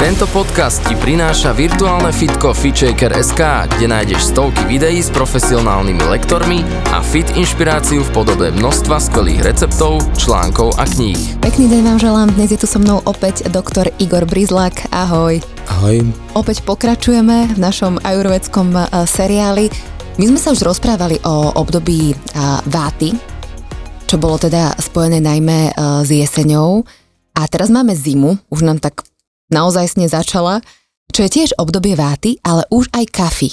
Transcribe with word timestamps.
Tento 0.00 0.24
podcast 0.32 0.80
ti 0.88 0.96
prináša 0.96 1.52
virtuálne 1.52 2.08
fitko 2.08 2.56
FitShaker.sk, 2.56 3.36
kde 3.68 3.84
nájdeš 3.84 4.32
stovky 4.32 4.64
videí 4.64 5.04
s 5.04 5.12
profesionálnymi 5.12 6.08
lektormi 6.08 6.64
a 6.96 7.04
fit 7.04 7.28
inšpiráciu 7.36 8.00
v 8.08 8.10
podobe 8.16 8.48
množstva 8.48 8.96
skvelých 8.96 9.44
receptov, 9.44 10.00
článkov 10.16 10.72
a 10.80 10.88
kníh. 10.88 11.20
Pekný 11.44 11.68
deň 11.68 11.80
vám 11.84 11.98
želám, 12.00 12.28
dnes 12.32 12.48
je 12.48 12.56
tu 12.56 12.64
so 12.64 12.80
mnou 12.80 13.04
opäť 13.04 13.44
doktor 13.52 13.92
Igor 14.00 14.24
Brizlak, 14.24 14.88
ahoj. 14.88 15.36
Ahoj. 15.68 16.00
Opäť 16.32 16.64
pokračujeme 16.64 17.52
v 17.52 17.58
našom 17.60 18.00
ajurvedskom 18.00 18.72
e, 18.72 19.04
seriáli. 19.04 19.68
My 20.16 20.32
sme 20.32 20.40
sa 20.40 20.56
už 20.56 20.64
rozprávali 20.64 21.20
o 21.28 21.60
období 21.60 22.08
e, 22.08 22.14
váty, 22.72 23.12
čo 24.08 24.16
bolo 24.16 24.40
teda 24.40 24.80
spojené 24.80 25.20
najmä 25.20 25.58
e, 25.68 25.72
s 26.00 26.08
jeseňou. 26.08 26.88
A 27.36 27.44
teraz 27.52 27.68
máme 27.68 27.92
zimu, 27.92 28.40
už 28.48 28.64
nám 28.64 28.80
tak 28.80 29.09
naozaj 29.50 29.92
začala, 30.08 30.62
čo 31.10 31.26
je 31.26 31.30
tiež 31.30 31.58
obdobie 31.58 31.98
váty, 31.98 32.38
ale 32.46 32.64
už 32.70 32.88
aj 32.94 33.04
kafy. 33.10 33.50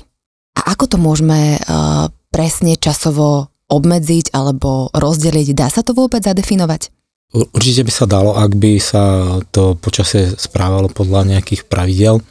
A 0.58 0.74
ako 0.74 0.86
to 0.90 0.98
môžeme 0.98 1.58
uh, 1.58 2.10
presne 2.30 2.78
časovo 2.78 3.50
obmedziť 3.68 4.34
alebo 4.34 4.90
rozdeliť? 4.94 5.54
Dá 5.54 5.68
sa 5.70 5.82
to 5.82 5.94
vôbec 5.94 6.24
zadefinovať? 6.24 6.94
Určite 7.36 7.84
by 7.84 7.92
sa 7.92 8.06
dalo, 8.08 8.32
ak 8.40 8.56
by 8.56 8.80
sa 8.80 9.04
to 9.52 9.76
počasie 9.76 10.32
správalo 10.40 10.88
podľa 10.88 11.36
nejakých 11.36 11.68
pravidel, 11.68 12.24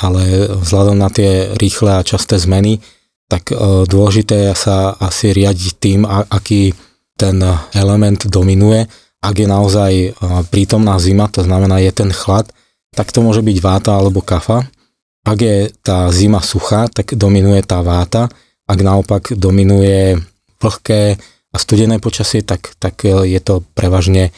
ale 0.00 0.48
vzhľadom 0.56 0.96
na 0.96 1.12
tie 1.12 1.52
rýchle 1.60 2.00
a 2.00 2.06
časté 2.06 2.40
zmeny, 2.40 2.80
tak 3.28 3.52
uh, 3.52 3.84
dôležité 3.84 4.50
je 4.50 4.54
sa 4.56 4.96
asi 4.96 5.30
riadiť 5.30 5.72
tým, 5.78 6.00
aký 6.08 6.72
ten 7.18 7.38
element 7.76 8.26
dominuje. 8.26 8.88
Ak 9.22 9.38
je 9.38 9.46
naozaj 9.46 9.92
uh, 10.10 10.42
prítomná 10.48 10.98
zima, 10.98 11.30
to 11.30 11.44
znamená 11.44 11.78
je 11.78 11.92
ten 11.94 12.10
chlad, 12.10 12.50
tak 12.92 13.08
to 13.10 13.24
môže 13.24 13.40
byť 13.40 13.58
váta 13.64 13.96
alebo 13.96 14.20
kafa. 14.20 14.68
Ak 15.22 15.38
je 15.38 15.70
tá 15.80 16.10
zima 16.12 16.44
suchá, 16.44 16.90
tak 16.92 17.14
dominuje 17.16 17.62
tá 17.64 17.80
váta. 17.80 18.28
Ak 18.68 18.78
naopak 18.82 19.32
dominuje 19.38 20.18
vlhké 20.60 21.16
a 21.52 21.56
studené 21.56 21.98
počasie, 21.98 22.44
tak, 22.44 22.74
tak 22.78 23.04
je 23.06 23.40
to 23.42 23.62
prevažne 23.74 24.28
e, 24.28 24.30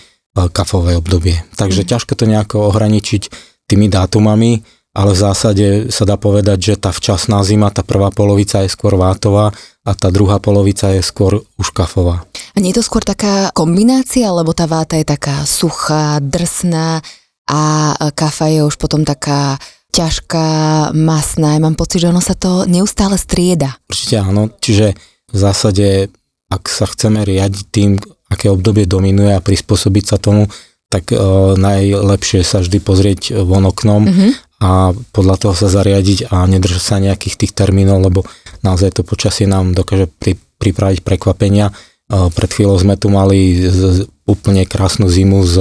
kafové 0.50 0.98
obdobie. 0.98 1.40
Takže 1.56 1.84
mm. 1.84 1.88
ťažko 1.88 2.12
to 2.14 2.24
nejako 2.26 2.56
ohraničiť 2.74 3.22
tými 3.70 3.88
dátumami, 3.88 4.60
ale 4.94 5.10
v 5.10 5.18
zásade 5.18 5.66
sa 5.90 6.06
dá 6.06 6.14
povedať, 6.14 6.58
že 6.72 6.74
tá 6.78 6.94
včasná 6.94 7.42
zima, 7.42 7.74
tá 7.74 7.82
prvá 7.82 8.14
polovica 8.14 8.62
je 8.62 8.70
skôr 8.70 8.94
vátová 8.94 9.50
a 9.82 9.90
tá 9.92 10.08
druhá 10.08 10.38
polovica 10.38 10.94
je 10.94 11.02
skôr 11.02 11.42
už 11.58 11.68
kafová. 11.74 12.22
A 12.54 12.62
nie 12.62 12.70
je 12.70 12.78
to 12.78 12.86
skôr 12.86 13.02
taká 13.02 13.50
kombinácia, 13.50 14.30
lebo 14.30 14.54
tá 14.54 14.70
váta 14.70 14.94
je 14.94 15.06
taká 15.06 15.42
suchá, 15.42 16.22
drsná, 16.22 17.02
a 17.48 17.92
kafa 18.16 18.48
je 18.48 18.60
už 18.64 18.76
potom 18.80 19.04
taká 19.04 19.60
ťažká, 19.94 20.46
masná. 20.90 21.54
Ja 21.54 21.60
mám 21.62 21.78
pocit, 21.78 22.02
že 22.02 22.10
ono 22.10 22.18
sa 22.18 22.34
to 22.34 22.66
neustále 22.66 23.14
strieda. 23.14 23.78
Určite 23.86 24.18
áno, 24.18 24.50
čiže 24.58 24.98
v 25.30 25.36
zásade, 25.38 26.10
ak 26.50 26.66
sa 26.66 26.90
chceme 26.90 27.22
riadiť 27.22 27.64
tým, 27.70 28.02
aké 28.26 28.50
obdobie 28.50 28.90
dominuje 28.90 29.30
a 29.30 29.44
prispôsobiť 29.44 30.04
sa 30.04 30.16
tomu, 30.18 30.50
tak 30.90 31.10
uh, 31.14 31.54
najlepšie 31.58 32.42
sa 32.42 32.62
vždy 32.62 32.78
pozrieť 32.82 33.20
von 33.42 33.66
oknom 33.66 34.02
mm-hmm. 34.06 34.30
a 34.62 34.94
podľa 35.14 35.36
toho 35.42 35.54
sa 35.54 35.66
zariadiť 35.70 36.30
a 36.30 36.46
nedržať 36.46 36.82
sa 36.82 37.02
nejakých 37.02 37.46
tých 37.46 37.52
termínov, 37.54 37.98
lebo 38.02 38.22
naozaj 38.62 38.94
to 38.94 39.02
počasie 39.02 39.50
nám 39.50 39.74
dokáže 39.74 40.06
pri, 40.06 40.38
pripraviť 40.58 41.02
prekvapenia. 41.02 41.74
Uh, 42.10 42.30
pred 42.30 42.50
chvíľou 42.50 42.78
sme 42.78 42.94
tu 42.94 43.10
mali 43.10 43.58
z, 43.58 44.06
úplne 44.26 44.66
krásnu 44.66 45.10
zimu 45.10 45.42
s 45.42 45.54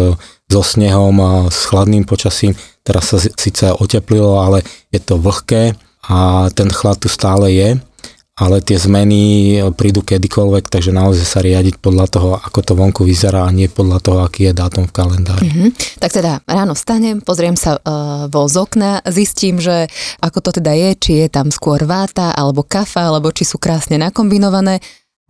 so 0.53 0.61
snehom 0.61 1.17
a 1.17 1.31
s 1.49 1.65
chladným 1.65 2.05
počasím. 2.05 2.53
Teraz 2.85 3.09
sa 3.09 3.17
síce 3.17 3.73
oteplilo, 3.73 4.37
ale 4.37 4.61
je 4.93 5.01
to 5.01 5.17
vlhké 5.17 5.73
a 6.05 6.45
ten 6.53 6.69
chlad 6.69 7.01
tu 7.01 7.09
stále 7.09 7.49
je, 7.49 7.69
ale 8.37 8.65
tie 8.65 8.77
zmeny 8.77 9.57
prídu 9.73 10.05
kedykoľvek, 10.05 10.69
takže 10.69 10.93
naozaj 10.93 11.25
sa 11.25 11.39
riadiť 11.41 11.77
podľa 11.79 12.05
toho, 12.11 12.29
ako 12.37 12.59
to 12.61 12.73
vonku 12.77 13.01
vyzerá 13.05 13.45
a 13.45 13.55
nie 13.55 13.71
podľa 13.71 13.97
toho, 14.03 14.19
aký 14.21 14.51
je 14.51 14.53
dátum 14.53 14.85
v 14.89 14.93
kalendári. 14.93 15.47
Mm-hmm. 15.47 15.69
Tak 16.01 16.11
teda 16.11 16.41
ráno 16.45 16.73
vstanem, 16.77 17.23
pozriem 17.23 17.55
sa 17.55 17.77
uh, 17.77 18.25
vo 18.29 18.45
z 18.49 18.57
okna, 18.61 19.05
zistím, 19.09 19.61
že 19.61 19.87
ako 20.19 20.49
to 20.49 20.49
teda 20.61 20.73
je, 20.75 20.89
či 20.97 21.11
je 21.23 21.27
tam 21.29 21.49
skôr 21.49 21.81
váta 21.87 22.33
alebo 22.35 22.65
kafa, 22.65 23.09
alebo 23.09 23.29
či 23.31 23.45
sú 23.45 23.61
krásne 23.61 24.01
nakombinované. 24.01 24.81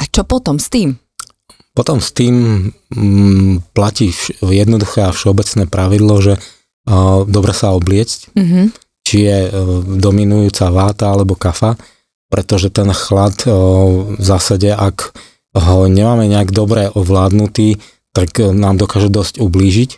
A 0.02 0.04
čo 0.10 0.26
potom 0.26 0.58
s 0.58 0.74
tým? 0.74 1.03
Potom 1.74 1.98
s 1.98 2.14
tým 2.14 2.70
mm, 2.94 3.74
platí 3.74 4.14
jednoduché 4.42 5.10
a 5.10 5.16
všeobecné 5.16 5.66
pravidlo, 5.66 6.22
že 6.22 6.34
uh, 6.38 7.26
dobre 7.26 7.54
sa 7.58 7.74
obliecť, 7.74 8.38
mm-hmm. 8.38 8.66
či 9.02 9.18
je 9.26 9.40
uh, 9.50 9.52
dominujúca 9.82 10.70
váta 10.70 11.10
alebo 11.10 11.34
kafa, 11.34 11.74
pretože 12.30 12.70
ten 12.70 12.94
chlad 12.94 13.34
uh, 13.50 13.54
v 14.14 14.24
zásade, 14.24 14.70
ak 14.70 15.18
ho 15.54 15.90
nemáme 15.90 16.30
nejak 16.30 16.54
dobre 16.54 16.94
ovládnutý, 16.94 17.82
tak 18.14 18.38
nám 18.38 18.78
dokáže 18.78 19.10
dosť 19.10 19.42
ublížiť, 19.42 19.98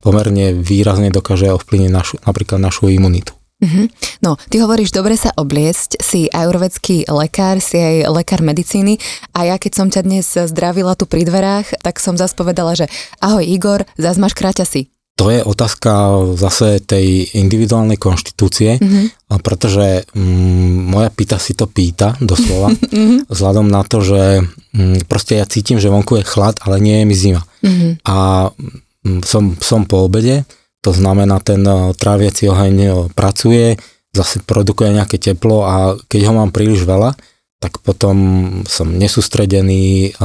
pomerne 0.00 0.56
výrazne 0.56 1.12
dokáže 1.12 1.52
ovplyvniť 1.52 1.92
našu, 1.92 2.16
napríklad 2.24 2.60
našu 2.60 2.88
imunitu. 2.88 3.36
Mm-hmm. 3.60 3.86
No, 4.24 4.40
ty 4.48 4.56
hovoríš, 4.60 4.96
dobre 4.96 5.20
sa 5.20 5.36
obliecť, 5.36 6.00
si 6.00 6.32
ajurvedský 6.32 7.08
lekár, 7.12 7.60
si 7.60 7.76
aj 7.76 8.08
lekár 8.08 8.40
medicíny 8.40 8.96
a 9.36 9.52
ja 9.52 9.56
keď 9.60 9.72
som 9.76 9.88
ťa 9.92 10.02
dnes 10.04 10.26
zdravila 10.26 10.96
tu 10.96 11.04
pri 11.04 11.28
dverách, 11.28 11.84
tak 11.84 12.00
som 12.00 12.16
zase 12.16 12.32
povedala, 12.32 12.72
že 12.72 12.88
ahoj 13.20 13.44
Igor, 13.44 13.84
zase 14.00 14.18
máš 14.20 14.32
si. 14.64 14.88
To 15.20 15.28
je 15.28 15.44
otázka 15.44 15.92
zase 16.40 16.80
tej 16.80 17.28
individuálnej 17.36 18.00
konštitúcie, 18.00 18.80
mm-hmm. 18.80 19.36
pretože 19.44 20.08
mm, 20.16 20.96
moja 20.96 21.12
pýta 21.12 21.36
si 21.36 21.52
to 21.52 21.68
pýta, 21.68 22.16
doslova, 22.24 22.72
mm-hmm. 22.72 23.28
vzhľadom 23.32 23.68
na 23.68 23.84
to, 23.84 24.00
že 24.00 24.40
mm, 24.72 25.04
proste 25.12 25.36
ja 25.36 25.44
cítim, 25.44 25.76
že 25.76 25.92
vonku 25.92 26.16
je 26.16 26.24
chlad, 26.24 26.56
ale 26.64 26.80
nie 26.80 26.96
je 26.96 27.04
mi 27.04 27.12
zima. 27.12 27.44
Mm-hmm. 27.60 27.92
A 28.08 28.48
mm, 28.48 29.20
som, 29.20 29.60
som 29.60 29.84
po 29.84 30.08
obede, 30.08 30.48
to 30.80 30.90
znamená, 30.92 31.40
ten 31.40 31.60
eh, 31.64 31.92
tráviaci 31.96 32.48
oheň 32.48 32.74
eh, 32.80 32.92
pracuje, 33.12 33.76
zase 34.10 34.42
produkuje 34.42 34.90
nejaké 34.96 35.16
teplo 35.22 35.62
a 35.62 35.94
keď 36.10 36.20
ho 36.28 36.32
mám 36.34 36.50
príliš 36.50 36.82
veľa, 36.82 37.14
tak 37.60 37.78
potom 37.84 38.16
som 38.64 38.88
nesústredený, 38.88 40.16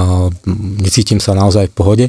necítim 0.80 1.20
sa 1.20 1.36
naozaj 1.36 1.68
v 1.68 1.76
pohode. 1.76 2.06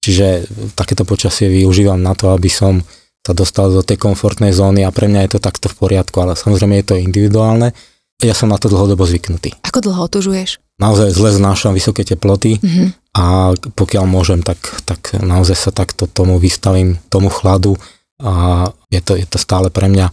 Čiže 0.00 0.48
takéto 0.72 1.04
počasie 1.04 1.52
využívam 1.52 2.00
na 2.00 2.16
to, 2.16 2.32
aby 2.32 2.48
som 2.48 2.80
sa 3.20 3.36
dostal 3.36 3.68
do 3.68 3.84
tej 3.84 4.00
komfortnej 4.00 4.56
zóny 4.56 4.88
a 4.88 4.90
pre 4.90 5.06
mňa 5.06 5.28
je 5.28 5.30
to 5.36 5.40
takto 5.44 5.68
v 5.68 5.76
poriadku, 5.76 6.16
ale 6.24 6.32
samozrejme 6.32 6.80
je 6.80 6.86
to 6.88 6.96
individuálne. 6.96 7.76
Ja 8.24 8.32
som 8.32 8.48
na 8.48 8.56
to 8.56 8.72
dlhodobo 8.72 9.04
zvyknutý. 9.04 9.52
Ako 9.64 9.84
dlho 9.84 10.08
otužuješ? 10.08 10.56
Naozaj 10.80 11.12
zle 11.12 11.30
znášam 11.36 11.76
vysoké 11.76 12.08
teploty 12.08 12.56
mm-hmm. 12.56 12.88
a 13.14 13.52
pokiaľ 13.54 14.04
môžem, 14.08 14.40
tak, 14.40 14.58
tak 14.88 15.12
naozaj 15.20 15.68
sa 15.68 15.70
takto 15.70 16.08
tomu 16.08 16.40
vystavím, 16.40 16.96
tomu 17.12 17.28
chladu 17.28 17.76
a 18.16 18.66
je 18.88 19.00
to, 19.04 19.12
je 19.16 19.28
to 19.28 19.36
stále 19.36 19.68
pre 19.68 19.92
mňa 19.92 20.08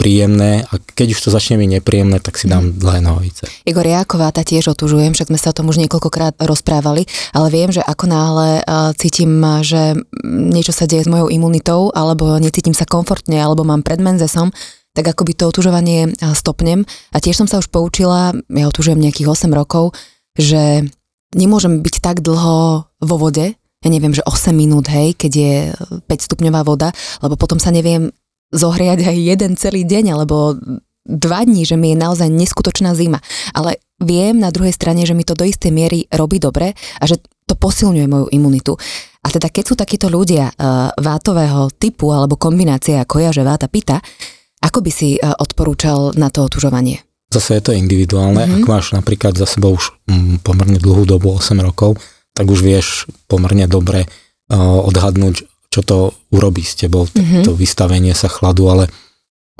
príjemné 0.00 0.64
a 0.64 0.80
keď 0.80 1.12
už 1.12 1.20
to 1.20 1.28
začne 1.28 1.60
byť 1.60 1.68
nepríjemné, 1.76 2.24
tak 2.24 2.40
si 2.40 2.48
dám 2.48 2.72
mm. 2.72 2.80
dlhé 2.80 3.00
nohavice. 3.04 3.44
Igor, 3.68 3.84
ja 3.84 4.00
ako 4.00 4.16
váta 4.16 4.40
tiež 4.40 4.72
otužujem, 4.72 5.12
však 5.12 5.28
sme 5.28 5.36
sa 5.36 5.52
o 5.52 5.56
tom 5.60 5.68
už 5.68 5.76
niekoľkokrát 5.84 6.40
rozprávali, 6.40 7.04
ale 7.36 7.48
viem, 7.52 7.68
že 7.68 7.84
ako 7.84 8.08
náhle 8.08 8.64
uh, 8.64 8.96
cítim, 8.96 9.44
že 9.60 10.00
niečo 10.24 10.72
sa 10.72 10.88
deje 10.88 11.04
s 11.04 11.12
mojou 11.12 11.28
imunitou, 11.28 11.92
alebo 11.92 12.40
necítim 12.40 12.72
sa 12.72 12.88
komfortne, 12.88 13.36
alebo 13.36 13.60
mám 13.60 13.84
pred 13.84 14.00
menzesom, 14.00 14.48
tak 14.94 15.06
akoby 15.06 15.38
to 15.38 15.48
otužovanie 15.50 16.14
stopnem. 16.34 16.82
A 17.14 17.22
tiež 17.22 17.38
som 17.38 17.48
sa 17.48 17.62
už 17.62 17.70
poučila, 17.70 18.34
ja 18.50 18.64
otužujem 18.66 18.98
nejakých 18.98 19.30
8 19.30 19.50
rokov, 19.54 19.94
že 20.34 20.86
nemôžem 21.34 21.82
byť 21.82 21.94
tak 22.02 22.22
dlho 22.26 22.86
vo 22.86 23.16
vode, 23.16 23.54
ja 23.80 23.88
neviem, 23.88 24.12
že 24.12 24.26
8 24.28 24.52
minút, 24.52 24.92
hej, 24.92 25.16
keď 25.16 25.32
je 25.32 25.54
5 26.04 26.26
stupňová 26.28 26.68
voda, 26.68 26.92
lebo 27.24 27.40
potom 27.40 27.56
sa 27.56 27.72
neviem 27.72 28.12
zohriať 28.52 29.08
aj 29.08 29.16
jeden 29.16 29.52
celý 29.56 29.88
deň, 29.88 30.04
alebo 30.12 30.58
dva 31.06 31.40
dní, 31.48 31.64
že 31.64 31.80
mi 31.80 31.94
je 31.94 32.02
naozaj 32.02 32.28
neskutočná 32.28 32.92
zima. 32.92 33.24
Ale 33.56 33.80
viem 34.02 34.36
na 34.36 34.52
druhej 34.52 34.76
strane, 34.76 35.08
že 35.08 35.16
mi 35.16 35.24
to 35.24 35.32
do 35.32 35.48
istej 35.48 35.72
miery 35.72 36.04
robí 36.12 36.36
dobre 36.36 36.76
a 36.76 37.04
že 37.08 37.18
to 37.48 37.56
posilňuje 37.56 38.06
moju 38.06 38.26
imunitu. 38.36 38.76
A 39.24 39.28
teda 39.28 39.48
keď 39.48 39.64
sú 39.64 39.74
takíto 39.76 40.08
ľudia 40.08 40.48
uh, 40.48 40.92
vátového 40.96 41.68
typu 41.76 42.12
alebo 42.12 42.40
kombinácie 42.40 42.96
ako 43.00 43.20
ja, 43.20 43.30
že 43.32 43.44
váta 43.44 43.68
pita, 43.68 44.00
ako 44.60 44.78
by 44.84 44.90
si 44.92 45.16
uh, 45.16 45.34
odporúčal 45.36 46.12
na 46.16 46.28
to 46.28 46.44
otužovanie? 46.44 47.02
Zase 47.30 47.58
je 47.58 47.62
to 47.70 47.72
individuálne. 47.72 48.42
Mm-hmm. 48.42 48.56
Ak 48.62 48.70
máš 48.70 48.86
napríklad 48.92 49.38
za 49.38 49.46
sebou 49.46 49.78
už 49.78 49.94
mm, 50.10 50.42
pomerne 50.42 50.78
dlhú 50.82 51.06
dobu, 51.06 51.36
8 51.38 51.56
rokov, 51.62 51.96
tak 52.34 52.46
už 52.50 52.60
vieš 52.62 53.06
pomerne 53.30 53.70
dobre 53.70 54.06
uh, 54.06 54.80
odhadnúť, 54.86 55.46
čo 55.70 55.80
to 55.86 56.12
urobí 56.34 56.66
s 56.66 56.74
tebou, 56.74 57.06
mm-hmm. 57.06 57.46
to 57.46 57.54
vystavenie 57.54 58.12
sa 58.12 58.26
chladu, 58.26 58.66
ale 58.66 58.84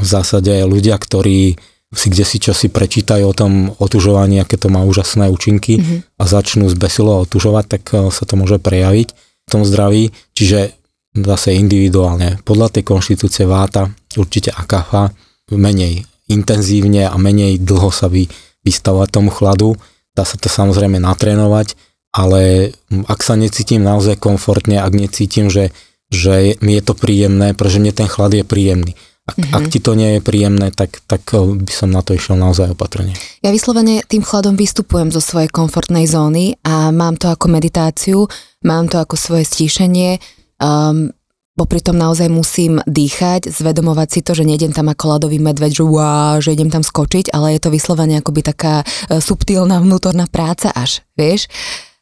v 0.00 0.06
zásade 0.06 0.50
ľudia, 0.66 0.98
ktorí 0.98 1.60
si 1.90 2.06
kde 2.06 2.24
si 2.24 2.38
čo 2.38 2.54
si 2.54 2.70
prečítajú 2.70 3.26
o 3.26 3.34
tom 3.34 3.74
otužovaní, 3.74 4.38
aké 4.38 4.54
to 4.54 4.70
má 4.70 4.86
úžasné 4.86 5.26
účinky 5.26 5.82
mm-hmm. 5.82 5.98
a 6.18 6.22
začnú 6.22 6.70
zbesilo 6.70 7.26
otužovať, 7.26 7.64
tak 7.66 7.82
eh, 7.94 8.10
sa 8.14 8.24
to 8.26 8.38
môže 8.38 8.62
prejaviť 8.62 9.08
v 9.14 9.48
tom 9.50 9.66
zdraví. 9.66 10.14
Čiže 10.38 10.79
zase 11.14 11.56
individuálne. 11.58 12.38
Podľa 12.46 12.78
tej 12.78 12.84
konštitúcie 12.86 13.44
váta 13.46 13.90
určite 14.14 14.54
akafa 14.54 15.10
menej 15.50 16.06
intenzívne 16.30 17.10
a 17.10 17.16
menej 17.18 17.58
dlho 17.58 17.90
sa 17.90 18.06
vy, 18.06 18.30
vystavovať 18.62 19.08
tomu 19.10 19.34
chladu. 19.34 19.74
Dá 20.14 20.22
sa 20.22 20.38
to 20.38 20.46
samozrejme 20.46 21.02
natrénovať, 21.02 21.74
ale 22.14 22.70
ak 23.10 23.20
sa 23.22 23.34
necítim 23.34 23.82
naozaj 23.82 24.18
komfortne, 24.22 24.78
ak 24.78 24.94
necítim, 24.94 25.50
že, 25.50 25.74
že 26.10 26.54
mi 26.62 26.78
je 26.78 26.82
to 26.86 26.94
príjemné, 26.94 27.54
pretože 27.58 27.82
mne 27.82 27.94
ten 27.94 28.06
chlad 28.06 28.34
je 28.34 28.46
príjemný 28.46 28.94
ak, 29.30 29.36
mm-hmm. 29.38 29.56
ak 29.56 29.64
ti 29.70 29.78
to 29.78 29.92
nie 29.94 30.18
je 30.18 30.20
príjemné, 30.20 30.66
tak, 30.74 30.98
tak 31.06 31.22
eh, 31.30 31.38
by 31.38 31.72
som 31.72 31.94
na 31.94 32.02
to 32.02 32.18
išiel 32.18 32.34
naozaj 32.34 32.74
opatrne. 32.74 33.14
Ja 33.46 33.54
vyslovene 33.54 34.02
tým 34.02 34.26
chladom 34.26 34.58
vystupujem 34.58 35.14
zo 35.14 35.22
svojej 35.22 35.46
komfortnej 35.46 36.10
zóny 36.10 36.58
a 36.66 36.90
mám 36.90 37.14
to 37.14 37.30
ako 37.30 37.46
meditáciu, 37.46 38.26
mám 38.66 38.90
to 38.90 38.98
ako 38.98 39.14
svoje 39.14 39.46
stíšenie, 39.46 40.18
um, 40.60 41.10
popri 41.56 41.80
tom 41.82 41.98
naozaj 41.98 42.30
musím 42.30 42.78
dýchať, 42.86 43.50
zvedomovať 43.50 44.08
si 44.08 44.20
to, 44.22 44.32
že 44.36 44.46
nejdem 44.46 44.72
tam 44.72 44.88
ako 44.88 45.18
ľadový 45.18 45.42
medveď, 45.42 45.80
že 45.80 45.84
wow, 45.84 46.38
že 46.38 46.54
idem 46.54 46.70
tam 46.70 46.86
skočiť, 46.86 47.34
ale 47.34 47.56
je 47.56 47.60
to 47.60 47.74
vyslovene 47.74 48.20
akoby 48.20 48.46
taká 48.46 48.84
uh, 48.84 49.18
subtilná 49.18 49.80
vnútorná 49.82 50.30
práca 50.30 50.70
až, 50.70 51.02
vieš. 51.18 51.48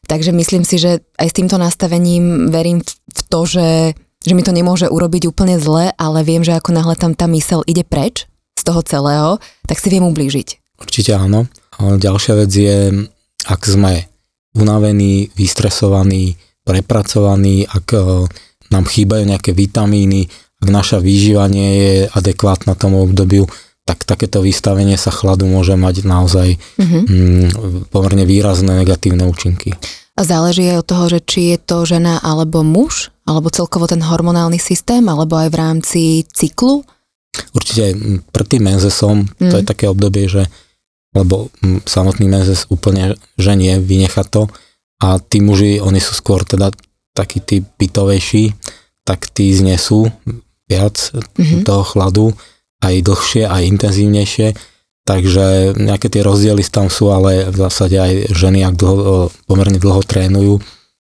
Takže 0.08 0.32
myslím 0.32 0.64
si, 0.64 0.80
že 0.80 1.04
aj 1.20 1.28
s 1.30 1.36
týmto 1.36 1.60
nastavením 1.60 2.48
verím 2.48 2.80
v 2.86 3.20
to, 3.28 3.40
že 3.44 3.68
že 4.28 4.34
mi 4.34 4.42
to 4.42 4.50
nemôže 4.50 4.90
urobiť 4.90 5.30
úplne 5.30 5.56
zle, 5.62 5.94
ale 5.94 6.26
viem, 6.26 6.42
že 6.42 6.52
ako 6.52 6.74
náhle 6.74 6.98
tam 6.98 7.14
tá 7.14 7.30
mysel 7.30 7.62
ide 7.64 7.86
preč 7.86 8.26
z 8.58 8.62
toho 8.66 8.82
celého, 8.82 9.38
tak 9.70 9.78
si 9.78 9.88
viem 9.88 10.02
ublížiť. 10.02 10.78
Určite 10.82 11.14
áno. 11.14 11.46
Ďalšia 11.78 12.34
vec 12.34 12.50
je, 12.50 13.06
ak 13.46 13.62
sme 13.62 14.10
unavení, 14.58 15.30
vystresovaní, 15.38 16.34
prepracovaní, 16.66 17.64
ak 17.70 17.86
e, 17.94 18.00
nám 18.70 18.84
chýbajú 18.84 19.24
nejaké 19.24 19.56
vitamíny, 19.56 20.28
ak 20.58 20.68
naša 20.68 20.98
výživa 20.98 21.46
nie 21.46 21.70
je 21.78 21.92
adekvátna 22.10 22.74
tomu 22.74 23.02
obdobiu, 23.06 23.46
tak 23.88 24.04
takéto 24.04 24.44
vystavenie 24.44 25.00
sa 25.00 25.08
chladu 25.08 25.48
môže 25.48 25.72
mať 25.72 26.04
naozaj 26.04 26.60
mm-hmm. 26.60 27.02
mm, 27.08 27.48
pomerne 27.88 28.28
výrazné 28.28 28.76
negatívne 28.84 29.24
účinky. 29.24 29.72
A 30.18 30.26
záleží 30.26 30.66
aj 30.68 30.82
od 30.82 30.88
toho, 30.90 31.04
že 31.08 31.20
či 31.24 31.40
je 31.54 31.58
to 31.62 31.86
žena 31.86 32.18
alebo 32.20 32.66
muž, 32.66 33.14
alebo 33.24 33.54
celkovo 33.54 33.86
ten 33.88 34.02
hormonálny 34.02 34.58
systém, 34.60 35.06
alebo 35.06 35.38
aj 35.38 35.48
v 35.48 35.56
rámci 35.56 36.02
cyklu? 36.26 36.84
Určite 37.54 37.94
pred 38.34 38.46
tým 38.50 38.66
menzesom, 38.66 39.24
mm. 39.24 39.48
to 39.48 39.54
je 39.62 39.64
také 39.64 39.86
obdobie, 39.86 40.26
že 40.26 40.50
lebo 41.16 41.48
samotný 41.88 42.28
menzes 42.28 42.68
úplne 42.68 43.16
ženie, 43.40 43.80
vynecha 43.80 44.28
to 44.28 44.52
a 45.00 45.16
tí 45.16 45.40
muži, 45.40 45.80
oni 45.80 46.02
sú 46.02 46.12
skôr 46.12 46.44
teda 46.44 46.74
takí 47.18 47.42
tí 47.42 47.66
bytovejší, 47.66 48.54
tak 49.02 49.26
tí 49.34 49.50
znesú 49.50 50.06
viac 50.70 50.94
mm-hmm. 51.10 51.66
toho 51.66 51.82
chladu, 51.82 52.26
aj 52.78 52.94
dlhšie, 53.02 53.42
aj 53.50 53.62
intenzívnejšie 53.66 54.48
Takže 55.08 55.72
nejaké 55.80 56.12
tie 56.12 56.20
rozdiely 56.20 56.60
tam 56.68 56.92
sú, 56.92 57.08
ale 57.08 57.48
v 57.48 57.56
zásade 57.56 57.96
aj 57.96 58.28
ženy, 58.28 58.60
ak 58.60 58.76
dlho, 58.76 59.32
pomerne 59.48 59.80
dlho 59.80 60.04
trénujú, 60.04 60.60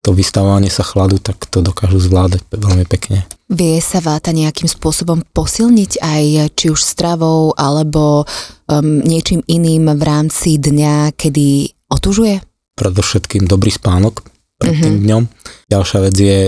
to 0.05 0.13
vystavovanie 0.13 0.69
sa 0.69 0.85
chladu, 0.85 1.17
tak 1.17 1.49
to 1.49 1.65
dokážu 1.65 1.97
zvládať 1.97 2.45
veľmi 2.53 2.85
pekne. 2.85 3.25
Vie 3.49 3.81
sa 3.81 3.97
váta 3.97 4.29
nejakým 4.29 4.69
spôsobom 4.69 5.25
posilniť 5.33 6.05
aj 6.05 6.23
či 6.53 6.69
už 6.69 6.77
stravou 6.77 7.57
alebo 7.57 8.29
um, 8.69 9.01
niečím 9.01 9.41
iným 9.49 9.89
v 9.97 10.03
rámci 10.05 10.61
dňa, 10.61 11.17
kedy 11.17 11.73
otužuje? 11.89 12.45
Predovšetkým 12.77 13.49
dobrý 13.49 13.73
spánok 13.73 14.21
pred 14.61 14.77
mm-hmm. 14.77 14.85
tým 14.85 14.95
dňom. 15.01 15.23
Ďalšia 15.69 15.99
vec 16.01 16.15
je 16.17 16.39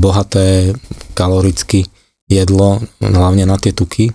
bohaté 0.00 0.72
kaloricky 1.12 1.84
jedlo, 2.24 2.80
hlavne 3.04 3.44
na 3.44 3.60
tie 3.60 3.76
tuky, 3.76 4.08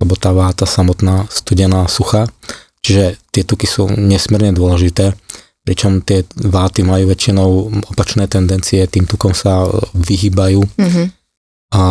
lebo 0.00 0.16
tá 0.16 0.32
váta 0.32 0.64
samotná 0.64 1.28
studená, 1.28 1.84
suchá. 1.92 2.24
Čiže 2.80 3.20
tie 3.28 3.44
tuky 3.44 3.68
sú 3.68 3.92
nesmierne 3.92 4.56
dôležité, 4.56 5.12
pričom 5.68 6.00
tie 6.00 6.24
váty 6.32 6.80
majú 6.80 7.12
väčšinou 7.12 7.48
opačné 7.92 8.24
tendencie, 8.32 8.88
tým 8.88 9.04
tukom 9.04 9.36
sa 9.36 9.68
vyhýbajú 9.92 10.64
mm-hmm. 10.64 11.06
a, 11.76 11.82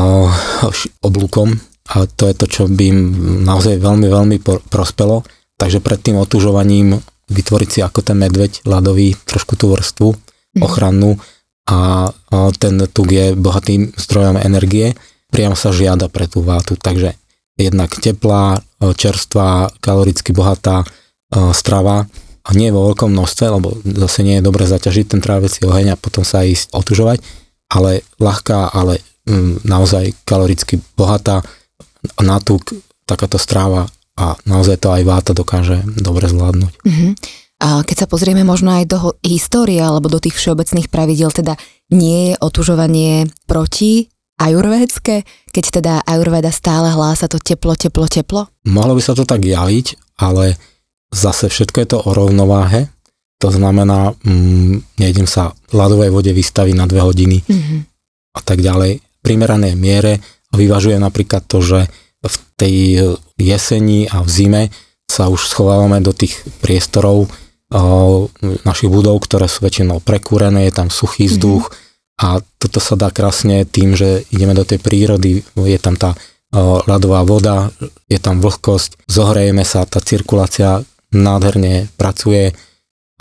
oblúkom 1.06 1.54
a 1.88 2.10
to 2.10 2.28
je 2.28 2.36
to, 2.36 2.46
čo 2.50 2.64
by 2.66 2.84
im 2.90 3.00
naozaj 3.48 3.80
veľmi, 3.80 4.08
veľmi 4.10 4.38
prospelo. 4.68 5.24
Takže 5.56 5.80
pred 5.80 6.00
tým 6.02 6.20
otužovaním 6.20 6.98
vytvoriť 7.32 7.70
si 7.70 7.80
ako 7.86 8.02
ten 8.02 8.18
medveď 8.20 8.66
ľadový 8.68 9.16
trošku 9.26 9.56
tú 9.56 9.72
vrstvu 9.72 10.10
mm-hmm. 10.12 10.62
ochrannú 10.66 11.22
a, 11.68 12.12
ten 12.58 12.80
tuk 12.88 13.12
je 13.12 13.36
bohatým 13.36 13.92
zdrojom 14.00 14.40
energie, 14.40 14.96
priamo 15.28 15.54
sa 15.54 15.76
žiada 15.76 16.08
pre 16.08 16.26
tú 16.32 16.40
vátu. 16.42 16.80
Takže 16.80 17.14
jednak 17.60 17.92
teplá, 18.00 18.60
e, 18.80 18.94
čerstvá, 18.96 19.76
kaloricky 19.84 20.32
bohatá 20.32 20.84
e, 20.84 20.88
strava 21.52 22.08
a 22.48 22.50
nie 22.56 22.72
vo 22.72 22.88
veľkom 22.88 23.12
množstve, 23.12 23.46
lebo 23.52 23.76
zase 23.84 24.24
nie 24.24 24.40
je 24.40 24.48
dobre 24.48 24.64
zaťažiť 24.64 25.06
ten 25.12 25.20
tráviaci 25.20 25.68
oheň 25.68 25.94
a 25.94 26.00
potom 26.00 26.24
sa 26.24 26.48
ísť 26.48 26.72
otužovať, 26.72 27.20
ale 27.68 28.08
ľahká, 28.24 28.72
ale 28.72 29.04
mm, 29.28 29.68
naozaj 29.68 30.16
kaloricky 30.24 30.80
bohatá 30.96 31.44
nátuk, 32.24 32.72
takáto 33.04 33.36
stráva 33.36 33.92
a 34.16 34.40
naozaj 34.48 34.80
to 34.80 34.90
aj 34.96 35.04
váta 35.04 35.32
dokáže 35.36 35.84
dobre 36.00 36.32
zvládnuť. 36.32 36.74
Mm-hmm. 36.88 37.12
Keď 37.58 38.06
sa 38.06 38.08
pozrieme 38.08 38.46
možno 38.46 38.70
aj 38.70 38.86
do 38.86 39.00
histórie 39.26 39.82
alebo 39.82 40.14
do 40.14 40.22
tých 40.22 40.38
všeobecných 40.38 40.94
pravidel, 40.94 41.34
teda 41.34 41.58
nie 41.90 42.32
je 42.32 42.34
otužovanie 42.38 43.34
proti 43.50 44.14
ajurvédske, 44.38 45.26
keď 45.50 45.64
teda 45.82 45.94
ajurveda 46.06 46.54
stále 46.54 46.94
hlása 46.94 47.26
to 47.26 47.42
teplo, 47.42 47.74
teplo, 47.74 48.06
teplo? 48.06 48.46
Mohlo 48.70 49.02
by 49.02 49.02
sa 49.02 49.18
to 49.18 49.26
tak 49.26 49.42
javiť, 49.42 50.18
ale 50.22 50.62
zase 51.10 51.50
všetko 51.50 51.78
je 51.82 51.88
to 51.90 51.98
o 51.98 52.10
rovnováhe. 52.14 52.94
To 53.42 53.50
znamená, 53.50 54.14
mm, 54.22 55.02
nejdem 55.02 55.26
sa 55.26 55.54
ľadovej 55.74 56.14
vode 56.14 56.30
vystaviť 56.34 56.76
na 56.78 56.86
dve 56.86 57.02
hodiny 57.06 57.42
mm-hmm. 57.42 57.80
a 58.38 58.42
tak 58.46 58.62
ďalej. 58.62 59.02
Primerané 59.26 59.74
miere 59.74 60.22
a 60.50 60.58
vyvažuje 60.58 60.98
napríklad 61.02 61.46
to, 61.50 61.62
že 61.62 61.80
v 62.22 62.36
tej 62.58 62.76
jeseni 63.38 64.10
a 64.10 64.26
v 64.26 64.30
zime 64.30 64.64
sa 65.08 65.30
už 65.30 65.48
schovávame 65.50 66.02
do 66.02 66.12
tých 66.12 66.38
priestorov 66.60 67.30
našich 68.64 68.88
budov, 68.88 69.20
ktoré 69.26 69.52
sú 69.52 69.66
väčšinou 69.66 70.00
prekúrené, 70.00 70.68
je 70.68 70.74
tam 70.78 70.88
suchý 70.88 71.28
vzduch, 71.28 71.68
mm-hmm 71.68 71.86
a 72.18 72.42
toto 72.58 72.82
sa 72.82 72.98
dá 72.98 73.14
krásne 73.14 73.62
tým, 73.62 73.94
že 73.94 74.26
ideme 74.34 74.58
do 74.58 74.66
tej 74.66 74.82
prírody, 74.82 75.46
je 75.54 75.78
tam 75.78 75.94
tá 75.94 76.18
ľadová 76.90 77.22
voda, 77.22 77.70
je 78.10 78.18
tam 78.18 78.42
vlhkosť, 78.42 79.06
zohrejeme 79.06 79.62
sa, 79.62 79.86
tá 79.86 80.02
cirkulácia 80.02 80.82
nádherne 81.14 81.94
pracuje 81.94 82.58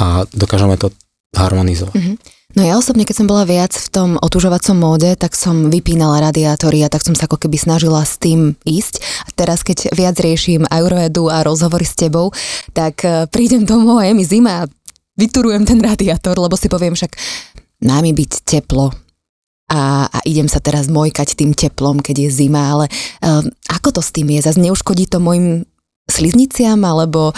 a 0.00 0.24
dokážeme 0.32 0.80
to 0.80 0.88
harmonizovať. 1.36 1.92
Mm-hmm. 1.92 2.16
No 2.56 2.64
ja 2.64 2.80
osobne, 2.80 3.04
keď 3.04 3.20
som 3.20 3.28
bola 3.28 3.44
viac 3.44 3.76
v 3.76 3.88
tom 3.92 4.10
otužovacom 4.16 4.80
móde, 4.80 5.12
tak 5.20 5.36
som 5.36 5.68
vypínala 5.68 6.24
radiátory 6.24 6.80
a 6.80 6.88
tak 6.88 7.04
som 7.04 7.12
sa 7.12 7.28
ako 7.28 7.36
keby 7.36 7.60
snažila 7.60 8.00
s 8.00 8.16
tým 8.16 8.56
ísť. 8.64 9.04
A 9.28 9.30
teraz, 9.36 9.60
keď 9.60 9.92
viac 9.92 10.16
riešim 10.16 10.64
ajurvedu 10.64 11.28
a 11.28 11.44
rozhovory 11.44 11.84
s 11.84 11.92
tebou, 11.92 12.32
tak 12.72 13.04
e, 13.04 13.28
prídem 13.28 13.68
domov 13.68 14.00
a 14.00 14.08
je 14.08 14.16
mi 14.16 14.24
zima 14.24 14.64
a 14.64 14.68
vyturujem 15.20 15.68
ten 15.68 15.84
radiátor, 15.84 16.32
lebo 16.40 16.56
si 16.56 16.72
poviem 16.72 16.96
však, 16.96 17.12
námi 17.84 18.16
byť 18.16 18.32
teplo 18.48 18.88
a, 19.68 20.08
a 20.08 20.18
idem 20.24 20.48
sa 20.48 20.62
teraz 20.62 20.88
mojkať 20.88 21.36
tým 21.36 21.52
teplom, 21.52 22.00
keď 22.00 22.24
je 22.24 22.46
zima, 22.46 22.72
ale 22.72 22.88
um, 23.20 23.44
ako 23.68 23.98
to 23.98 24.00
s 24.00 24.14
tým 24.16 24.32
je? 24.32 24.40
Zase 24.46 24.64
neuškodí 24.64 25.10
to 25.10 25.20
mojim 25.20 25.68
slizniciam, 26.06 26.78
alebo 26.86 27.30
uh, 27.30 27.36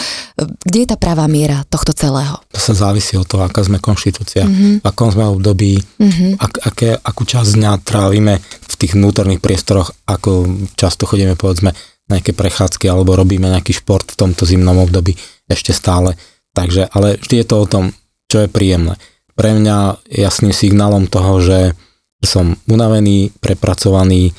kde 0.65 0.85
je 0.85 0.89
tá 0.93 0.97
pravá 0.97 1.25
miera 1.25 1.65
tohto 1.67 1.91
celého? 1.91 2.39
To 2.53 2.61
sa 2.61 2.73
závisí 2.77 3.17
od 3.17 3.25
toho, 3.25 3.43
aká 3.45 3.65
sme 3.65 3.81
konštitúcia, 3.81 4.45
mm-hmm. 4.45 4.81
v 4.81 4.85
akom 4.85 5.09
sme 5.09 5.25
období, 5.27 5.77
mm-hmm. 5.77 6.31
ak, 6.39 6.53
aké, 6.63 6.89
akú 6.95 7.25
časť 7.25 7.57
dňa 7.57 7.71
trávime 7.81 8.39
v 8.43 8.73
tých 8.77 8.95
vnútorných 8.95 9.41
priestoroch, 9.43 9.91
ako 10.05 10.47
často 10.77 11.09
chodíme 11.09 11.33
povedzme 11.35 11.73
na 12.09 12.11
nejaké 12.17 12.33
prechádzky 12.33 12.89
alebo 12.89 13.13
robíme 13.13 13.45
nejaký 13.49 13.85
šport 13.85 14.05
v 14.09 14.17
tomto 14.17 14.45
zimnom 14.45 14.81
období 14.81 15.13
ešte 15.45 15.73
stále. 15.73 16.17
Takže, 16.57 16.89
ale 16.89 17.21
vždy 17.21 17.35
je 17.41 17.45
to 17.45 17.55
o 17.61 17.69
tom, 17.69 17.93
čo 18.25 18.45
je 18.45 18.49
príjemné 18.49 18.97
pre 19.39 19.55
mňa 19.55 20.03
jasným 20.11 20.51
signálom 20.51 21.07
toho, 21.07 21.39
že 21.39 21.71
som 22.19 22.59
unavený, 22.67 23.31
prepracovaný, 23.39 24.35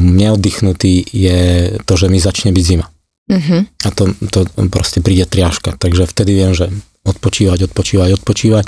neoddychnutý 0.00 1.04
je 1.12 1.40
to, 1.84 1.92
že 2.00 2.08
mi 2.08 2.16
začne 2.16 2.48
byť 2.48 2.64
zima. 2.64 2.88
Mm-hmm. 3.32 3.60
A 3.82 3.88
to, 3.96 4.12
to 4.28 4.44
proste 4.68 5.00
príde 5.00 5.24
triažka. 5.24 5.72
Takže 5.80 6.04
vtedy 6.04 6.36
viem, 6.36 6.52
že 6.52 6.68
odpočívať, 7.08 7.72
odpočívať, 7.72 8.10
odpočívať 8.20 8.64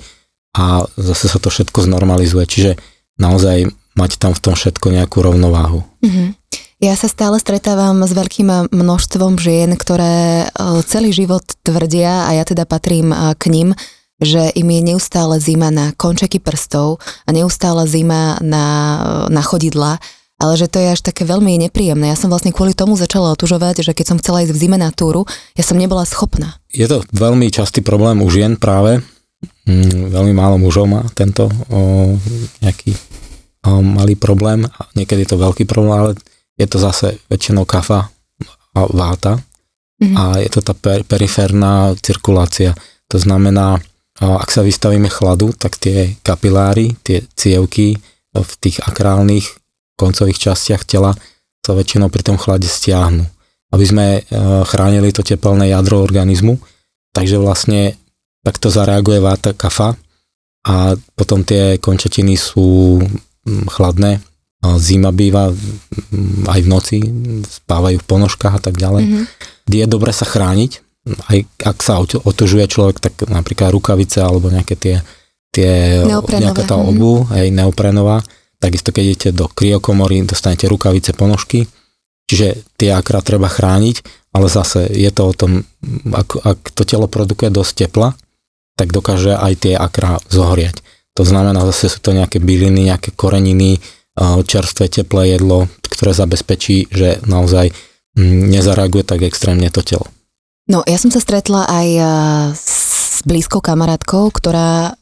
a 0.56 0.88
zase 0.97 1.28
sa 1.28 1.37
to 1.37 1.52
všetko 1.52 1.85
znormalizuje. 1.85 2.49
Čiže 2.49 2.71
naozaj 3.21 3.68
mať 3.94 4.18
tam 4.18 4.33
v 4.33 4.42
tom 4.42 4.54
všetko 4.56 4.87
nejakú 4.90 5.23
rovnováhu. 5.23 5.85
Mm-hmm. 6.02 6.28
Ja 6.83 6.99
sa 6.99 7.06
stále 7.09 7.38
stretávam 7.38 8.02
s 8.02 8.12
veľkým 8.12 8.75
množstvom 8.75 9.38
žien, 9.38 9.73
ktoré 9.78 10.50
celý 10.85 11.14
život 11.14 11.47
tvrdia, 11.62 12.28
a 12.28 12.35
ja 12.35 12.44
teda 12.44 12.66
patrím 12.66 13.14
k 13.38 13.44
ním, 13.49 13.73
že 14.21 14.50
im 14.52 14.68
je 14.68 14.80
neustále 14.92 15.38
zima 15.38 15.71
na 15.71 15.94
končeky 15.94 16.42
prstov 16.42 17.00
a 17.25 17.30
neustále 17.33 17.87
zima 17.87 18.37
na, 18.42 18.66
na 19.30 19.42
chodidla 19.42 20.02
ale 20.44 20.60
že 20.60 20.68
to 20.68 20.76
je 20.76 20.92
až 20.92 21.00
také 21.00 21.24
veľmi 21.24 21.56
nepríjemné. 21.64 22.12
Ja 22.12 22.18
som 22.20 22.28
vlastne 22.28 22.52
kvôli 22.52 22.76
tomu 22.76 23.00
začala 23.00 23.32
otužovať, 23.32 23.80
že 23.80 23.96
keď 23.96 24.06
som 24.12 24.20
chcela 24.20 24.44
ísť 24.44 24.52
v 24.52 24.60
zime 24.60 24.76
na 24.76 24.92
túru, 24.92 25.24
ja 25.56 25.64
som 25.64 25.80
nebola 25.80 26.04
schopná. 26.04 26.60
Je 26.68 26.84
to 26.84 27.00
veľmi 27.16 27.48
častý 27.48 27.80
problém 27.80 28.20
u 28.20 28.28
žien 28.28 28.60
práve. 28.60 29.00
Mm, 29.64 30.12
veľmi 30.12 30.36
málo 30.36 30.60
mužov 30.60 30.84
má 30.84 31.00
tento 31.16 31.48
o, 31.72 32.12
nejaký 32.60 32.92
o, 33.64 33.80
malý 33.80 34.20
problém. 34.20 34.68
Niekedy 34.92 35.24
je 35.24 35.30
to 35.32 35.40
veľký 35.40 35.64
problém, 35.64 35.96
ale 35.96 36.10
je 36.60 36.66
to 36.68 36.76
zase 36.76 37.16
väčšinou 37.32 37.64
kafa 37.64 38.12
a 38.76 38.80
váta. 38.92 39.40
Mm-hmm. 40.04 40.16
A 40.20 40.22
je 40.44 40.50
to 40.52 40.60
tá 40.60 40.76
per, 40.76 41.08
periférna 41.08 41.96
cirkulácia. 42.04 42.76
To 43.08 43.16
znamená, 43.16 43.80
ak 44.20 44.48
sa 44.52 44.62
vystavíme 44.62 45.08
chladu, 45.08 45.56
tak 45.56 45.80
tie 45.80 46.14
kapiláry, 46.22 46.94
tie 47.02 47.24
cievky 47.34 47.98
v 48.34 48.52
tých 48.58 48.82
akrálnych 48.82 49.63
koncových 49.94 50.50
častiach 50.50 50.82
tela 50.84 51.14
sa 51.64 51.72
väčšinou 51.72 52.12
pri 52.12 52.22
tom 52.26 52.36
chlade 52.36 52.68
stiahnu, 52.68 53.24
aby 53.72 53.84
sme 53.84 54.06
e, 54.18 54.20
chránili 54.68 55.14
to 55.14 55.24
tepelné 55.24 55.72
jadro 55.72 56.04
organizmu, 56.04 56.60
takže 57.16 57.40
vlastne 57.40 57.96
takto 58.44 58.68
zareaguje 58.68 59.24
váta 59.24 59.56
kafa 59.56 59.96
a 60.68 60.96
potom 61.16 61.44
tie 61.44 61.80
končatiny 61.80 62.36
sú 62.36 63.00
chladné, 63.44 64.20
zima 64.80 65.12
býva 65.12 65.52
aj 66.48 66.60
v 66.64 66.68
noci, 66.68 66.98
spávajú 67.44 68.00
v 68.00 68.08
ponožkách 68.08 68.54
a 68.56 68.62
tak 68.62 68.80
ďalej. 68.80 69.04
Mm-hmm. 69.04 69.24
Je 69.68 69.84
dobre 69.84 70.12
sa 70.12 70.24
chrániť, 70.24 70.80
aj 71.28 71.38
ak 71.68 71.78
sa 71.84 72.00
otužuje 72.00 72.64
človek, 72.64 72.96
tak 73.00 73.28
napríklad 73.28 73.72
rukavice 73.76 74.24
alebo 74.24 74.48
nejaké 74.48 74.76
tie, 74.76 74.96
tie 75.52 76.00
nejaká 76.40 76.64
tá 76.64 76.80
obu, 76.80 77.24
mm-hmm. 77.24 77.32
hej, 77.36 77.46
neoprenová, 77.52 78.24
Takisto 78.64 78.97
keď 78.97 79.04
idete 79.04 79.28
do 79.37 79.44
kryokomory, 79.44 80.25
dostanete 80.25 80.64
rukavice, 80.73 81.12
ponožky, 81.12 81.68
čiže 82.25 82.64
tie 82.80 82.97
akrát 82.97 83.21
treba 83.21 83.52
chrániť, 83.52 84.00
ale 84.33 84.49
zase 84.49 84.88
je 84.88 85.12
to 85.12 85.28
o 85.28 85.37
tom, 85.37 85.68
ak, 86.09 86.40
ak 86.40 86.59
to 86.73 86.88
telo 86.88 87.04
produkuje 87.04 87.52
dosť 87.52 87.85
tepla, 87.85 88.16
tak 88.80 88.88
dokáže 88.88 89.37
aj 89.37 89.68
tie 89.68 89.75
akrá 89.76 90.16
zohriať. 90.33 90.80
To 91.12 91.28
znamená, 91.28 91.61
zase 91.68 91.92
sú 91.92 92.00
to 92.00 92.16
nejaké 92.16 92.40
byliny, 92.40 92.88
nejaké 92.88 93.12
koreniny, 93.12 93.85
čerstvé 94.49 94.88
teplé 94.88 95.37
jedlo, 95.37 95.68
ktoré 95.85 96.16
zabezpečí, 96.16 96.88
že 96.88 97.21
naozaj 97.28 97.68
mm, 98.16 98.49
nezareaguje 98.49 99.04
tak 99.04 99.28
extrémne 99.28 99.68
to 99.68 99.85
telo. 99.85 100.09
No, 100.73 100.80
ja 100.88 100.97
som 100.97 101.12
sa 101.12 101.21
stretla 101.21 101.68
aj 101.68 101.88
s 102.56 103.21
blízkou 103.28 103.61
kamarátkou, 103.61 104.33
ktorá 104.33 104.97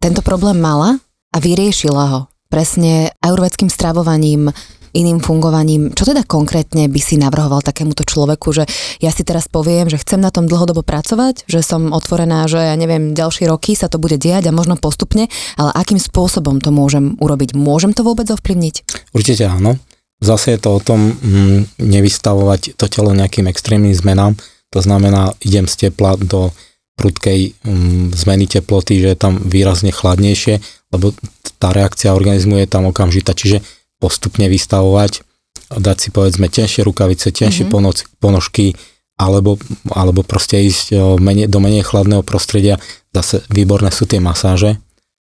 tento 0.00 0.24
problém 0.24 0.56
mala 0.56 0.96
a 1.28 1.36
vyriešila 1.36 2.04
ho 2.08 2.20
presne 2.48 3.12
ajurvedským 3.20 3.70
stravovaním, 3.70 4.50
iným 4.96 5.20
fungovaním. 5.20 5.92
Čo 5.92 6.08
teda 6.08 6.24
konkrétne 6.24 6.88
by 6.88 7.00
si 7.00 7.20
navrhoval 7.20 7.60
takémuto 7.60 8.08
človeku, 8.08 8.48
že 8.56 8.64
ja 9.04 9.12
si 9.12 9.28
teraz 9.28 9.44
poviem, 9.44 9.92
že 9.92 10.00
chcem 10.00 10.16
na 10.16 10.32
tom 10.32 10.48
dlhodobo 10.48 10.80
pracovať, 10.80 11.44
že 11.44 11.60
som 11.60 11.92
otvorená, 11.92 12.48
že 12.48 12.56
ja 12.56 12.74
neviem, 12.80 13.12
ďalšie 13.12 13.52
roky 13.52 13.76
sa 13.76 13.92
to 13.92 14.00
bude 14.00 14.16
diať 14.16 14.48
a 14.48 14.56
možno 14.56 14.80
postupne, 14.80 15.28
ale 15.60 15.70
akým 15.76 16.00
spôsobom 16.00 16.64
to 16.64 16.72
môžem 16.72 17.20
urobiť? 17.20 17.52
Môžem 17.52 17.92
to 17.92 18.00
vôbec 18.00 18.24
ovplyvniť? 18.32 19.04
Určite 19.12 19.44
áno. 19.44 19.76
Zase 20.16 20.56
je 20.56 20.60
to 20.64 20.70
o 20.72 20.80
tom 20.80 21.12
mm, 21.12 21.76
nevystavovať 21.76 22.80
to 22.80 22.88
telo 22.88 23.12
nejakým 23.12 23.52
extrémnym 23.52 23.92
zmenám. 23.92 24.32
To 24.72 24.80
znamená, 24.80 25.36
idem 25.44 25.68
z 25.68 25.88
tepla 25.88 26.16
do 26.16 26.56
prudkej 26.96 27.52
mm, 27.60 28.16
zmeny 28.16 28.48
teploty, 28.48 29.04
že 29.04 29.12
je 29.12 29.18
tam 29.20 29.36
výrazne 29.44 29.92
chladnejšie, 29.92 30.64
lebo 30.96 31.12
tá 31.60 31.76
reakcia 31.76 32.16
organizmu 32.16 32.56
je 32.60 32.66
tam 32.66 32.88
okamžitá, 32.88 33.36
čiže 33.36 33.60
postupne 34.00 34.48
vystavovať, 34.48 35.24
dať 35.72 35.96
si 35.96 36.08
povedzme 36.12 36.48
tenšie 36.48 36.84
rukavice, 36.84 37.32
tenšie 37.32 37.68
mm-hmm. 37.68 38.20
ponožky, 38.20 38.76
alebo, 39.16 39.56
alebo 39.88 40.20
proste 40.20 40.60
ísť 40.60 41.16
menej, 41.16 41.48
do 41.48 41.56
menej 41.60 41.88
chladného 41.88 42.20
prostredia. 42.20 42.76
Zase 43.16 43.40
výborné 43.48 43.88
sú 43.88 44.04
tie 44.04 44.20
masáže, 44.20 44.76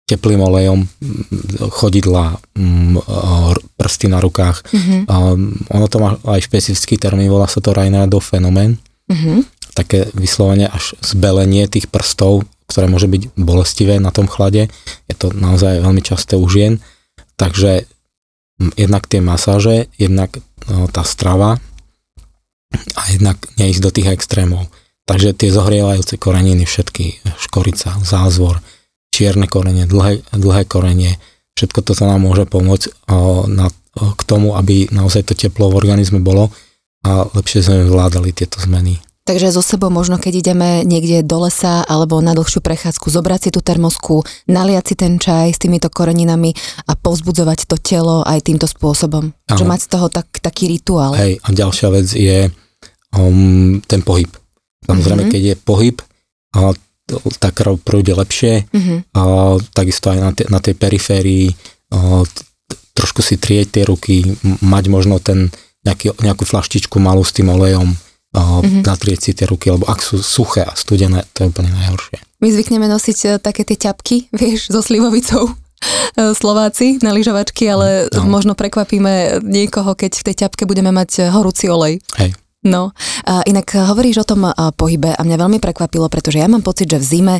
teplým 0.08 0.40
olejom, 0.40 0.88
chodidla, 1.68 2.40
prsty 3.76 4.08
na 4.08 4.24
rukách. 4.24 4.64
Mm-hmm. 4.68 5.00
Ono 5.76 5.86
to 5.88 5.96
má 6.00 6.16
aj 6.24 6.40
špecifický 6.48 6.96
termín, 6.96 7.28
volá 7.28 7.44
sa 7.44 7.60
to 7.60 7.76
Raynaudov 7.76 8.24
fenomén. 8.24 8.80
Mm-hmm. 9.12 9.38
Také 9.76 10.08
vyslovene 10.16 10.72
až 10.72 10.96
zbelenie 11.04 11.68
tých 11.68 11.92
prstov 11.92 12.48
ktoré 12.74 12.90
môže 12.90 13.06
byť 13.06 13.38
bolestivé 13.38 14.02
na 14.02 14.10
tom 14.10 14.26
chlade. 14.26 14.66
Je 15.06 15.14
to 15.14 15.30
naozaj 15.30 15.78
veľmi 15.78 16.02
časté 16.02 16.34
u 16.34 16.42
žien. 16.50 16.82
Takže 17.38 17.86
jednak 18.74 19.06
tie 19.06 19.22
masáže, 19.22 19.86
jednak 19.94 20.34
no, 20.66 20.90
tá 20.90 21.06
strava 21.06 21.62
a 22.98 23.02
jednak 23.14 23.38
neísť 23.54 23.80
do 23.82 23.90
tých 23.94 24.10
extrémov. 24.10 24.66
Takže 25.06 25.38
tie 25.38 25.54
zohrievajúce 25.54 26.18
koreniny, 26.18 26.66
všetky, 26.66 27.22
škorica, 27.38 27.94
zázvor, 28.02 28.58
čierne 29.14 29.46
korenie, 29.46 29.86
dlhé, 29.86 30.26
dlhé 30.34 30.66
korenie, 30.66 31.22
všetko 31.54 31.80
to 31.86 31.92
sa 31.94 32.10
nám 32.10 32.26
môže 32.26 32.50
pomôcť 32.50 33.06
o, 33.06 33.46
na, 33.46 33.70
o, 33.70 34.16
k 34.18 34.22
tomu, 34.26 34.58
aby 34.58 34.90
naozaj 34.90 35.30
to 35.30 35.38
teplo 35.38 35.70
v 35.70 35.78
organizme 35.78 36.18
bolo 36.18 36.50
a 37.06 37.28
lepšie 37.30 37.62
sme 37.62 37.86
zvládali 37.86 38.34
tieto 38.34 38.58
zmeny. 38.58 38.98
Takže 39.24 39.56
so 39.56 39.64
sebou 39.64 39.88
možno, 39.88 40.20
keď 40.20 40.32
ideme 40.36 40.70
niekde 40.84 41.24
do 41.24 41.48
lesa 41.48 41.80
alebo 41.88 42.20
na 42.20 42.36
dlhšiu 42.36 42.60
prechádzku, 42.60 43.08
zobrať 43.08 43.48
si 43.48 43.50
tú 43.56 43.64
termosku, 43.64 44.20
naliať 44.44 44.84
si 44.84 44.94
ten 45.00 45.16
čaj 45.16 45.56
s 45.56 45.58
týmito 45.64 45.88
koreninami 45.88 46.52
a 46.84 46.92
povzbudzovať 46.92 47.64
to 47.64 47.80
telo 47.80 48.20
aj 48.20 48.44
týmto 48.44 48.68
spôsobom. 48.68 49.32
Aha. 49.48 49.56
Že 49.56 49.64
mať 49.64 49.80
z 49.80 49.88
toho 49.88 50.06
tak, 50.12 50.28
taký 50.44 50.68
rituál. 50.68 51.16
Hej, 51.16 51.40
a 51.40 51.48
ďalšia 51.56 51.88
vec 51.88 52.08
je 52.12 52.52
um, 53.16 53.80
ten 53.88 54.04
pohyb. 54.04 54.28
Samozrejme, 54.84 55.24
mm-hmm. 55.24 55.32
keď 55.32 55.42
je 55.48 55.54
pohyb, 55.56 55.96
a 56.52 56.76
tá 57.40 57.48
krv 57.48 57.80
prúde 57.80 58.12
lepšie, 58.12 58.68
mm-hmm. 58.68 58.98
a 59.16 59.20
takisto 59.72 60.12
aj 60.12 60.18
na, 60.20 60.30
te, 60.36 60.44
na 60.52 60.60
tej 60.60 60.76
periférii, 60.76 61.48
a, 61.96 62.28
trošku 62.92 63.24
si 63.24 63.40
trieť 63.40 63.72
tie 63.72 63.82
ruky, 63.88 64.36
mať 64.60 64.84
možno 64.92 65.16
ten 65.16 65.48
nejaký, 65.88 66.12
nejakú 66.20 66.44
flaštičku 66.44 67.00
malú 67.00 67.24
s 67.24 67.32
tým 67.32 67.48
olejom, 67.48 67.96
mm-hmm. 68.34 68.82
natrieť 68.82 69.20
si 69.22 69.30
tie 69.32 69.46
ruky, 69.46 69.70
lebo 69.70 69.86
ak 69.86 70.02
sú 70.02 70.18
suché 70.18 70.66
a 70.66 70.74
studené, 70.74 71.22
to 71.32 71.46
je 71.46 71.50
úplne 71.54 71.70
najhoršie. 71.70 72.18
My 72.42 72.50
zvykneme 72.50 72.90
nosiť 72.90 73.18
e, 73.24 73.28
také 73.38 73.62
tie 73.62 73.78
ťapky, 73.78 74.28
vieš, 74.40 74.68
so 74.68 74.82
slivovicou 74.82 75.46
e, 75.50 75.54
Slováci 76.34 76.98
na 77.00 77.14
lyžovačky, 77.14 77.70
ale 77.70 78.10
no. 78.10 78.26
možno 78.26 78.58
prekvapíme 78.58 79.44
niekoho, 79.46 79.94
keď 79.94 80.20
v 80.20 80.26
tej 80.32 80.36
ťapke 80.46 80.66
budeme 80.66 80.90
mať 80.90 81.10
e, 81.22 81.30
horúci 81.30 81.70
olej. 81.70 82.02
Hej. 82.18 82.34
No, 82.64 82.96
a 83.28 83.44
inak 83.44 83.76
hovoríš 83.76 84.24
o 84.24 84.28
tom 84.28 84.48
pohybe 84.80 85.12
a 85.12 85.20
mňa 85.20 85.36
veľmi 85.36 85.60
prekvapilo, 85.60 86.08
pretože 86.08 86.40
ja 86.40 86.48
mám 86.48 86.64
pocit, 86.64 86.88
že 86.88 86.96
v 86.96 87.04
zime 87.04 87.36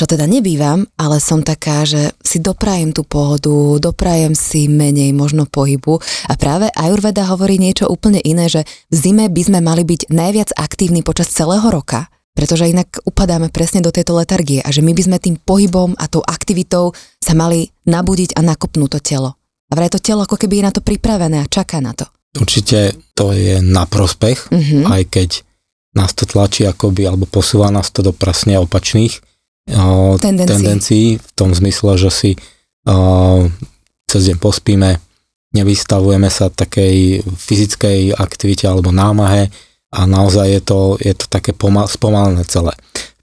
čo 0.00 0.08
teda 0.08 0.24
nebývam, 0.24 0.88
ale 0.96 1.20
som 1.20 1.44
taká, 1.44 1.84
že 1.84 2.16
si 2.24 2.40
doprajem 2.40 2.96
tú 2.96 3.04
pohodu, 3.04 3.78
doprajem 3.78 4.32
si 4.32 4.66
menej 4.66 5.12
možno 5.12 5.44
pohybu 5.44 6.00
a 6.26 6.34
práve 6.34 6.72
Ayurveda 6.72 7.28
hovorí 7.28 7.60
niečo 7.60 7.86
úplne 7.86 8.18
iné, 8.24 8.48
že 8.48 8.64
v 8.88 8.96
zime 8.96 9.24
by 9.28 9.42
sme 9.44 9.60
mali 9.60 9.84
byť 9.84 10.08
najviac 10.08 10.56
aktívni 10.56 11.04
počas 11.04 11.28
celého 11.28 11.68
roka, 11.68 12.08
pretože 12.32 12.72
inak 12.72 13.04
upadáme 13.04 13.52
presne 13.52 13.84
do 13.84 13.92
tejto 13.92 14.16
letargie 14.16 14.64
a 14.64 14.72
že 14.72 14.80
my 14.80 14.96
by 14.96 15.02
sme 15.04 15.18
tým 15.20 15.36
pohybom 15.36 15.92
a 16.00 16.08
tou 16.08 16.24
aktivitou 16.24 16.96
sa 17.20 17.36
mali 17.36 17.68
nabudiť 17.84 18.34
a 18.34 18.40
nakopnúť 18.40 18.90
to 18.96 19.00
telo. 19.04 19.30
A 19.68 19.72
vraj 19.76 19.92
to 19.92 20.00
telo 20.00 20.24
ako 20.24 20.40
keby 20.40 20.60
je 20.60 20.66
na 20.66 20.72
to 20.72 20.80
pripravené 20.80 21.44
a 21.44 21.48
čaká 21.48 21.80
na 21.84 21.92
to. 21.92 22.08
Určite 22.32 22.96
to 23.12 23.36
je 23.36 23.60
na 23.60 23.84
prospech, 23.84 24.48
mm-hmm. 24.48 24.88
aj 24.88 25.02
keď 25.12 25.30
nás 25.92 26.16
to 26.16 26.24
tlačí 26.24 26.64
akoby, 26.64 27.04
alebo 27.04 27.28
posúva 27.28 27.68
nás 27.68 27.92
to 27.92 28.00
do 28.00 28.16
presne 28.16 28.56
opačných 28.56 29.20
tendencií. 30.18 30.50
tendencií 30.50 31.06
v 31.18 31.30
tom 31.38 31.54
zmysle, 31.54 31.94
že 31.98 32.10
si 32.10 32.30
uh, 32.88 33.46
cez 34.10 34.20
deň 34.28 34.36
pospíme, 34.42 34.98
nevystavujeme 35.54 36.28
sa 36.32 36.48
takej 36.48 37.22
fyzickej 37.24 38.16
aktivite 38.16 38.66
alebo 38.66 38.90
námahe 38.90 39.52
a 39.92 40.00
naozaj 40.08 40.46
je 40.48 40.60
to, 40.64 40.80
je 40.98 41.14
to 41.14 41.26
také 41.28 41.52
pomal, 41.52 41.84
spomalené 41.86 42.42
celé. 42.48 42.72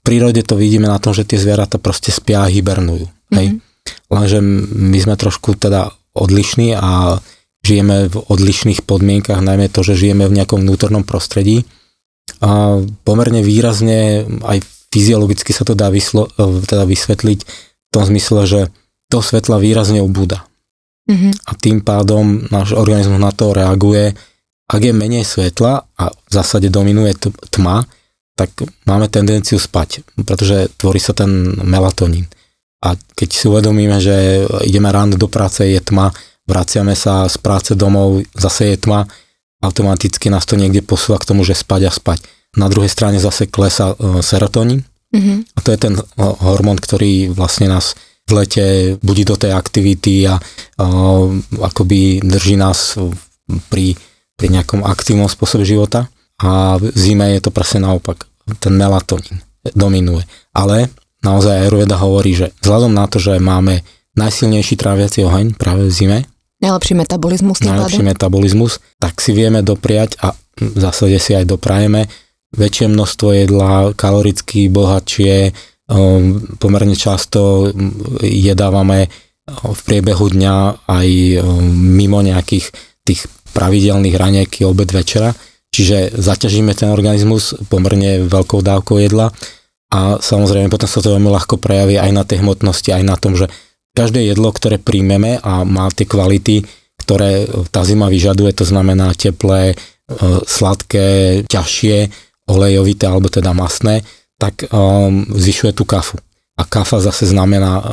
prírode 0.06 0.40
to 0.46 0.56
vidíme 0.56 0.88
na 0.88 1.02
tom, 1.02 1.12
že 1.12 1.26
tie 1.26 1.36
zvieratá 1.36 1.76
proste 1.76 2.14
spia 2.14 2.46
a 2.46 2.52
hibernujú. 2.52 3.04
Mm-hmm. 3.04 3.36
Hej? 3.36 3.46
Mhm. 3.52 3.58
Lenže 4.10 4.38
my 4.76 4.98
sme 5.02 5.14
trošku 5.18 5.58
teda 5.58 5.90
odlišní 6.14 6.74
a 6.78 7.18
žijeme 7.60 8.08
v 8.08 8.16
odlišných 8.18 8.82
podmienkach, 8.88 9.44
najmä 9.44 9.68
to, 9.68 9.84
že 9.84 9.98
žijeme 9.98 10.26
v 10.26 10.36
nejakom 10.40 10.64
vnútornom 10.64 11.04
prostredí. 11.04 11.68
A 12.40 12.80
pomerne 13.04 13.44
výrazne 13.44 14.24
aj 14.46 14.64
fyziologicky 14.90 15.54
sa 15.54 15.64
to 15.64 15.78
dá 15.78 15.88
vyslo, 15.88 16.28
e, 16.36 16.62
teda 16.66 16.84
vysvetliť 16.84 17.40
v 17.46 17.88
tom 17.90 18.04
zmysle, 18.06 18.46
že 18.46 18.60
to 19.10 19.18
svetla 19.22 19.58
výrazne 19.58 20.02
ubúda. 20.02 20.46
Mhm. 21.10 21.30
a 21.50 21.52
tým 21.58 21.82
pádom 21.82 22.46
náš 22.54 22.70
organizmus 22.78 23.18
na 23.18 23.34
to 23.34 23.50
reaguje. 23.50 24.14
Ak 24.70 24.78
je 24.78 24.94
menej 24.94 25.26
svetla 25.26 25.82
a 25.98 26.04
v 26.14 26.30
zásade 26.30 26.70
dominuje 26.70 27.18
tma, 27.50 27.82
tak 28.38 28.54
máme 28.86 29.10
tendenciu 29.10 29.58
spať, 29.58 30.06
pretože 30.22 30.70
tvorí 30.78 31.02
sa 31.02 31.10
ten 31.10 31.58
melatonín. 31.66 32.30
A 32.80 32.94
keď 32.94 33.28
si 33.34 33.44
uvedomíme, 33.50 33.98
že 33.98 34.46
ideme 34.62 34.88
ráno 34.94 35.18
do 35.18 35.26
práce, 35.26 35.66
je 35.66 35.80
tma, 35.82 36.14
vraciame 36.46 36.94
sa 36.94 37.26
z 37.26 37.36
práce 37.42 37.74
domov, 37.74 38.22
zase 38.38 38.72
je 38.72 38.76
tma, 38.86 39.10
automaticky 39.60 40.30
nás 40.30 40.46
to 40.46 40.54
niekde 40.54 40.80
posúva 40.86 41.18
k 41.18 41.28
tomu, 41.34 41.42
že 41.42 41.58
spať 41.58 41.90
a 41.90 41.92
spať. 41.92 42.22
Na 42.58 42.66
druhej 42.66 42.90
strane 42.90 43.22
zase 43.22 43.46
klesa 43.46 43.94
e, 43.94 44.22
serotonín 44.22 44.82
Mhm. 45.10 45.58
a 45.58 45.58
to 45.66 45.74
je 45.74 45.78
ten 45.78 45.94
e, 45.98 46.02
hormón, 46.22 46.78
ktorý 46.78 47.34
vlastne 47.34 47.66
nás 47.66 47.98
v 48.30 48.46
lete 48.46 48.64
budí 49.02 49.26
do 49.26 49.34
tej 49.34 49.50
aktivity 49.50 50.22
a 50.30 50.38
uh, 50.38 51.26
akoby 51.66 52.22
drží 52.22 52.54
nás 52.54 52.94
pri, 53.66 53.98
pri 54.38 54.46
nejakom 54.54 54.86
aktívnom 54.86 55.26
spôsobe 55.26 55.66
života 55.66 56.06
a 56.38 56.78
v 56.78 56.94
zime 56.94 57.34
je 57.34 57.42
to 57.42 57.50
presne 57.50 57.82
naopak. 57.82 58.30
Ten 58.62 58.78
melatonín 58.78 59.42
dominuje. 59.74 60.22
Ale 60.54 60.94
naozaj 61.26 61.66
Ayurveda 61.66 61.98
hovorí, 61.98 62.38
že 62.38 62.54
vzhľadom 62.62 62.94
na 62.94 63.10
to, 63.10 63.18
že 63.18 63.42
máme 63.42 63.82
najsilnejší 64.14 64.78
tráviaci 64.78 65.26
oheň 65.26 65.58
práve 65.58 65.90
v 65.90 65.92
zime, 65.92 66.18
Najlepší 66.60 66.92
metabolizmus 66.92 67.64
najlepší 67.64 68.04
metabolizmus, 68.04 68.84
tak 69.00 69.16
si 69.24 69.32
vieme 69.32 69.64
dopriať 69.64 70.20
a 70.20 70.36
v 70.60 70.78
zásade 70.78 71.16
si 71.16 71.32
aj 71.32 71.48
doprajeme 71.48 72.04
väčšie 72.54 72.86
množstvo 72.90 73.28
jedla, 73.34 73.94
kaloricky 73.94 74.66
bohatšie, 74.66 75.54
um, 75.90 76.42
pomerne 76.58 76.98
často 76.98 77.70
um, 77.70 77.94
jedávame 78.22 79.06
uh, 79.06 79.70
v 79.70 79.80
priebehu 79.86 80.30
dňa 80.30 80.86
aj 80.90 81.08
um, 81.38 81.62
mimo 81.94 82.18
nejakých 82.22 82.74
tých 83.06 83.26
pravidelných 83.50 84.14
ranieky, 84.14 84.62
obed, 84.66 84.90
večera, 84.90 85.34
čiže 85.74 86.14
zaťažíme 86.14 86.74
ten 86.74 86.90
organizmus 86.90 87.54
pomerne 87.66 88.26
veľkou 88.26 88.62
dávkou 88.62 88.96
jedla. 89.02 89.34
A 89.90 90.22
samozrejme 90.22 90.70
potom 90.70 90.86
sa 90.86 91.02
to 91.02 91.18
veľmi 91.18 91.26
ľahko 91.26 91.58
prejaví 91.58 91.98
aj 91.98 92.10
na 92.14 92.22
tej 92.22 92.46
hmotnosti, 92.46 92.94
aj 92.94 93.02
na 93.02 93.18
tom, 93.18 93.34
že 93.34 93.50
každé 93.90 94.22
jedlo, 94.22 94.54
ktoré 94.54 94.78
príjmeme 94.78 95.42
a 95.42 95.66
má 95.66 95.90
tie 95.90 96.06
kvality, 96.06 96.62
ktoré 97.02 97.50
tá 97.74 97.82
zima 97.82 98.06
vyžaduje, 98.06 98.54
to 98.54 98.62
znamená 98.62 99.10
teplé, 99.18 99.74
e, 99.74 99.76
sladké, 100.46 101.42
ťažšie, 101.50 102.29
olejovité 102.50 103.06
alebo 103.06 103.30
teda 103.30 103.54
masné, 103.54 104.02
tak 104.40 104.66
um, 104.74 105.22
zvyšuje 105.30 105.72
tú 105.76 105.86
kafu. 105.86 106.18
A 106.58 106.66
kafa 106.66 107.00
zase 107.00 107.30
znamená 107.30 107.72
uh, 107.78 107.84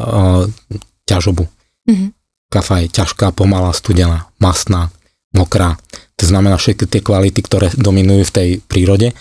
ťažobu. 1.05 1.45
Mhm. 1.85 2.17
Kafa 2.47 2.87
je 2.87 2.87
ťažká, 2.87 3.35
pomalá, 3.35 3.75
studená, 3.75 4.31
masná, 4.39 4.87
mokrá. 5.35 5.75
To 6.15 6.23
znamená 6.25 6.55
všetky 6.55 6.87
tie 6.87 7.01
kvality, 7.03 7.43
ktoré 7.43 7.67
dominujú 7.75 8.23
v 8.31 8.35
tej 8.35 8.49
prírode. 8.63 9.11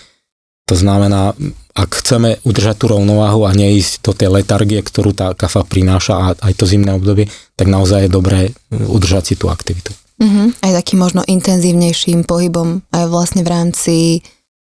To 0.67 0.75
znamená, 0.75 1.35
ak 1.77 1.91
chceme 2.03 2.39
udržať 2.43 2.83
tú 2.83 2.87
rovnováhu 2.91 3.47
a 3.47 3.55
neísť 3.55 4.03
do 4.03 4.13
tej 4.15 4.29
letargie, 4.31 4.81
ktorú 4.83 5.15
tá 5.15 5.35
kafa 5.35 5.63
prináša 5.63 6.15
a 6.15 6.25
aj 6.39 6.53
to 6.59 6.65
zimné 6.67 6.95
obdobie, 6.95 7.31
tak 7.55 7.71
naozaj 7.71 8.07
je 8.07 8.11
dobré 8.11 8.41
udržať 8.71 9.23
si 9.31 9.35
tú 9.35 9.51
aktivitu. 9.51 9.93
Mhm. 10.17 10.65
Aj 10.65 10.73
takým 10.81 10.99
možno 11.03 11.21
intenzívnejším 11.29 12.25
pohybom 12.25 12.81
aj 12.89 13.05
vlastne 13.13 13.45
v 13.45 13.53
rámci, 13.53 13.97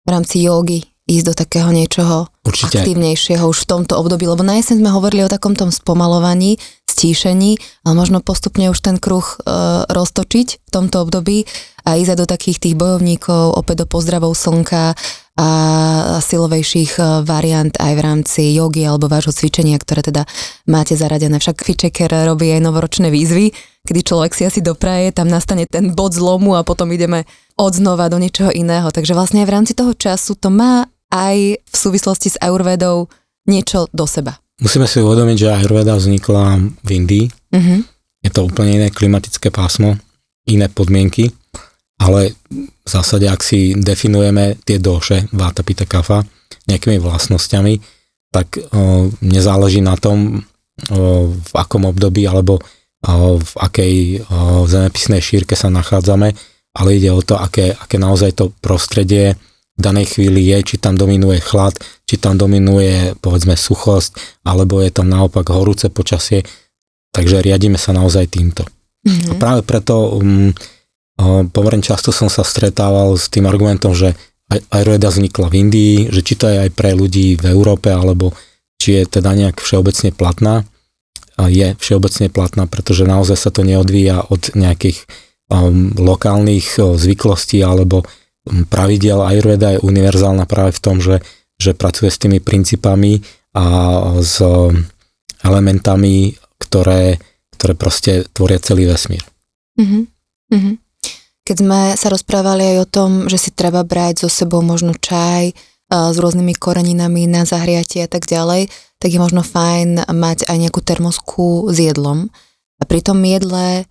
v 0.04 0.08
rámci 0.12 0.44
jogy 0.44 0.84
ísť 1.08 1.24
do 1.24 1.32
takého 1.32 1.72
niečoho 1.72 2.28
Určite. 2.44 2.84
aktívnejšieho 2.84 3.44
už 3.48 3.64
v 3.64 3.70
tomto 3.72 3.96
období, 3.96 4.28
lebo 4.28 4.44
na 4.44 4.60
jeseň 4.60 4.84
sme 4.84 4.92
hovorili 4.92 5.24
o 5.24 5.32
takom 5.32 5.56
tom 5.56 5.72
spomalovaní, 5.72 6.60
stíšení, 6.84 7.56
ale 7.88 7.94
možno 7.96 8.20
postupne 8.20 8.68
už 8.68 8.78
ten 8.84 9.00
kruh 9.00 9.24
e, 9.24 9.36
roztočiť 9.88 10.48
v 10.62 10.70
tomto 10.70 11.08
období 11.08 11.48
a 11.88 11.96
ísť 11.96 12.20
do 12.20 12.26
takých 12.28 12.60
tých 12.60 12.74
bojovníkov, 12.76 13.58
opäť 13.58 13.84
do 13.84 13.86
pozdravov 13.88 14.36
slnka 14.36 14.94
a 15.34 15.48
silovejších 16.22 17.00
e, 17.00 17.02
variant 17.26 17.74
aj 17.74 17.92
v 17.96 18.00
rámci 18.04 18.42
jogy 18.54 18.86
alebo 18.86 19.10
vášho 19.10 19.34
cvičenia, 19.34 19.80
ktoré 19.80 20.06
teda 20.06 20.22
máte 20.70 20.94
zaradené. 20.94 21.42
Však 21.42 21.66
Fitchecker 21.66 22.12
robí 22.28 22.54
aj 22.54 22.62
novoročné 22.62 23.10
výzvy, 23.10 23.50
kedy 23.82 24.00
človek 24.06 24.32
si 24.36 24.46
asi 24.46 24.60
dopraje, 24.62 25.10
tam 25.10 25.26
nastane 25.26 25.66
ten 25.66 25.90
bod 25.90 26.14
zlomu 26.14 26.54
a 26.54 26.62
potom 26.62 26.86
ideme 26.94 27.26
od 27.58 27.72
znova 27.74 28.06
do 28.06 28.22
niečoho 28.22 28.54
iného. 28.54 28.94
Takže 28.94 29.18
vlastne 29.18 29.42
aj 29.42 29.48
v 29.50 29.54
rámci 29.58 29.72
toho 29.74 29.90
času 29.90 30.38
to 30.38 30.54
má 30.54 30.86
aj 31.12 31.60
v 31.60 31.74
súvislosti 31.74 32.32
s 32.34 32.40
Ayurvedou 32.40 33.10
niečo 33.48 33.90
do 33.92 34.08
seba. 34.08 34.40
Musíme 34.62 34.86
si 34.86 35.02
uvedomiť, 35.02 35.36
že 35.36 35.54
Ayurveda 35.54 35.98
vznikla 35.98 36.62
v 36.84 36.88
Indii. 36.94 37.26
Mhm. 37.50 37.76
Je 38.24 38.30
to 38.32 38.48
úplne 38.48 38.80
iné 38.80 38.88
klimatické 38.88 39.52
pásmo, 39.52 40.00
iné 40.48 40.72
podmienky, 40.72 41.28
ale 42.00 42.32
v 42.84 42.88
zásade, 42.88 43.28
ak 43.28 43.44
si 43.44 43.76
definujeme 43.76 44.56
tie 44.64 44.80
doše, 44.80 45.28
Vata, 45.36 45.60
Pita, 45.60 45.84
Kafa, 45.84 46.24
nejakými 46.64 46.96
vlastnosťami, 47.04 47.74
tak 48.32 48.56
o, 48.56 49.12
nezáleží 49.20 49.84
na 49.84 49.94
tom, 50.00 50.40
o, 50.88 51.30
v 51.30 51.52
akom 51.54 51.84
období 51.84 52.24
alebo 52.24 52.58
o, 52.58 53.38
v 53.38 53.52
akej 53.60 53.94
o, 54.24 54.64
zemepisnej 54.64 55.20
šírke 55.20 55.54
sa 55.54 55.68
nachádzame, 55.68 56.32
ale 56.74 56.88
ide 56.96 57.12
o 57.12 57.20
to, 57.22 57.38
aké, 57.38 57.76
aké 57.76 58.00
naozaj 58.00 58.34
to 58.34 58.50
prostredie 58.58 59.38
v 59.74 59.80
danej 59.82 60.16
chvíli 60.16 60.46
je, 60.54 60.74
či 60.74 60.76
tam 60.78 60.94
dominuje 60.94 61.42
chlad, 61.42 61.74
či 62.06 62.14
tam 62.16 62.38
dominuje 62.38 63.18
povedzme 63.18 63.58
suchosť, 63.58 64.42
alebo 64.46 64.78
je 64.78 64.90
tam 64.94 65.10
naopak 65.10 65.50
horúce 65.50 65.90
počasie, 65.90 66.46
takže 67.10 67.42
riadíme 67.42 67.78
sa 67.78 67.90
naozaj 67.90 68.30
týmto. 68.30 68.64
A 69.04 69.36
Mhm. 69.36 69.36
práve 69.36 69.60
preto 69.68 70.16
um, 70.16 70.48
pomerne 71.52 71.84
často 71.84 72.08
som 72.08 72.32
sa 72.32 72.40
stretával 72.40 73.20
s 73.20 73.28
tým 73.28 73.44
argumentom, 73.44 73.92
že 73.92 74.16
Ayurveda 74.48 75.08
vznikla 75.08 75.52
v 75.52 75.54
Indii, 75.60 75.96
že 76.08 76.20
či 76.24 76.34
to 76.36 76.48
je 76.48 76.68
aj 76.68 76.70
pre 76.72 76.92
ľudí 76.92 77.36
v 77.36 77.44
Európe, 77.52 77.92
alebo 77.92 78.32
či 78.80 79.00
je 79.00 79.20
teda 79.20 79.32
nejak 79.32 79.60
všeobecne 79.60 80.12
platná. 80.12 80.64
A 81.34 81.50
je 81.50 81.74
všeobecne 81.80 82.30
platná, 82.30 82.64
pretože 82.70 83.02
naozaj 83.02 83.34
sa 83.34 83.50
to 83.50 83.66
neodvíja 83.66 84.22
od 84.30 84.54
nejakých 84.54 85.02
um, 85.50 85.90
lokálnych 85.98 86.78
o, 86.78 86.94
zvyklostí 86.94 87.58
alebo 87.64 88.06
pravidel. 88.68 89.24
Ayurveda 89.24 89.76
je 89.76 89.84
univerzálna 89.84 90.44
práve 90.44 90.76
v 90.76 90.82
tom, 90.82 90.96
že, 91.00 91.24
že 91.56 91.72
pracuje 91.72 92.12
s 92.12 92.20
tými 92.20 92.38
princípami 92.38 93.24
a 93.54 93.64
s 94.20 94.42
um, 94.44 94.84
elementami, 95.40 96.34
ktoré, 96.58 97.20
ktoré 97.56 97.72
proste 97.76 98.12
tvoria 98.32 98.60
celý 98.60 98.88
vesmír. 98.88 99.24
Mhm. 99.80 100.12
Keď 101.44 101.56
sme 101.60 101.92
sa 101.92 102.08
rozprávali 102.08 102.72
aj 102.72 102.76
o 102.80 102.88
tom, 102.88 103.10
že 103.28 103.36
si 103.36 103.50
treba 103.52 103.84
brať 103.84 104.24
so 104.24 104.32
sebou 104.32 104.64
možno 104.64 104.96
čaj 104.96 105.52
a 105.92 106.08
s 106.08 106.16
rôznymi 106.16 106.56
koreninami 106.56 107.28
na 107.28 107.44
zahriatie 107.44 108.00
a 108.00 108.08
tak 108.08 108.24
ďalej, 108.24 108.72
tak 108.96 109.12
je 109.12 109.20
možno 109.20 109.44
fajn 109.44 110.08
mať 110.08 110.48
aj 110.48 110.56
nejakú 110.56 110.80
termosku 110.80 111.68
s 111.68 111.76
jedlom. 111.76 112.32
A 112.80 112.88
pri 112.88 113.04
tom 113.04 113.20
jedle 113.20 113.84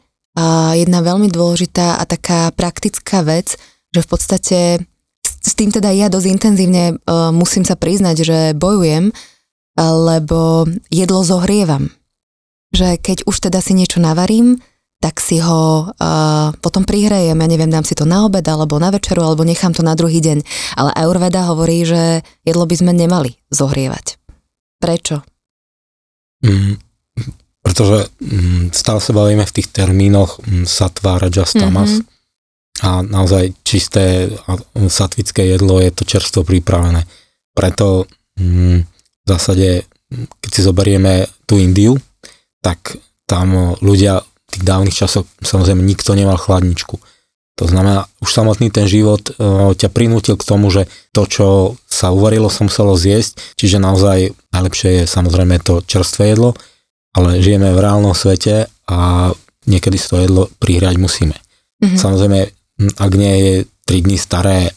jedna 0.73 0.99
veľmi 1.05 1.29
dôležitá 1.29 2.01
a 2.01 2.03
taká 2.09 2.49
praktická 2.57 3.21
vec, 3.21 3.61
že 3.93 4.01
v 4.01 4.09
podstate 4.09 4.59
s 5.23 5.53
tým 5.53 5.69
teda 5.69 5.93
ja 5.93 6.09
dosť 6.09 6.27
intenzívne 6.27 6.83
uh, 6.97 7.29
musím 7.29 7.63
sa 7.63 7.77
priznať, 7.77 8.15
že 8.25 8.37
bojujem, 8.57 9.13
lebo 9.79 10.69
jedlo 10.93 11.25
zohrievam. 11.25 11.89
Že 12.73 12.97
keď 13.01 13.17
už 13.29 13.35
teda 13.49 13.59
si 13.61 13.73
niečo 13.77 14.01
navarím, 14.01 14.61
tak 15.03 15.19
si 15.19 15.43
ho 15.43 15.91
uh, 15.91 16.55
potom 16.63 16.87
prihrejem, 16.87 17.35
ja 17.35 17.47
neviem, 17.49 17.67
dám 17.67 17.83
si 17.83 17.91
to 17.91 18.07
na 18.07 18.23
obed, 18.23 18.47
alebo 18.47 18.79
na 18.79 18.87
večeru, 18.87 19.19
alebo 19.19 19.43
nechám 19.43 19.75
to 19.75 19.83
na 19.83 19.99
druhý 19.99 20.23
deň. 20.23 20.47
Ale 20.79 20.95
Ayurveda 20.95 21.43
hovorí, 21.51 21.83
že 21.83 22.23
jedlo 22.47 22.63
by 22.63 22.75
sme 22.79 22.95
nemali 22.95 23.35
zohrievať. 23.51 24.15
Prečo? 24.79 25.27
Mm, 26.47 26.79
pretože 27.59 28.07
mm, 28.23 28.71
stále 28.71 28.99
sa 29.03 29.11
bavíme 29.11 29.43
v 29.43 29.55
tých 29.59 29.75
termínoch 29.75 30.39
mm, 30.39 30.63
satva, 30.63 31.19
rajas, 31.19 31.51
tamas 31.51 31.99
Mhm. 31.99 32.13
A 32.83 32.99
naozaj 32.99 33.55
čisté 33.63 34.27
satvické 34.75 35.55
jedlo 35.55 35.79
je 35.79 35.89
to 35.95 36.03
čerstvo 36.03 36.43
pripravené. 36.43 37.07
Preto 37.55 38.03
mm, 38.35 38.77
v 39.23 39.25
zásade, 39.25 39.87
keď 40.11 40.49
si 40.51 40.61
zoberieme 40.61 41.23
tú 41.47 41.55
Indiu, 41.63 41.95
tak 42.59 42.99
tam 43.23 43.79
ľudia 43.79 44.19
v 44.19 44.47
tých 44.51 44.63
dávnych 44.67 44.95
časoch 44.95 45.23
samozrejme 45.39 45.79
nikto 45.79 46.11
nemal 46.11 46.35
chladničku. 46.35 46.99
To 47.61 47.65
znamená, 47.69 48.09
už 48.17 48.33
samotný 48.33 48.73
ten 48.73 48.89
život 48.89 49.21
o, 49.37 49.77
ťa 49.77 49.93
prinútil 49.93 50.35
k 50.41 50.47
tomu, 50.47 50.73
že 50.73 50.89
to, 51.13 51.29
čo 51.29 51.47
sa 51.85 52.09
uvarilo, 52.09 52.49
som 52.49 52.65
muselo 52.65 52.97
zjesť, 52.97 53.37
čiže 53.53 53.77
naozaj 53.77 54.33
najlepšie 54.49 54.89
je 55.01 55.03
samozrejme 55.05 55.61
to 55.61 55.85
čerstvé 55.85 56.33
jedlo, 56.33 56.57
ale 57.13 57.45
žijeme 57.45 57.69
v 57.69 57.79
reálnom 57.79 58.17
svete 58.17 58.73
a 58.89 59.29
niekedy 59.69 60.01
si 60.01 60.09
to 60.09 60.17
jedlo 60.17 60.49
prihrať 60.57 60.97
musíme. 60.97 61.37
Mhm. 61.85 61.97
Samozrejme, 62.01 62.39
ak 62.79 63.11
nie 63.13 63.35
je 63.39 63.53
3 63.85 64.05
dní 64.05 64.17
staré, 64.17 64.71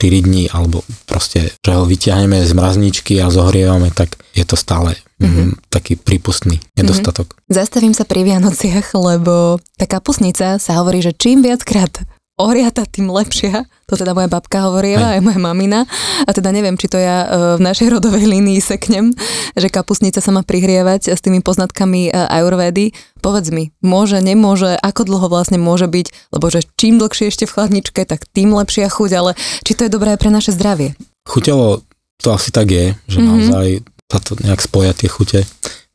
4 0.00 0.26
dní, 0.26 0.48
alebo 0.48 0.80
proste, 1.04 1.52
že 1.60 1.70
ho 1.76 1.84
vyťahneme 1.84 2.40
z 2.40 2.52
mrazničky 2.56 3.20
a 3.20 3.28
zohrievame, 3.28 3.92
tak 3.92 4.16
je 4.32 4.44
to 4.48 4.56
stále 4.56 4.96
mm-hmm. 5.20 5.68
taký 5.68 6.00
prípustný 6.00 6.62
nedostatok. 6.72 7.36
Mm-hmm. 7.36 7.52
Zastavím 7.52 7.92
sa 7.92 8.08
pri 8.08 8.24
Vianociach, 8.24 8.96
lebo 8.96 9.60
tá 9.76 9.84
kapusnica 9.84 10.56
sa 10.56 10.72
hovorí, 10.80 11.04
že 11.04 11.12
čím 11.12 11.44
viackrát 11.44 12.00
ohriata, 12.40 12.88
tým 12.88 13.12
lepšia. 13.12 13.68
To 13.90 13.98
teda 13.98 14.14
moja 14.14 14.30
babka 14.30 14.64
hovorieva, 14.64 15.12
aj. 15.12 15.14
aj 15.18 15.20
moja 15.20 15.40
mamina. 15.42 15.80
A 16.24 16.30
teda 16.30 16.54
neviem, 16.54 16.78
či 16.78 16.86
to 16.86 16.96
ja 16.96 17.26
e, 17.26 17.28
v 17.58 17.60
našej 17.60 17.88
rodovej 17.98 18.24
línii 18.24 18.58
seknem, 18.62 19.10
že 19.58 19.68
kapusnica 19.68 20.22
sa 20.22 20.30
má 20.30 20.46
prihrievať 20.46 21.12
s 21.12 21.20
tými 21.20 21.42
poznatkami 21.42 22.08
e, 22.08 22.10
ajurvédy. 22.10 22.96
Povedz 23.20 23.50
mi, 23.52 23.74
môže, 23.84 24.22
nemôže, 24.24 24.78
ako 24.80 25.04
dlho 25.04 25.26
vlastne 25.28 25.60
môže 25.60 25.90
byť, 25.90 26.32
lebo 26.32 26.46
že 26.48 26.64
čím 26.78 26.96
dlhšie 26.96 27.28
ešte 27.28 27.44
v 27.44 27.54
chladničke, 27.54 28.00
tak 28.06 28.24
tým 28.30 28.56
lepšia 28.56 28.88
chuť, 28.88 29.10
ale 29.12 29.36
či 29.66 29.76
to 29.76 29.84
je 29.86 29.92
dobré 29.92 30.16
aj 30.16 30.20
pre 30.22 30.30
naše 30.32 30.54
zdravie? 30.56 30.96
Chuťovo 31.28 31.84
to 32.20 32.28
asi 32.32 32.52
tak 32.52 32.68
je, 32.70 32.92
že 33.08 33.18
mm-hmm. 33.18 33.28
naozaj 33.28 33.66
sa 34.10 34.18
to 34.18 34.32
nejak 34.42 34.60
spoja 34.60 34.92
tie 34.92 35.08
chute 35.08 35.40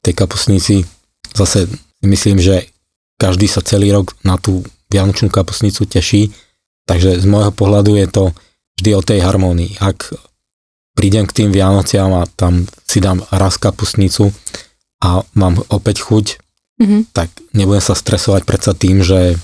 tej 0.01 0.13
kapusnici. 0.13 0.88
Zase 1.36 1.67
myslím, 2.01 2.39
že 2.39 2.69
každý 3.19 3.47
sa 3.47 3.63
celý 3.63 3.91
rok 3.91 4.15
na 4.23 4.39
tú 4.39 4.63
vianočnú 4.91 5.33
kapusnicu 5.33 5.85
teší, 5.85 6.29
takže 6.85 7.17
z 7.17 7.25
môjho 7.25 7.51
pohľadu 7.51 7.97
je 7.97 8.07
to 8.09 8.23
vždy 8.79 8.91
o 8.93 9.01
tej 9.01 9.19
harmónii. 9.23 9.81
Ak 9.81 10.13
prídem 10.95 11.27
k 11.27 11.35
tým 11.43 11.49
Vianociam 11.51 12.11
a 12.15 12.23
tam 12.25 12.65
si 12.87 13.03
dám 13.03 13.23
raz 13.33 13.59
kapusnicu 13.59 14.31
a 15.03 15.21
mám 15.35 15.59
opäť 15.67 16.05
chuť, 16.07 16.25
mm-hmm. 16.81 17.01
tak 17.11 17.29
nebudem 17.51 17.83
sa 17.83 17.93
stresovať 17.97 18.47
predsa 18.47 18.71
tým, 18.71 19.03
že, 19.03 19.35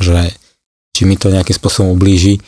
že 0.00 0.32
či 0.96 1.04
mi 1.04 1.20
to 1.20 1.28
nejakým 1.28 1.54
spôsobom 1.54 1.92
ublíži. 1.92 2.40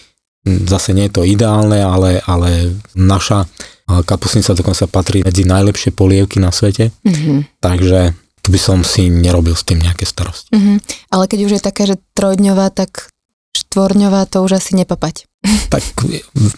Zase 0.46 0.94
nie 0.94 1.10
je 1.10 1.14
to 1.20 1.22
ideálne, 1.26 1.82
ale, 1.82 2.22
ale 2.24 2.78
naša 2.94 3.44
kapusnica 3.86 4.54
dokonca 4.54 4.86
patrí 4.86 5.22
medzi 5.22 5.46
najlepšie 5.46 5.90
polievky 5.94 6.38
na 6.38 6.50
svete. 6.50 6.94
Mm-hmm. 7.02 7.60
Takže 7.62 8.14
tu 8.46 8.54
by 8.54 8.60
som 8.62 8.78
si 8.86 9.10
nerobil 9.10 9.58
s 9.58 9.66
tým 9.66 9.82
nejaké 9.82 10.06
starosti. 10.06 10.54
Mm-hmm. 10.54 10.76
Ale 11.10 11.24
keď 11.26 11.38
už 11.50 11.52
je 11.58 11.62
taká, 11.66 11.82
že 11.82 11.98
trojdňová, 12.14 12.70
tak 12.70 13.10
štvorňová 13.58 14.30
to 14.30 14.46
už 14.46 14.62
asi 14.62 14.78
nepapať. 14.78 15.26
Tak 15.66 15.82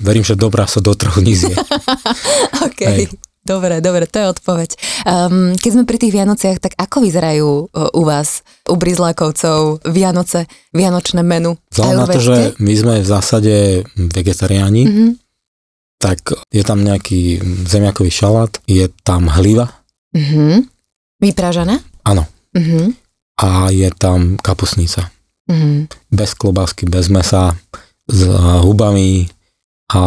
verím, 0.05 0.21
že 0.21 0.37
dobrá 0.37 0.69
sa 0.69 0.85
do 0.85 0.93
troch 0.93 1.17
nizie. 1.25 1.57
OK. 2.69 2.81
Hej. 2.85 3.09
Dobre, 3.41 3.81
dobre, 3.81 4.05
to 4.05 4.21
je 4.21 4.27
odpoveď. 4.29 4.71
Um, 5.09 5.57
keď 5.57 5.71
sme 5.73 5.89
pri 5.89 5.97
tých 5.97 6.13
Vianociach, 6.13 6.61
tak 6.61 6.77
ako 6.77 7.01
vyzerajú 7.01 7.49
uh, 7.73 7.89
u 7.97 8.03
vás, 8.05 8.45
u 8.69 8.77
Brizlákovcov, 8.77 9.89
Vianoce, 9.89 10.45
Vianočné 10.77 11.25
menu? 11.25 11.57
Vzhľadom 11.73 11.97
na 11.97 12.07
to, 12.13 12.21
že 12.21 12.37
my 12.61 12.75
sme 12.77 12.95
v 13.01 13.09
zásade 13.09 13.55
vegetariáni, 13.97 14.83
mm-hmm. 14.85 15.11
tak 15.97 16.37
je 16.53 16.61
tam 16.61 16.85
nejaký 16.85 17.41
zemiakový 17.65 18.13
šalát, 18.13 18.53
je 18.69 18.85
tam 19.01 19.33
hliva, 19.33 19.73
mm-hmm. 20.13 20.78
Vypražané? 21.19 21.83
Áno. 22.07 22.27
Uh-huh. 22.55 22.95
A 23.39 23.71
je 23.75 23.91
tam 23.95 24.39
kapusnica. 24.39 25.11
Uh-huh. 25.51 25.91
Bez 26.11 26.35
klobásky, 26.39 26.87
bez 26.87 27.11
mesa, 27.11 27.55
s 28.09 28.25
hubami 28.65 29.29
a 29.93 30.01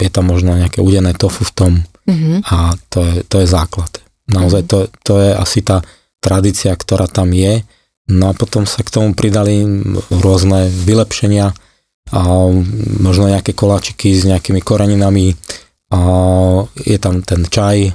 je 0.00 0.10
tam 0.12 0.28
možno 0.28 0.56
nejaké 0.56 0.80
udené 0.80 1.12
tofu 1.16 1.44
v 1.44 1.52
tom 1.52 1.72
uh-huh. 2.08 2.40
a 2.44 2.76
to 2.88 3.04
je, 3.04 3.14
to 3.28 3.44
je 3.44 3.46
základ. 3.48 3.92
Naozaj 4.28 4.62
to, 4.68 4.78
to 5.04 5.20
je 5.20 5.30
asi 5.36 5.60
tá 5.60 5.84
tradícia, 6.20 6.72
ktorá 6.76 7.08
tam 7.08 7.32
je. 7.32 7.64
No 8.10 8.30
a 8.30 8.36
potom 8.36 8.66
sa 8.66 8.82
k 8.82 8.92
tomu 8.92 9.16
pridali 9.16 9.62
rôzne 10.10 10.68
vylepšenia 10.68 11.52
a 12.10 12.20
možno 13.00 13.30
nejaké 13.30 13.54
koláčiky 13.54 14.10
s 14.10 14.26
nejakými 14.26 14.60
koreninami 14.60 15.38
a 15.94 16.00
je 16.82 16.98
tam 16.98 17.22
ten 17.22 17.46
čaj, 17.46 17.94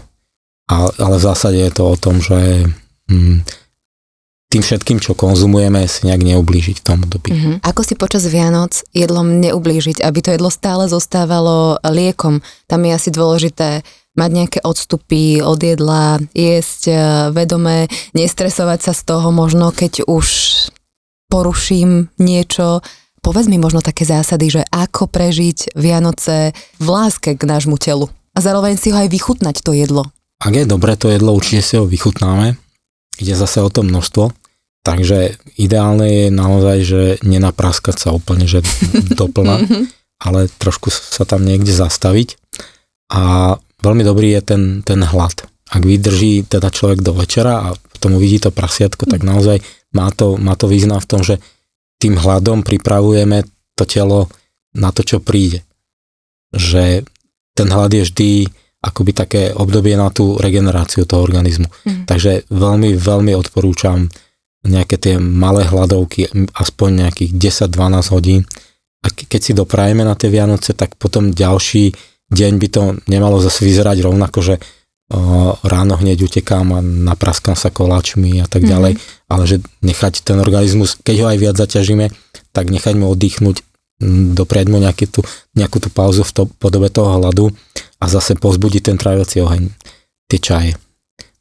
ale 0.72 1.16
v 1.18 1.26
zásade 1.26 1.58
je 1.62 1.72
to 1.74 1.84
o 1.94 1.96
tom, 1.98 2.22
že 2.22 2.66
hm, 3.10 3.46
tým 4.56 4.64
všetkým, 4.64 5.04
čo 5.04 5.18
konzumujeme, 5.18 5.84
si 5.84 6.08
nejak 6.08 6.24
neublížiť 6.24 6.80
v 6.80 6.86
tom 6.86 7.04
období. 7.04 7.36
Mm-hmm. 7.36 7.56
Ako 7.66 7.82
si 7.84 8.00
počas 8.00 8.24
Vianoc 8.30 8.88
jedlom 8.96 9.44
neublížiť, 9.44 10.00
aby 10.00 10.20
to 10.24 10.32
jedlo 10.32 10.48
stále 10.48 10.88
zostávalo 10.88 11.76
liekom? 11.84 12.40
Tam 12.64 12.80
je 12.88 12.92
asi 12.96 13.10
dôležité 13.12 13.84
mať 14.16 14.30
nejaké 14.32 14.60
odstupy 14.64 15.44
od 15.44 15.60
jedla, 15.60 16.24
jesť 16.32 16.82
e, 16.88 16.96
vedomé, 17.36 17.92
nestresovať 18.16 18.80
sa 18.80 18.94
z 18.96 19.02
toho 19.04 19.28
možno, 19.36 19.76
keď 19.76 20.08
už 20.08 20.28
poruším 21.28 22.08
niečo. 22.16 22.80
Povedz 23.20 23.52
mi 23.52 23.60
možno 23.60 23.84
také 23.84 24.08
zásady, 24.08 24.56
že 24.56 24.62
ako 24.72 25.12
prežiť 25.12 25.76
Vianoce 25.76 26.56
v 26.80 26.88
láske 26.88 27.36
k 27.36 27.44
nášmu 27.44 27.76
telu. 27.76 28.08
A 28.32 28.40
zároveň 28.40 28.80
si 28.80 28.96
ho 28.96 28.98
aj 29.04 29.12
vychutnať 29.12 29.60
to 29.60 29.76
jedlo. 29.76 30.08
Ak 30.46 30.54
je 30.54 30.70
dobré 30.70 30.94
to 30.94 31.10
jedlo, 31.10 31.34
určite 31.34 31.66
si 31.66 31.74
ho 31.82 31.90
vychutnáme. 31.90 32.54
Ide 33.18 33.34
zase 33.34 33.66
o 33.66 33.70
to 33.74 33.82
množstvo. 33.82 34.30
Takže 34.86 35.42
ideálne 35.58 36.06
je 36.06 36.28
naozaj, 36.30 36.78
že 36.86 37.02
nenapraskať 37.26 37.98
sa 37.98 38.14
úplne, 38.14 38.46
že 38.46 38.62
doplná, 39.20 39.66
mhm. 39.66 39.90
ale 40.22 40.46
trošku 40.62 40.94
sa 40.94 41.26
tam 41.26 41.42
niekde 41.42 41.74
zastaviť. 41.74 42.38
A 43.10 43.56
veľmi 43.82 44.06
dobrý 44.06 44.38
je 44.38 44.42
ten, 44.46 44.64
ten 44.86 45.02
hlad. 45.02 45.50
Ak 45.66 45.82
vydrží 45.82 46.46
teda 46.46 46.70
človek 46.70 47.02
do 47.02 47.18
večera 47.18 47.66
a 47.66 47.68
potom 47.74 48.22
uvidí 48.22 48.38
to 48.38 48.54
prasiatko, 48.54 49.10
tak 49.10 49.26
mhm. 49.26 49.28
naozaj 49.34 49.58
má 49.98 50.14
to, 50.14 50.38
má 50.38 50.54
to 50.54 50.70
význam 50.70 51.02
v 51.02 51.10
tom, 51.10 51.26
že 51.26 51.42
tým 51.98 52.22
hladom 52.22 52.62
pripravujeme 52.62 53.50
to 53.74 53.84
telo 53.90 54.30
na 54.78 54.94
to, 54.94 55.02
čo 55.02 55.18
príde. 55.18 55.66
Že 56.54 57.08
ten 57.58 57.68
hlad 57.72 57.90
je 57.96 58.04
vždy 58.06 58.32
akoby 58.86 59.12
také 59.18 59.42
obdobie 59.50 59.98
na 59.98 60.14
tú 60.14 60.38
regeneráciu 60.38 61.10
toho 61.10 61.26
organizmu. 61.26 61.66
Mm. 61.66 62.06
Takže 62.06 62.46
veľmi, 62.54 62.94
veľmi 62.94 63.34
odporúčam 63.34 64.06
nejaké 64.66 64.98
tie 64.98 65.16
malé 65.18 65.66
hladovky, 65.66 66.30
aspoň 66.54 67.06
nejakých 67.06 67.32
10-12 67.70 68.14
hodín. 68.14 68.42
A 69.06 69.10
keď 69.14 69.42
si 69.42 69.52
doprajeme 69.54 70.02
na 70.02 70.18
tie 70.18 70.30
Vianoce, 70.30 70.74
tak 70.74 70.98
potom 70.98 71.34
ďalší 71.34 71.94
deň 72.34 72.54
by 72.58 72.68
to 72.74 72.84
nemalo 73.06 73.38
zase 73.38 73.62
vyzerať 73.62 74.02
rovnako, 74.02 74.40
že 74.42 74.56
ráno 75.62 76.02
hneď 76.02 76.26
utekám 76.26 76.66
a 76.74 76.82
napraskám 76.82 77.54
sa 77.54 77.70
koláčmi 77.70 78.42
a 78.42 78.50
tak 78.50 78.66
ďalej, 78.66 78.98
mm-hmm. 78.98 79.30
ale 79.30 79.44
že 79.46 79.62
nechať 79.86 80.26
ten 80.26 80.42
organizmus, 80.42 80.98
keď 80.98 81.16
ho 81.22 81.28
aj 81.30 81.38
viac 81.38 81.56
zaťažíme, 81.62 82.10
tak 82.50 82.74
nechať 82.74 82.98
mu 82.98 83.14
oddychnúť 83.14 83.62
dopriať 84.34 84.68
mu 84.68 84.82
nejaký 84.82 85.06
tú, 85.08 85.22
nejakú 85.54 85.78
tú 85.78 85.94
pauzu 85.94 86.26
v 86.26 86.32
to, 86.34 86.44
podobe 86.58 86.90
toho 86.90 87.22
hladu 87.22 87.54
a 88.06 88.08
zase 88.08 88.38
pozbudiť 88.38 88.94
ten 88.94 88.98
tráviaci 89.02 89.42
oheň. 89.42 89.74
Tie 90.30 90.38
čaje, 90.38 90.78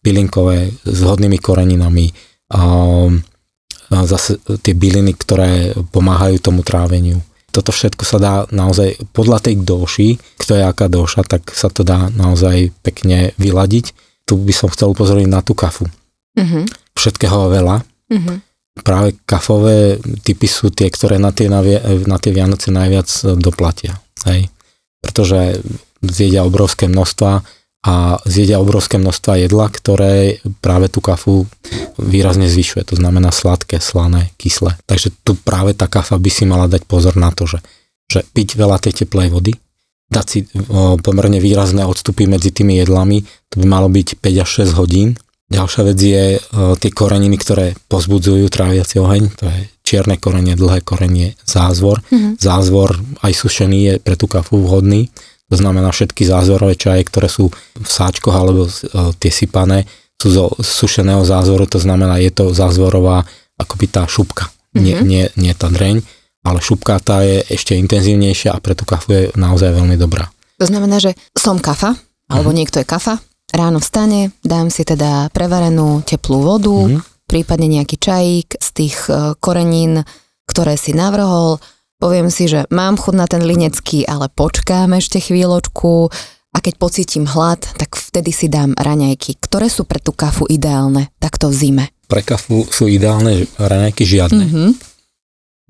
bylinkové, 0.00 0.72
s 0.88 1.00
hodnými 1.04 1.36
koreninami, 1.36 2.08
a 2.48 4.00
zase 4.08 4.40
tie 4.64 4.72
byliny, 4.72 5.12
ktoré 5.12 5.76
pomáhajú 5.92 6.40
tomu 6.40 6.64
tráveniu. 6.64 7.20
Toto 7.52 7.70
všetko 7.70 8.02
sa 8.02 8.18
dá 8.18 8.34
naozaj, 8.48 8.96
podľa 9.12 9.44
tej 9.46 9.60
doši, 9.62 10.08
kto 10.40 10.58
je 10.58 10.64
aká 10.64 10.88
doša, 10.88 11.22
tak 11.28 11.52
sa 11.52 11.68
to 11.68 11.84
dá 11.86 12.08
naozaj 12.10 12.72
pekne 12.82 13.36
vyladiť. 13.36 13.94
Tu 14.24 14.34
by 14.40 14.54
som 14.56 14.72
chcel 14.72 14.96
upozorniť 14.96 15.28
na 15.28 15.44
tú 15.44 15.52
kafu. 15.54 15.86
Mm-hmm. 16.34 16.64
Všetkého 16.96 17.52
veľa. 17.52 17.76
Mm-hmm 18.10 18.38
práve 18.82 19.14
kafové 19.22 20.02
typy 20.26 20.50
sú 20.50 20.74
tie, 20.74 20.90
ktoré 20.90 21.22
na 21.22 21.30
tie, 21.30 21.46
na 21.46 22.18
tie 22.18 22.32
Vianoce 22.34 22.74
najviac 22.74 23.06
doplatia. 23.38 24.02
Hej. 24.26 24.50
Pretože 24.98 25.62
zjedia 26.10 26.44
obrovské 26.44 26.88
množstva 26.90 27.44
a 27.84 28.16
zjedia 28.24 28.64
obrovské 28.64 28.96
množstva 28.96 29.44
jedla, 29.44 29.68
ktoré 29.68 30.40
práve 30.64 30.88
tú 30.88 31.04
kafu 31.04 31.44
výrazne 32.00 32.48
zvyšuje. 32.48 32.88
To 32.88 32.96
znamená 32.96 33.28
sladké, 33.28 33.76
slané, 33.76 34.32
kyslé. 34.40 34.80
Takže 34.88 35.12
tu 35.20 35.36
práve 35.36 35.76
tá 35.76 35.84
kafa 35.84 36.16
by 36.16 36.30
si 36.32 36.48
mala 36.48 36.64
dať 36.64 36.88
pozor 36.88 37.20
na 37.20 37.28
to, 37.28 37.44
že, 37.44 37.60
že 38.08 38.24
piť 38.24 38.56
veľa 38.56 38.80
tej 38.80 39.04
teplej 39.04 39.28
vody, 39.28 39.52
dať 40.08 40.26
si 40.26 40.48
o, 40.48 40.96
pomerne 40.96 41.36
výrazné 41.36 41.84
odstupy 41.84 42.24
medzi 42.24 42.56
tými 42.56 42.80
jedlami, 42.80 43.20
to 43.52 43.60
by 43.60 43.66
malo 43.68 43.92
byť 43.92 44.16
5 44.16 44.42
až 44.44 44.50
6 44.64 44.80
hodín, 44.80 45.08
Ďalšia 45.44 45.82
vec 45.84 45.98
je 46.00 46.24
uh, 46.40 46.72
tie 46.80 46.88
koreniny, 46.88 47.36
ktoré 47.36 47.76
pozbudzujú 47.92 48.48
tráviaci 48.48 48.96
oheň, 48.96 49.22
to 49.36 49.44
je 49.44 49.60
čierne 49.84 50.16
korenie, 50.16 50.56
dlhé 50.56 50.80
korenie, 50.80 51.36
zázvor. 51.44 52.00
Mm-hmm. 52.08 52.40
Zázvor 52.40 52.96
aj 53.20 53.32
sušený 53.36 53.78
je 53.84 53.94
pre 54.00 54.16
tú 54.16 54.24
kafu 54.24 54.56
vhodný, 54.64 55.12
to 55.50 55.56
znamená 55.60 55.92
všetky 55.92 56.24
zázvorové 56.24 56.74
čaje, 56.78 57.04
ktoré 57.04 57.28
sú 57.28 57.52
v 57.52 57.88
sáčkoch 57.88 58.32
alebo 58.32 58.66
uh, 58.66 59.12
tie 59.20 59.32
sypané, 59.32 59.84
sú 60.16 60.28
zo 60.32 60.44
sušeného 60.56 61.20
zázvoru, 61.26 61.68
to 61.68 61.82
znamená, 61.82 62.16
je 62.22 62.32
to 62.32 62.54
zázvorová 62.54 63.26
akoby 63.60 63.86
tá 63.92 64.08
šupka, 64.08 64.48
mm-hmm. 64.48 64.80
nie, 64.80 64.96
nie, 65.04 65.24
nie 65.36 65.52
tá 65.52 65.68
dreň, 65.68 66.00
ale 66.46 66.58
šupka 66.64 66.96
tá 67.02 67.20
je 67.22 67.44
ešte 67.50 67.76
intenzívnejšia 67.76 68.56
a 68.56 68.62
pre 68.62 68.72
tú 68.72 68.88
kafu 68.88 69.08
je 69.12 69.22
naozaj 69.36 69.74
veľmi 69.74 70.00
dobrá. 70.00 70.32
To 70.62 70.66
znamená, 70.70 71.02
že 71.02 71.18
som 71.36 71.60
kafa, 71.60 71.98
alebo 72.30 72.50
mm-hmm. 72.50 72.58
niekto 72.58 72.78
je 72.80 72.86
kafa, 72.86 73.20
Ráno 73.54 73.78
vstane, 73.78 74.34
dám 74.42 74.66
si 74.66 74.82
teda 74.82 75.30
prevarenú 75.30 76.02
teplú 76.02 76.42
vodu, 76.42 76.74
mm. 76.74 77.30
prípadne 77.30 77.70
nejaký 77.70 77.96
čajík 78.02 78.58
z 78.58 78.68
tých 78.74 78.96
e, 79.06 79.38
korenín, 79.38 80.02
ktoré 80.50 80.74
si 80.74 80.90
navrhol. 80.90 81.62
Poviem 82.04 82.28
si, 82.28 82.52
že 82.52 82.68
mám 82.68 83.00
chud 83.00 83.16
na 83.16 83.24
ten 83.24 83.40
linecký, 83.40 84.04
ale 84.04 84.28
počkám 84.28 84.92
ešte 84.92 85.24
chvíľočku 85.24 86.12
a 86.52 86.60
keď 86.60 86.76
pocítim 86.76 87.24
hlad, 87.24 87.64
tak 87.80 87.96
vtedy 87.96 88.28
si 88.28 88.52
dám 88.52 88.76
raňajky. 88.76 89.40
Ktoré 89.40 89.72
sú 89.72 89.88
pre 89.88 90.04
tú 90.04 90.12
kafu 90.12 90.44
ideálne 90.44 91.08
takto 91.16 91.48
v 91.48 91.56
zime? 91.56 91.84
Pre 92.04 92.20
kafu 92.20 92.68
sú 92.68 92.92
ideálne 92.92 93.48
raňajky 93.56 94.04
žiadne. 94.04 94.44
Mm-hmm. 94.44 94.70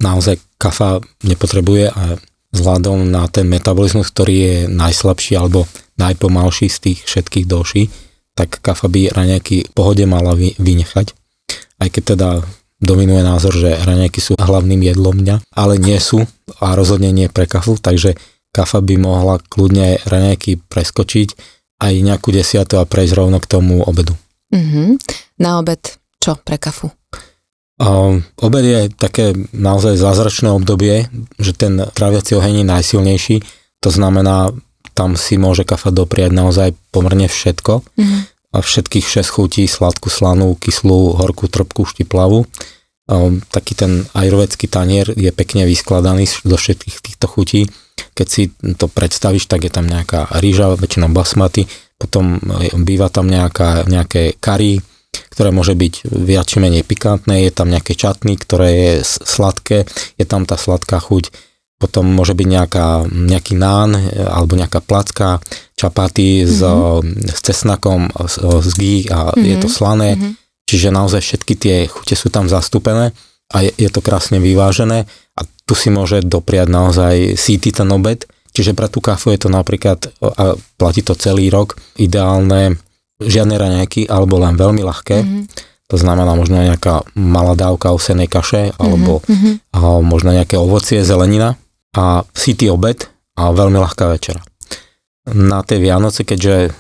Naozaj 0.03 0.43
kafa 0.59 0.99
nepotrebuje 1.23 1.95
a 1.95 2.19
vzhľadom 2.51 3.15
na 3.15 3.31
ten 3.31 3.47
metabolizmus, 3.47 4.11
ktorý 4.11 4.35
je 4.35 4.57
najslabší 4.75 5.39
alebo 5.39 5.71
najpomalší 6.03 6.67
z 6.67 6.79
tých 6.83 6.99
všetkých 7.07 7.47
doší, 7.47 7.95
tak 8.35 8.59
kafa 8.59 8.91
by 8.91 9.15
raňajky 9.15 9.71
pohode 9.71 10.03
mala 10.03 10.35
vy, 10.35 10.59
vynechať. 10.59 11.15
Aj 11.79 11.87
keď 11.87 12.03
teda 12.19 12.29
dominuje 12.85 13.25
názor, 13.25 13.57
že 13.57 13.75
raňajky 13.75 14.21
sú 14.21 14.33
hlavným 14.37 14.85
jedlom 14.85 15.17
dňa, 15.19 15.43
ale 15.57 15.81
nie 15.81 15.97
sú 15.99 16.23
a 16.61 16.77
rozhodne 16.77 17.11
nie 17.11 17.33
pre 17.33 17.49
kafu, 17.49 17.81
takže 17.81 18.15
kafa 18.55 18.79
by 18.85 18.95
mohla 19.01 19.43
kľudne 19.43 20.05
raňajky 20.07 20.63
preskočiť 20.71 21.29
aj 21.83 21.93
nejakú 21.99 22.31
desiatu 22.31 22.79
a 22.79 22.87
prejsť 22.87 23.13
rovno 23.19 23.43
k 23.43 23.51
tomu 23.51 23.83
obedu. 23.83 24.15
Mm-hmm. 24.55 24.89
Na 25.43 25.59
obed 25.59 25.99
čo 26.23 26.39
pre 26.39 26.57
kafu? 26.57 26.89
Uh, 27.75 28.23
obed 28.39 28.63
je 28.63 28.81
také 28.95 29.35
naozaj 29.51 29.99
zázračné 29.99 30.47
obdobie, 30.55 31.11
že 31.43 31.53
ten 31.53 31.83
tráviaci 31.83 32.39
oheň 32.39 32.63
je 32.63 32.67
najsilnejší, 32.71 33.37
to 33.83 33.91
znamená, 33.91 34.55
tam 34.95 35.19
si 35.19 35.35
môže 35.35 35.67
kafa 35.67 35.91
dopriať 35.91 36.31
naozaj 36.31 36.79
pomerne 36.95 37.27
všetko. 37.27 37.83
Mm-hmm. 37.83 38.21
Všetkých 38.55 39.07
6 39.07 39.35
chutí, 39.35 39.67
sladkú, 39.67 40.07
slanú, 40.07 40.55
kyslú, 40.55 41.19
horkú, 41.19 41.51
trpkú, 41.51 41.83
štiplavu. 41.89 42.47
Um, 43.05 43.45
taký 43.53 43.77
ten 43.77 44.09
ajrovecký 44.17 44.65
tanier 44.65 45.11
je 45.13 45.29
pekne 45.29 45.69
vyskladaný 45.69 46.25
zo 46.25 46.57
všetkých 46.57 47.05
týchto 47.05 47.27
chutí 47.29 47.69
keď 48.15 48.27
si 48.31 48.51
to 48.79 48.87
predstavíš, 48.87 49.51
tak 49.51 49.67
je 49.67 49.73
tam 49.75 49.91
nejaká 49.91 50.39
rýža, 50.39 50.79
väčšinou 50.79 51.11
basmati, 51.11 51.67
potom 51.99 52.39
býva 52.87 53.11
tam 53.11 53.27
nejaká, 53.27 53.87
nejaké 53.91 54.39
kari, 54.39 54.79
ktoré 55.35 55.51
môže 55.51 55.75
byť 55.75 56.11
viac 56.11 56.47
či 56.47 56.59
menej 56.63 56.87
pikantné, 56.87 57.47
je 57.47 57.53
tam 57.55 57.71
nejaké 57.71 57.99
čatny, 57.99 58.39
ktoré 58.39 58.71
je 58.71 58.93
sladké, 59.07 59.87
je 60.19 60.27
tam 60.27 60.47
tá 60.47 60.55
sladká 60.55 61.03
chuť, 61.03 61.35
potom 61.79 62.07
môže 62.07 62.39
byť 62.39 62.47
nejaká, 62.47 62.87
nejaký 63.11 63.55
nán 63.59 63.99
alebo 64.15 64.55
nejaká 64.55 64.79
placka, 64.79 65.43
čapaty 65.85 66.49
mm-hmm. 66.49 66.49
s, 66.49 66.61
s 67.29 67.41
cesnakom, 67.45 68.09
s, 68.09 68.41
s 68.41 68.73
gí 68.73 69.05
a 69.13 69.37
mm-hmm. 69.37 69.45
je 69.45 69.57
to 69.61 69.69
slané, 69.69 70.17
mm-hmm. 70.17 70.33
čiže 70.65 70.89
naozaj 70.89 71.21
všetky 71.21 71.55
tie 71.61 71.77
chute 71.85 72.17
sú 72.17 72.33
tam 72.33 72.49
zastúpené 72.49 73.13
a 73.53 73.57
je, 73.61 73.71
je 73.77 73.91
to 73.93 74.01
krásne 74.01 74.41
vyvážené 74.41 75.05
a 75.37 75.41
tu 75.69 75.77
si 75.77 75.93
môže 75.93 76.25
dopriať 76.25 76.69
naozaj 76.73 77.15
síty 77.37 77.69
ten 77.69 77.89
obed. 77.93 78.25
Čiže 78.55 78.71
pre 78.79 78.87
tú 78.87 79.03
kafu 79.03 79.35
je 79.35 79.41
to 79.43 79.51
napríklad, 79.51 80.15
a 80.23 80.55
platí 80.79 81.03
to 81.03 81.19
celý 81.19 81.51
rok, 81.51 81.75
ideálne 81.99 82.79
žiadne 83.19 83.59
raňajky 83.59 84.07
alebo 84.07 84.39
len 84.39 84.55
veľmi 84.55 84.79
ľahké. 84.79 85.17
Mm-hmm. 85.27 85.43
To 85.91 85.97
znamená 85.99 86.33
možno 86.39 86.63
nejaká 86.63 87.03
malá 87.19 87.59
dávka 87.59 87.91
osenej 87.91 88.31
kaše 88.31 88.71
alebo 88.79 89.27
mm-hmm. 89.27 89.75
a 89.75 89.79
možno 90.01 90.31
nejaké 90.31 90.55
ovocie, 90.55 91.03
zelenina 91.03 91.59
a 91.99 92.23
síty 92.31 92.71
obed 92.71 93.11
a 93.35 93.51
veľmi 93.51 93.75
ľahká 93.75 94.07
večera. 94.07 94.39
Na 95.25 95.65
tie 95.65 95.81
Vianoce, 95.81 96.27
keďže 96.29 96.75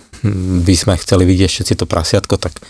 by 0.64 0.74
sme 0.76 0.94
chceli 1.00 1.24
vidieť 1.24 1.50
všetci 1.50 1.74
to 1.80 1.84
prasiatko, 1.88 2.36
tak 2.36 2.60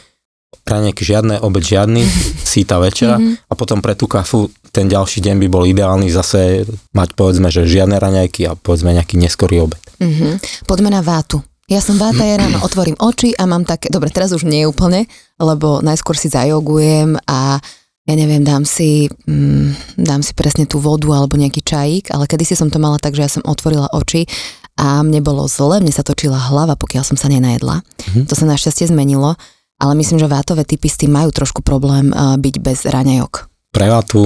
raňajky 0.65 1.03
žiadne, 1.05 1.35
obed 1.43 1.63
žiadny, 1.63 2.03
síta 2.55 2.79
večera 2.81 3.19
mm-hmm. 3.19 3.51
a 3.51 3.53
potom 3.55 3.83
pre 3.85 3.99
tú 3.99 4.07
kafu 4.07 4.51
ten 4.75 4.91
ďalší 4.91 5.23
deň 5.23 5.37
by 5.47 5.49
bol 5.51 5.63
ideálny 5.63 6.11
zase 6.11 6.67
mať 6.97 7.15
povedzme, 7.15 7.47
že 7.53 7.69
žiadne 7.69 7.95
raňajky 7.95 8.51
a 8.51 8.59
povedzme 8.59 8.91
nejaký 8.91 9.15
neskorý 9.23 9.63
obed. 9.63 9.79
Mm-hmm. 10.03 10.67
Poďme 10.67 10.91
na 10.91 11.03
vátu. 11.05 11.39
Ja 11.71 11.81
som 11.81 11.97
váta, 11.97 12.27
ja 12.27 12.37
ráno 12.37 12.59
otvorím 12.67 12.99
oči 12.99 13.33
a 13.39 13.47
mám 13.47 13.63
také, 13.63 13.89
dobre, 13.89 14.11
teraz 14.11 14.35
už 14.35 14.43
nie 14.47 14.67
úplne, 14.67 15.07
lebo 15.39 15.79
najskôr 15.79 16.19
si 16.19 16.27
zajogujem 16.27 17.15
a 17.31 17.63
ja 18.05 18.15
neviem, 18.21 18.45
dám 18.45 18.69
si, 18.69 19.09
mm, 19.09 19.97
dám 19.97 20.21
si 20.21 20.37
presne 20.37 20.69
tú 20.69 20.77
vodu 20.77 21.09
alebo 21.17 21.41
nejaký 21.41 21.65
čajík, 21.65 22.13
ale 22.13 22.29
kedysi 22.29 22.53
som 22.53 22.69
to 22.69 22.77
mala 22.77 23.01
tak, 23.01 23.17
že 23.17 23.25
ja 23.25 23.31
som 23.33 23.47
otvorila 23.49 23.89
oči 23.97 24.29
a 24.75 25.01
mne 25.07 25.23
bolo 25.23 25.47
zle, 25.47 25.79
mne 25.79 25.95
sa 25.95 26.03
točila 26.03 26.39
hlava, 26.51 26.75
pokiaľ 26.75 27.03
som 27.07 27.19
sa 27.19 27.31
nenajedla. 27.31 27.81
Mm-hmm. 27.81 28.25
To 28.27 28.35
sa 28.35 28.45
našťastie 28.47 28.91
zmenilo 28.91 29.39
ale 29.79 29.93
myslím, 29.99 30.23
že 30.23 30.31
vátové 30.31 30.63
typy 30.63 30.87
s 30.87 30.97
tým 31.01 31.13
majú 31.13 31.35
trošku 31.35 31.61
problém 31.61 32.15
uh, 32.15 32.39
byť 32.39 32.55
bez 32.63 32.87
raňajok. 32.87 33.33
Pre 33.75 33.87
vátu 33.91 34.21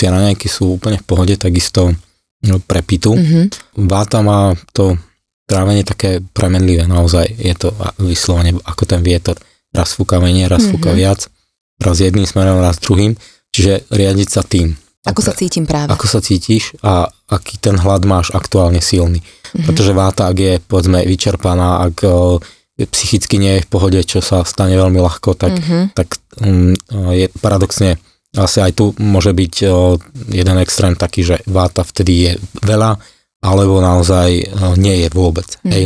tie 0.00 0.08
raňajky 0.08 0.48
sú 0.48 0.80
úplne 0.80 0.96
v 0.96 1.06
pohode, 1.06 1.34
takisto 1.36 1.92
no, 2.48 2.56
pre 2.64 2.80
pitu. 2.80 3.12
Mm-hmm. 3.12 3.44
Váta 3.84 4.24
má 4.24 4.56
to 4.72 4.96
trávenie 5.44 5.84
také 5.84 6.24
premenlivé, 6.32 6.88
naozaj 6.88 7.28
je 7.36 7.54
to 7.54 7.68
vyslovene 8.00 8.56
ako 8.64 8.82
ten 8.88 9.04
vietor. 9.04 9.36
Raz 9.72 9.92
fúka 9.92 10.18
menej, 10.18 10.48
raz 10.48 10.64
mm-hmm. 10.64 10.72
fúka 10.72 10.90
viac, 10.96 11.28
raz 11.78 11.96
jedným 12.00 12.24
smerom, 12.24 12.60
raz 12.60 12.80
druhým, 12.80 13.14
čiže 13.52 13.84
riadiť 13.92 14.28
sa 14.28 14.40
tým. 14.40 14.72
Ako 15.02 15.18
sa 15.18 15.34
cítim 15.34 15.66
práve. 15.66 15.90
Ako 15.90 16.06
sa 16.06 16.22
cítiš 16.22 16.78
a 16.78 17.10
aký 17.26 17.58
ten 17.58 17.74
hlad 17.74 18.06
máš 18.06 18.30
aktuálne 18.30 18.78
silný. 18.78 19.18
Mm-hmm. 19.18 19.66
Pretože 19.66 19.92
váta, 19.92 20.30
ak 20.30 20.36
je 20.38 20.54
povedzme 20.62 21.02
vyčerpaná, 21.02 21.82
ak 21.90 22.06
psychicky 22.78 23.36
nie 23.36 23.58
je 23.58 23.64
v 23.66 23.70
pohode, 23.70 24.00
čo 24.06 24.24
sa 24.24 24.46
stane 24.46 24.78
veľmi 24.78 24.98
ľahko, 25.02 25.36
tak, 25.36 25.52
mm-hmm. 25.58 25.84
tak 25.92 26.22
um, 26.40 26.72
je 27.12 27.26
paradoxne 27.42 28.00
asi 28.32 28.64
aj 28.64 28.72
tu 28.72 28.96
môže 28.96 29.36
byť 29.36 29.54
uh, 29.68 30.00
jeden 30.32 30.56
extrém 30.56 30.96
taký, 30.96 31.20
že 31.20 31.36
váta 31.44 31.84
vtedy 31.84 32.12
je 32.16 32.32
veľa, 32.64 32.96
alebo 33.44 33.84
naozaj 33.84 34.28
uh, 34.48 34.72
nie 34.80 35.04
je 35.04 35.08
vôbec. 35.12 35.44
Mm-hmm. 35.60 35.68
Hej? 35.68 35.84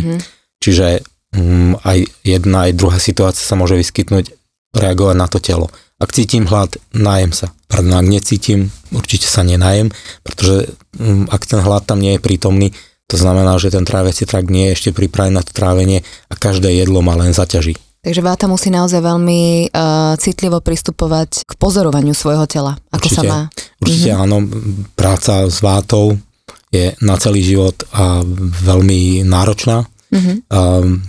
Čiže 0.63 0.87
um, 1.35 1.75
aj 1.83 2.07
jedna, 2.23 2.71
aj 2.71 2.79
druhá 2.79 3.03
situácia 3.03 3.43
sa 3.43 3.59
môže 3.59 3.75
vyskytnúť, 3.75 4.31
reagovať 4.79 5.17
na 5.19 5.27
to 5.27 5.43
telo. 5.43 5.75
Ak 5.97 6.13
cítim 6.13 6.45
hlad, 6.45 6.77
najem 6.93 7.33
sa. 7.33 7.57
Pardon, 7.73 7.97
ak 7.97 8.05
necítim, 8.05 8.69
určite 8.93 9.33
sa 9.33 9.41
nenajem, 9.41 9.89
pretože 10.21 10.77
um, 11.01 11.25
ak 11.33 11.49
ten 11.49 11.65
hlad 11.65 11.89
tam 11.89 12.05
nie 12.05 12.17
je 12.17 12.21
prítomný, 12.21 12.69
to 13.09 13.17
znamená, 13.17 13.57
že 13.57 13.73
ten 13.73 13.87
tráviaci 13.87 14.29
trakt 14.29 14.53
nie 14.53 14.69
je 14.71 14.75
ešte 14.77 14.91
pripravený 14.93 15.39
na 15.39 15.43
to 15.47 15.57
trávenie 15.57 16.03
a 16.29 16.35
každé 16.37 16.69
jedlo 16.75 17.01
ma 17.01 17.17
len 17.17 17.33
zaťaží. 17.33 17.79
Takže 18.07 18.23
váta 18.23 18.47
musí 18.47 18.71
naozaj 18.71 19.03
veľmi 19.03 19.73
uh, 19.73 20.15
citlivo 20.21 20.63
pristupovať 20.63 21.43
k 21.43 21.53
pozorovaniu 21.59 22.15
svojho 22.15 22.47
tela, 22.47 22.79
ako 22.93 23.07
určite, 23.09 23.17
sa 23.17 23.23
má. 23.27 23.41
Určite 23.83 24.11
mm-hmm. 24.15 24.25
áno, 24.27 24.37
práca 24.95 25.49
s 25.49 25.59
vátou 25.59 26.15
je 26.71 26.93
na 27.03 27.17
celý 27.19 27.41
život 27.43 27.75
a 27.91 28.21
veľmi 28.63 29.27
náročná. 29.27 29.89
Mm-hmm. 30.13 30.37
Um, 30.53 31.03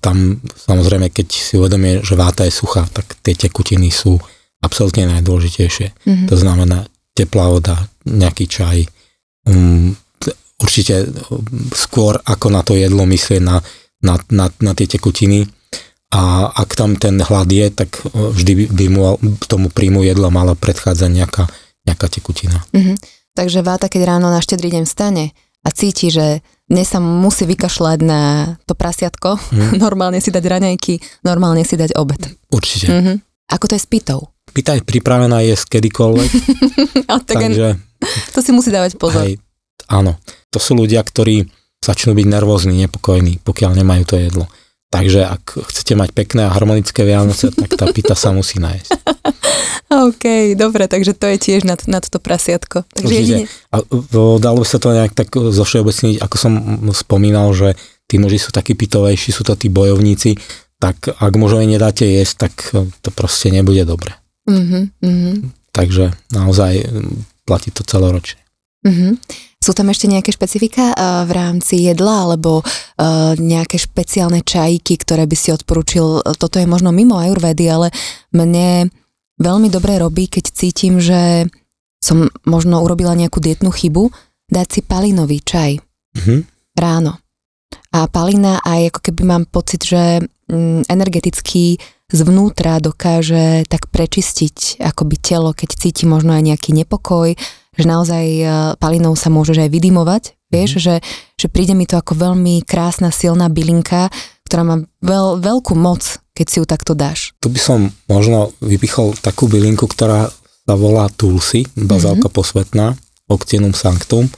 tam 0.00 0.40
samozrejme, 0.42 1.12
keď 1.12 1.28
si 1.28 1.54
uvedomie, 1.60 2.00
že 2.00 2.16
váta 2.16 2.48
je 2.48 2.52
suchá, 2.52 2.88
tak 2.88 3.20
tie 3.20 3.36
tekutiny 3.36 3.92
sú 3.92 4.16
absolútne 4.60 5.08
najdôležitejšie. 5.08 5.88
Mm-hmm. 5.92 6.28
To 6.28 6.36
znamená 6.36 6.88
teplá 7.12 7.52
voda, 7.52 7.88
nejaký 8.08 8.48
čaj, 8.48 8.88
um, 9.48 9.92
určite 10.60 11.08
skôr 11.72 12.20
ako 12.20 12.46
na 12.52 12.60
to 12.60 12.76
jedlo 12.76 13.08
myslieť 13.08 13.40
na, 13.40 13.60
na, 14.04 14.20
na, 14.28 14.46
na 14.60 14.72
tie 14.76 14.88
tekutiny 14.88 15.48
a 16.10 16.52
ak 16.52 16.76
tam 16.76 16.98
ten 16.98 17.22
hlad 17.22 17.48
je, 17.48 17.70
tak 17.70 18.02
vždy 18.12 18.52
by, 18.52 18.64
by 18.74 18.86
mu 18.90 19.00
tomu 19.46 19.70
príjmu 19.70 20.04
jedla 20.04 20.28
mala 20.28 20.58
predchádzať 20.58 21.10
nejaká, 21.12 21.44
nejaká 21.86 22.06
tekutina. 22.10 22.60
Mm-hmm. 22.74 22.96
Takže 23.32 23.62
Váta, 23.62 23.86
keď 23.86 24.16
ráno 24.16 24.28
na 24.28 24.42
štedrý 24.42 24.74
deň 24.74 24.84
vstane 24.84 25.32
a 25.64 25.68
cíti, 25.70 26.10
že 26.10 26.44
dnes 26.70 26.86
sa 26.86 27.02
musí 27.02 27.44
vykašľať 27.50 27.98
na 28.06 28.54
to 28.64 28.78
prasiatko, 28.78 29.36
mm. 29.36 29.70
normálne 29.84 30.22
si 30.22 30.30
dať 30.30 30.44
raňajky, 30.46 31.26
normálne 31.26 31.66
si 31.66 31.74
dať 31.74 31.98
obed. 31.98 32.22
Určite. 32.54 32.86
Mm-hmm. 32.86 33.16
Ako 33.50 33.66
to 33.66 33.74
je 33.74 33.82
s 33.82 33.88
pitou? 33.90 34.30
Pita 34.54 34.78
je 34.78 34.82
pripravená 34.86 35.42
jesť 35.42 35.78
kedykoľvek. 35.78 36.30
tak 37.26 37.26
takže, 37.26 37.74
to 38.30 38.38
si 38.38 38.50
musí 38.54 38.70
dávať 38.70 38.94
pozor. 38.94 39.26
Hej, 39.26 39.42
áno 39.90 40.14
to 40.50 40.58
sú 40.58 40.74
ľudia, 40.74 41.00
ktorí 41.00 41.46
začnú 41.80 42.12
byť 42.12 42.26
nervózni, 42.26 42.74
nepokojní, 42.84 43.40
pokiaľ 43.40 43.70
nemajú 43.80 44.02
to 44.04 44.16
jedlo. 44.18 44.44
Takže 44.90 45.22
ak 45.22 45.70
chcete 45.70 45.94
mať 45.94 46.10
pekné 46.10 46.50
a 46.50 46.54
harmonické 46.54 47.06
Vianoce, 47.06 47.54
tak 47.54 47.78
tá 47.78 47.86
pita 47.94 48.18
sa 48.18 48.34
musí 48.34 48.58
nájsť. 48.58 48.90
OK, 49.90 50.54
dobre, 50.54 50.86
takže 50.86 51.18
to 51.18 51.26
je 51.34 51.36
tiež 51.42 51.66
nad, 51.66 51.82
nad 51.90 52.06
to 52.06 52.22
prasiatko. 52.22 52.86
Takže 52.94 53.10
jedine... 53.10 53.50
A 53.74 53.82
dalo 54.38 54.62
sa 54.62 54.78
to 54.78 54.94
nejak 54.94 55.18
tak 55.18 55.34
zo 55.34 55.66
všeobecniť, 55.66 56.22
ako 56.22 56.36
som 56.38 56.52
spomínal, 56.94 57.50
že 57.50 57.74
tí 58.06 58.22
muži 58.22 58.38
sú 58.38 58.54
takí 58.54 58.78
pitovejší, 58.78 59.34
sú 59.34 59.42
to 59.42 59.58
tí 59.58 59.66
bojovníci, 59.66 60.38
tak 60.78 61.10
ak 61.10 61.32
mužovi 61.34 61.66
nedáte 61.66 62.06
jesť, 62.06 62.34
tak 62.46 62.52
to 63.02 63.10
proste 63.10 63.50
nebude 63.50 63.82
dobre. 63.82 64.14
Mm-hmm, 64.46 65.50
Takže 65.74 66.14
naozaj 66.34 66.86
platí 67.42 67.74
to 67.74 67.82
celoročne. 67.82 68.38
Mm-hmm. 68.86 69.12
Sú 69.60 69.76
tam 69.76 69.92
ešte 69.92 70.08
nejaké 70.08 70.32
špecifika 70.32 70.96
v 71.28 71.30
rámci 71.36 71.84
jedla 71.84 72.24
alebo 72.24 72.64
nejaké 73.36 73.76
špeciálne 73.76 74.40
čajky, 74.40 74.96
ktoré 74.96 75.28
by 75.28 75.36
si 75.36 75.52
odporučil? 75.52 76.24
Toto 76.40 76.56
je 76.56 76.64
možno 76.64 76.88
mimo 76.88 77.20
ajurvedy, 77.20 77.68
ale 77.68 77.92
mne 78.32 78.88
veľmi 79.40 79.72
dobre 79.72 79.96
robí, 79.96 80.28
keď 80.28 80.44
cítim, 80.52 81.00
že 81.00 81.48
som 82.00 82.28
možno 82.44 82.84
urobila 82.84 83.16
nejakú 83.16 83.40
dietnú 83.40 83.72
chybu, 83.72 84.12
dať 84.48 84.66
si 84.68 84.80
palinový 84.84 85.40
čaj 85.40 85.80
mm-hmm. 85.80 86.40
ráno. 86.76 87.16
a 87.94 88.06
palina 88.10 88.60
aj 88.60 88.94
ako 88.94 89.00
keby 89.00 89.22
mám 89.24 89.44
pocit, 89.46 89.82
že 89.86 90.20
mm, 90.50 90.90
energeticky 90.90 91.78
zvnútra 92.10 92.82
dokáže 92.82 93.64
tak 93.70 93.86
prečistiť 93.88 94.82
akoby 94.82 95.16
telo, 95.22 95.54
keď 95.54 95.70
cíti 95.78 96.04
možno 96.10 96.34
aj 96.34 96.42
nejaký 96.42 96.74
nepokoj, 96.74 97.38
že 97.78 97.86
naozaj 97.86 98.24
e, 98.26 98.44
palinou 98.82 99.14
sa 99.14 99.30
môžeš 99.30 99.62
aj 99.62 99.70
vydimovať, 99.70 100.22
vieš, 100.50 100.70
mm. 100.76 100.82
že, 100.82 100.94
že 101.38 101.46
príde 101.46 101.78
mi 101.78 101.86
to 101.86 101.94
ako 101.94 102.18
veľmi 102.18 102.66
krásna, 102.66 103.14
silná 103.14 103.46
bylinka, 103.46 104.10
ktorá 104.50 104.62
má 104.66 104.76
veľ, 104.98 105.38
veľkú 105.38 105.78
moc, 105.78 106.02
keď 106.40 106.46
si 106.48 106.56
ju 106.56 106.64
takto 106.64 106.96
dáš. 106.96 107.36
Tu 107.44 107.52
by 107.52 107.60
som 107.60 107.92
možno 108.08 108.56
vypichol 108.64 109.12
takú 109.20 109.44
bylinku, 109.44 109.84
ktorá 109.84 110.32
sa 110.64 110.74
volá 110.74 111.12
Tulsi, 111.12 111.68
bazálka 111.76 112.32
mm-hmm. 112.32 112.40
posvetná, 112.40 112.86
Octinum 113.28 113.76
sanctum 113.76 114.32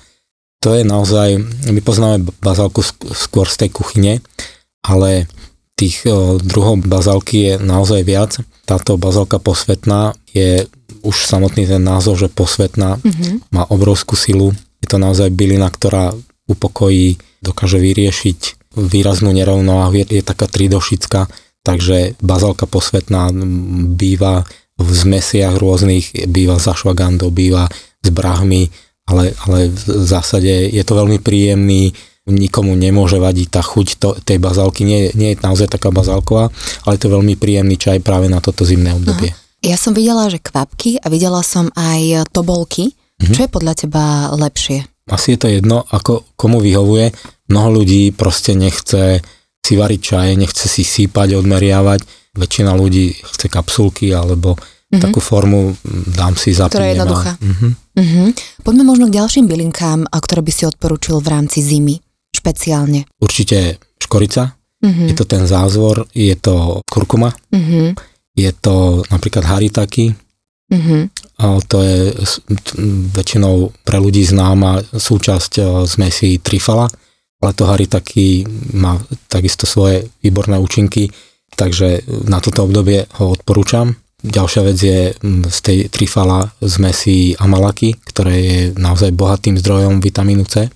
to 0.62 0.79
je 0.79 0.87
naozaj, 0.87 1.43
my 1.75 1.81
poznáme 1.83 2.23
bazálku 2.38 2.87
skôr 3.11 3.51
z 3.51 3.67
tej 3.67 3.71
kuchyne, 3.75 4.23
ale 4.87 5.27
tých 5.75 6.07
druhov 6.47 6.87
bazálky 6.87 7.37
je 7.51 7.55
naozaj 7.59 8.07
viac. 8.07 8.38
Táto 8.62 8.95
bazálka 8.95 9.43
posvetná 9.43 10.15
je 10.31 10.71
už 11.03 11.27
samotný 11.27 11.67
ten 11.67 11.83
názov, 11.83 12.23
že 12.23 12.31
posvetná, 12.31 13.03
mm-hmm. 13.03 13.51
má 13.51 13.67
obrovskú 13.67 14.15
silu. 14.15 14.55
Je 14.79 14.87
to 14.87 15.03
naozaj 15.03 15.35
bylina, 15.35 15.67
ktorá 15.67 16.15
upokojí, 16.47 17.19
dokáže 17.43 17.83
vyriešiť 17.83 18.62
výraznú 18.79 19.35
nerovnováhu, 19.35 19.99
je, 19.99 20.23
je 20.23 20.23
taká 20.23 20.47
tridošická, 20.47 21.27
takže 21.62 22.18
bazálka 22.18 22.66
posvetná 22.66 23.31
býva 23.94 24.46
v 24.79 24.88
zmesiach 24.90 25.59
rôznych, 25.59 26.27
býva 26.27 26.59
za 26.59 26.75
švagandou, 26.75 27.31
býva 27.31 27.70
s 28.03 28.09
brahmi, 28.11 28.70
ale, 29.07 29.35
ale 29.46 29.70
v 29.70 30.07
zásade 30.07 30.70
je 30.70 30.83
to 30.83 30.98
veľmi 30.98 31.22
príjemný, 31.22 31.94
nikomu 32.27 32.79
nemôže 32.79 33.18
vadiť 33.18 33.48
tá 33.51 33.62
chuť 33.62 33.87
to, 33.98 34.09
tej 34.22 34.38
bazálky, 34.38 34.87
nie, 34.87 35.11
nie 35.18 35.35
je 35.35 35.42
naozaj 35.42 35.75
taká 35.75 35.90
bazálková, 35.90 36.55
ale 36.87 36.92
je 36.94 37.03
to 37.03 37.14
veľmi 37.14 37.35
príjemný 37.35 37.75
čaj 37.75 37.98
práve 37.98 38.31
na 38.31 38.38
toto 38.38 38.62
zimné 38.62 38.94
obdobie. 38.94 39.35
Aha. 39.35 39.40
Ja 39.62 39.79
som 39.79 39.94
videla, 39.94 40.27
že 40.27 40.42
kvapky 40.42 40.98
a 41.03 41.07
videla 41.07 41.42
som 41.46 41.70
aj 41.75 42.31
tobolky. 42.35 42.94
Mhm. 43.22 43.35
Čo 43.35 43.40
je 43.46 43.51
podľa 43.51 43.75
teba 43.79 44.05
lepšie? 44.35 44.87
Asi 45.11 45.35
je 45.35 45.38
to 45.38 45.48
jedno, 45.51 45.83
ako 45.90 46.27
komu 46.38 46.62
vyhovuje. 46.62 47.11
Mnoho 47.51 47.83
ľudí 47.83 48.14
proste 48.14 48.55
nechce 48.55 49.22
si 49.62 49.79
variť 49.79 50.01
čaje, 50.03 50.35
nechce 50.35 50.66
si 50.66 50.83
sípať, 50.83 51.38
odmeriavať. 51.38 52.03
Väčšina 52.35 52.75
ľudí 52.75 53.14
chce 53.14 53.46
kapsulky 53.46 54.11
alebo 54.11 54.59
mm-hmm. 54.59 54.98
takú 54.98 55.22
formu 55.22 55.77
dám 56.12 56.35
si 56.35 56.51
za 56.51 56.66
Ktorá 56.66 56.90
je 56.90 56.98
jednoduchá. 56.98 57.33
Mm-hmm. 57.38 57.72
Mm-hmm. 57.92 58.27
Poďme 58.64 58.85
možno 58.88 59.07
k 59.12 59.16
ďalším 59.20 59.46
bylinkám, 59.46 60.09
ktoré 60.09 60.40
by 60.40 60.53
si 60.53 60.64
odporúčil 60.64 61.20
v 61.20 61.29
rámci 61.29 61.61
zimy, 61.61 62.01
špeciálne. 62.33 63.05
Určite 63.20 63.77
škorica, 64.01 64.57
mm-hmm. 64.81 65.09
je 65.12 65.14
to 65.14 65.25
ten 65.29 65.44
zázvor, 65.44 66.09
je 66.16 66.33
to 66.40 66.81
kurkuma, 66.88 67.31
mm-hmm. 67.53 67.94
je 68.33 68.51
to 68.57 69.05
napríklad 69.12 69.44
haritaki, 69.44 70.16
mm-hmm. 70.72 71.03
a 71.38 71.44
to 71.68 71.79
je 71.85 72.16
väčšinou 73.12 73.77
pre 73.85 74.01
ľudí 74.01 74.25
známa 74.25 74.81
súčasť 74.88 75.85
zmesi 75.85 76.40
trifala, 76.40 76.88
ale 77.43 77.53
to 77.59 77.67
haritaki 77.67 78.47
má 78.79 79.03
takisto 79.27 79.67
svoje 79.67 80.07
výborné 80.23 80.63
účinky, 80.63 81.11
takže 81.59 82.07
na 82.31 82.39
toto 82.39 82.63
obdobie 82.65 83.11
ho 83.19 83.35
odporúčam. 83.35 83.99
Ďalšia 84.23 84.63
vec 84.63 84.79
je 84.79 85.01
z 85.51 85.59
tej 85.67 85.79
trifala 85.91 86.47
zmesi 86.63 87.35
amalaky, 87.35 87.99
ktoré 88.07 88.35
je 88.39 88.59
naozaj 88.79 89.11
bohatým 89.11 89.59
zdrojom 89.59 89.99
vitamínu 89.99 90.47
C 90.47 90.71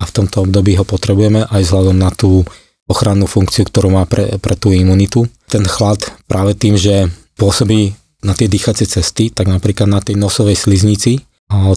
a 0.00 0.02
v 0.08 0.14
tomto 0.16 0.48
období 0.48 0.80
ho 0.80 0.88
potrebujeme 0.88 1.44
aj 1.44 1.62
vzhľadom 1.68 1.96
na 2.00 2.08
tú 2.08 2.40
ochrannú 2.88 3.28
funkciu, 3.28 3.68
ktorú 3.68 3.92
má 3.92 4.08
pre, 4.08 4.40
pre 4.40 4.56
tú 4.56 4.72
imunitu. 4.72 5.28
Ten 5.52 5.68
chlad 5.68 6.00
práve 6.24 6.56
tým, 6.56 6.80
že 6.80 7.12
pôsobí 7.36 7.92
na 8.24 8.32
tie 8.32 8.48
dýchacie 8.48 8.88
cesty, 8.88 9.28
tak 9.28 9.52
napríklad 9.52 9.84
na 9.84 10.00
tej 10.00 10.16
nosovej 10.16 10.56
sliznici, 10.56 11.20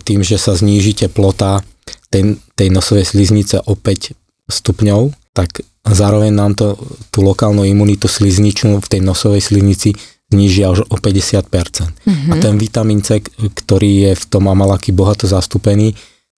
tým, 0.08 0.24
že 0.24 0.40
sa 0.40 0.56
zníži 0.56 0.96
teplota 0.96 1.60
tej, 2.08 2.40
tej 2.56 2.72
nosovej 2.72 3.04
sliznice 3.04 3.60
o 3.68 3.76
5 3.76 4.21
stupňov, 4.50 5.14
tak 5.34 5.62
zároveň 5.86 6.32
nám 6.32 6.54
to 6.58 6.78
tú 7.10 7.26
lokálnu 7.26 7.66
imunitu 7.66 8.06
slizničnú 8.06 8.80
v 8.80 8.88
tej 8.90 9.02
nosovej 9.02 9.42
sliznici 9.42 9.96
znižia 10.32 10.72
už 10.72 10.88
o 10.88 10.96
50%. 10.96 11.52
Mm-hmm. 11.52 12.32
A 12.32 12.34
ten 12.40 12.56
vitamín 12.56 13.04
C, 13.04 13.20
ktorý 13.22 14.10
je 14.10 14.12
v 14.16 14.26
tom 14.32 14.48
amalaky 14.48 14.96
bohato 14.96 15.28
zastúpený, 15.28 15.92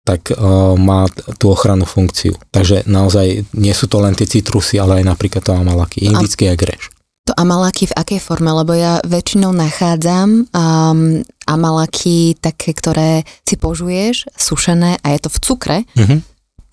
tak 0.04 0.36
uh, 0.36 0.76
má 0.76 1.08
tú 1.40 1.54
ochrannú 1.54 1.88
funkciu. 1.88 2.36
Takže 2.52 2.84
naozaj 2.90 3.48
nie 3.56 3.72
sú 3.72 3.88
to 3.88 4.04
len 4.04 4.18
tie 4.18 4.28
citrusy, 4.28 4.76
ale 4.76 5.00
aj 5.00 5.16
napríklad 5.16 5.46
to 5.46 5.56
amalaky, 5.56 6.04
indický 6.04 6.52
a 6.52 6.60
greš. 6.60 6.92
To 7.24 7.32
amalaky 7.40 7.88
v 7.88 7.96
akej 7.96 8.20
forme? 8.20 8.52
Lebo 8.52 8.76
ja 8.76 9.00
väčšinou 9.08 9.56
nachádzam 9.56 10.52
um, 10.52 11.24
amalaky 11.48 12.36
také, 12.36 12.76
ktoré 12.76 13.24
si 13.48 13.56
požuješ, 13.56 14.28
sušené 14.36 15.00
a 15.00 15.08
je 15.16 15.20
to 15.24 15.30
v 15.32 15.40
cukre, 15.40 15.78
mm-hmm. 15.96 16.20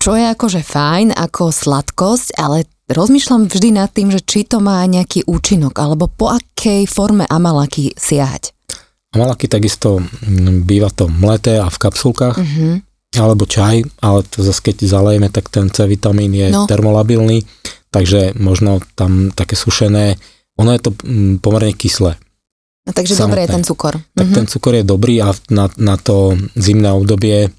Čo 0.01 0.17
je 0.17 0.25
akože 0.25 0.65
fajn 0.65 1.13
ako 1.13 1.53
sladkosť, 1.53 2.33
ale 2.41 2.65
rozmýšľam 2.89 3.45
vždy 3.45 3.69
nad 3.77 3.93
tým, 3.93 4.09
že 4.09 4.25
či 4.25 4.49
to 4.49 4.57
má 4.57 4.81
nejaký 4.89 5.29
účinok, 5.29 5.77
alebo 5.77 6.09
po 6.09 6.33
akej 6.33 6.89
forme 6.89 7.29
amalaky 7.29 7.93
siahať. 7.93 8.49
Amalaky 9.13 9.45
takisto 9.45 10.01
mm, 10.01 10.65
býva 10.65 10.89
to 10.89 11.05
mleté 11.05 11.61
a 11.61 11.69
v 11.69 11.77
kapsulkách, 11.77 12.35
uh-huh. 12.41 12.81
alebo 13.21 13.45
čaj, 13.45 13.85
ale 14.01 14.25
to 14.25 14.41
zase 14.41 14.65
keď 14.65 14.89
zalejeme, 14.89 15.29
tak 15.29 15.53
ten 15.53 15.69
C 15.69 15.85
vitamín 15.85 16.33
je 16.33 16.49
no. 16.49 16.65
termolabilný, 16.65 17.45
takže 17.93 18.33
možno 18.41 18.81
tam 18.97 19.29
také 19.29 19.53
sušené, 19.53 20.17
ono 20.57 20.73
je 20.73 20.81
to 20.81 20.91
mm, 20.97 21.45
pomerne 21.45 21.77
kyslé. 21.77 22.17
No, 22.81 22.97
takže 22.97 23.13
dobrý 23.13 23.45
je 23.45 23.53
ten 23.53 23.61
cukor. 23.61 24.01
Tak 24.17 24.25
uh-huh. 24.25 24.37
ten 24.41 24.45
cukor 24.49 24.73
je 24.73 24.81
dobrý 24.81 25.21
a 25.21 25.29
na, 25.53 25.69
na 25.77 26.01
to 26.01 26.33
zimné 26.57 26.89
obdobie 26.89 27.53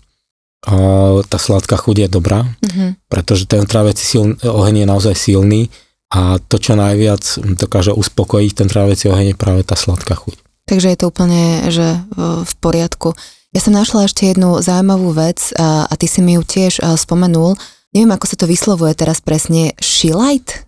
tá 1.27 1.39
sladká 1.43 1.75
chuť 1.75 2.07
je 2.07 2.09
dobrá, 2.09 2.47
mm-hmm. 2.47 3.11
pretože 3.11 3.51
ten 3.51 3.67
tráviaci 3.67 4.39
oheň 4.47 4.75
je 4.83 4.87
naozaj 4.87 5.15
silný 5.19 5.75
a 6.15 6.39
to, 6.39 6.63
čo 6.63 6.79
najviac 6.79 7.43
dokáže 7.59 7.91
uspokojiť 7.91 8.51
ten 8.55 8.69
tráviaci 8.71 9.11
oheň 9.11 9.35
je 9.35 9.37
práve 9.37 9.67
tá 9.67 9.75
sladká 9.75 10.15
chuť. 10.15 10.39
Takže 10.71 10.95
je 10.95 10.99
to 11.03 11.11
úplne 11.11 11.67
že 11.67 11.99
v 12.47 12.53
poriadku. 12.63 13.19
Ja 13.51 13.61
som 13.61 13.75
našla 13.75 14.07
ešte 14.07 14.31
jednu 14.31 14.63
zaujímavú 14.63 15.11
vec 15.13 15.51
a, 15.59 15.91
a 15.91 15.95
ty 15.99 16.07
si 16.07 16.23
mi 16.23 16.39
ju 16.39 16.47
tiež 16.47 16.79
spomenul. 16.95 17.59
Neviem, 17.93 18.15
ako 18.15 18.25
sa 18.31 18.39
to 18.39 18.47
vyslovuje 18.47 18.95
teraz 18.97 19.21
presne. 19.21 19.75
Shilajt? 19.83 20.65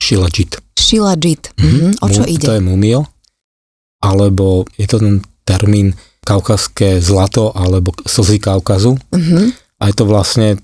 Shilajit. 0.00 0.62
Shilajit. 0.78 1.52
Mm-hmm. 1.58 1.90
O 2.00 2.06
čo 2.08 2.22
Mu, 2.24 2.30
ide? 2.30 2.46
To 2.46 2.56
je 2.56 2.64
mumil, 2.64 3.00
alebo 4.00 4.64
je 4.78 4.86
to 4.86 5.02
ten 5.02 5.20
termín 5.42 5.98
kaukaské 6.26 6.98
zlato 6.98 7.54
alebo 7.54 7.94
slzy 8.02 8.42
Kaukazu. 8.42 8.98
Uh-huh. 8.98 9.46
A 9.78 9.92
je 9.92 9.94
to 9.94 10.04
vlastne 10.08 10.58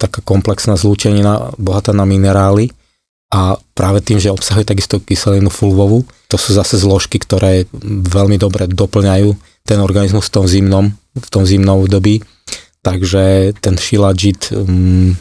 taká 0.00 0.18
komplexná 0.26 0.74
zlúčenina 0.74 1.54
bohatá 1.54 1.94
na 1.94 2.02
minerály 2.02 2.74
a 3.28 3.60
práve 3.76 4.00
tým, 4.00 4.16
že 4.16 4.32
obsahuje 4.32 4.64
takisto 4.64 4.98
kyselinu 5.04 5.52
fulvovú, 5.52 6.08
to 6.32 6.40
sú 6.40 6.56
zase 6.56 6.80
zložky, 6.80 7.20
ktoré 7.20 7.68
veľmi 8.08 8.40
dobre 8.40 8.64
doplňajú 8.64 9.36
ten 9.68 9.78
organizmus 9.84 10.32
v 10.32 10.34
tom 10.34 10.44
zimnom, 10.48 10.86
v 11.12 11.28
tom 11.28 11.44
zimnom 11.44 11.84
období. 11.84 12.24
Takže 12.80 13.52
ten 13.60 13.76
shilajit 13.76 14.48
um, 14.56 15.12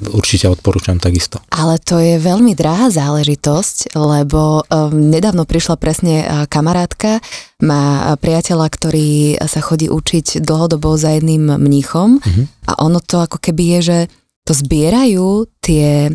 určite 0.00 0.48
odporúčam 0.48 0.96
takisto. 0.96 1.40
Ale 1.52 1.76
to 1.80 2.00
je 2.00 2.16
veľmi 2.20 2.56
drahá 2.56 2.88
záležitosť, 2.88 3.96
lebo 3.96 4.64
um, 4.64 5.12
nedávno 5.12 5.44
prišla 5.44 5.76
presne 5.76 6.24
uh, 6.24 6.28
kamarátka, 6.48 7.20
má 7.64 8.12
priateľa, 8.20 8.66
ktorý 8.68 9.40
sa 9.48 9.60
chodí 9.64 9.88
učiť 9.88 10.44
dlhodobo 10.44 10.96
za 11.00 11.16
jedným 11.16 11.56
mníchom 11.56 12.20
uh-huh. 12.20 12.44
a 12.68 12.72
ono 12.84 13.00
to 13.00 13.24
ako 13.24 13.40
keby 13.40 13.76
je, 13.76 13.80
že 13.80 13.98
to 14.44 14.52
zbierajú 14.52 15.48
tie 15.64 16.12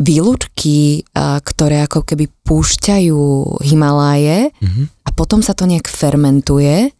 výlučky, 0.00 1.04
uh, 1.12 1.40
ktoré 1.44 1.84
ako 1.84 2.04
keby 2.04 2.32
púšťajú 2.44 3.20
Himaláje 3.60 4.48
uh-huh. 4.52 4.84
a 5.04 5.08
potom 5.12 5.44
sa 5.44 5.52
to 5.52 5.68
nejak 5.68 5.88
fermentuje 5.88 6.92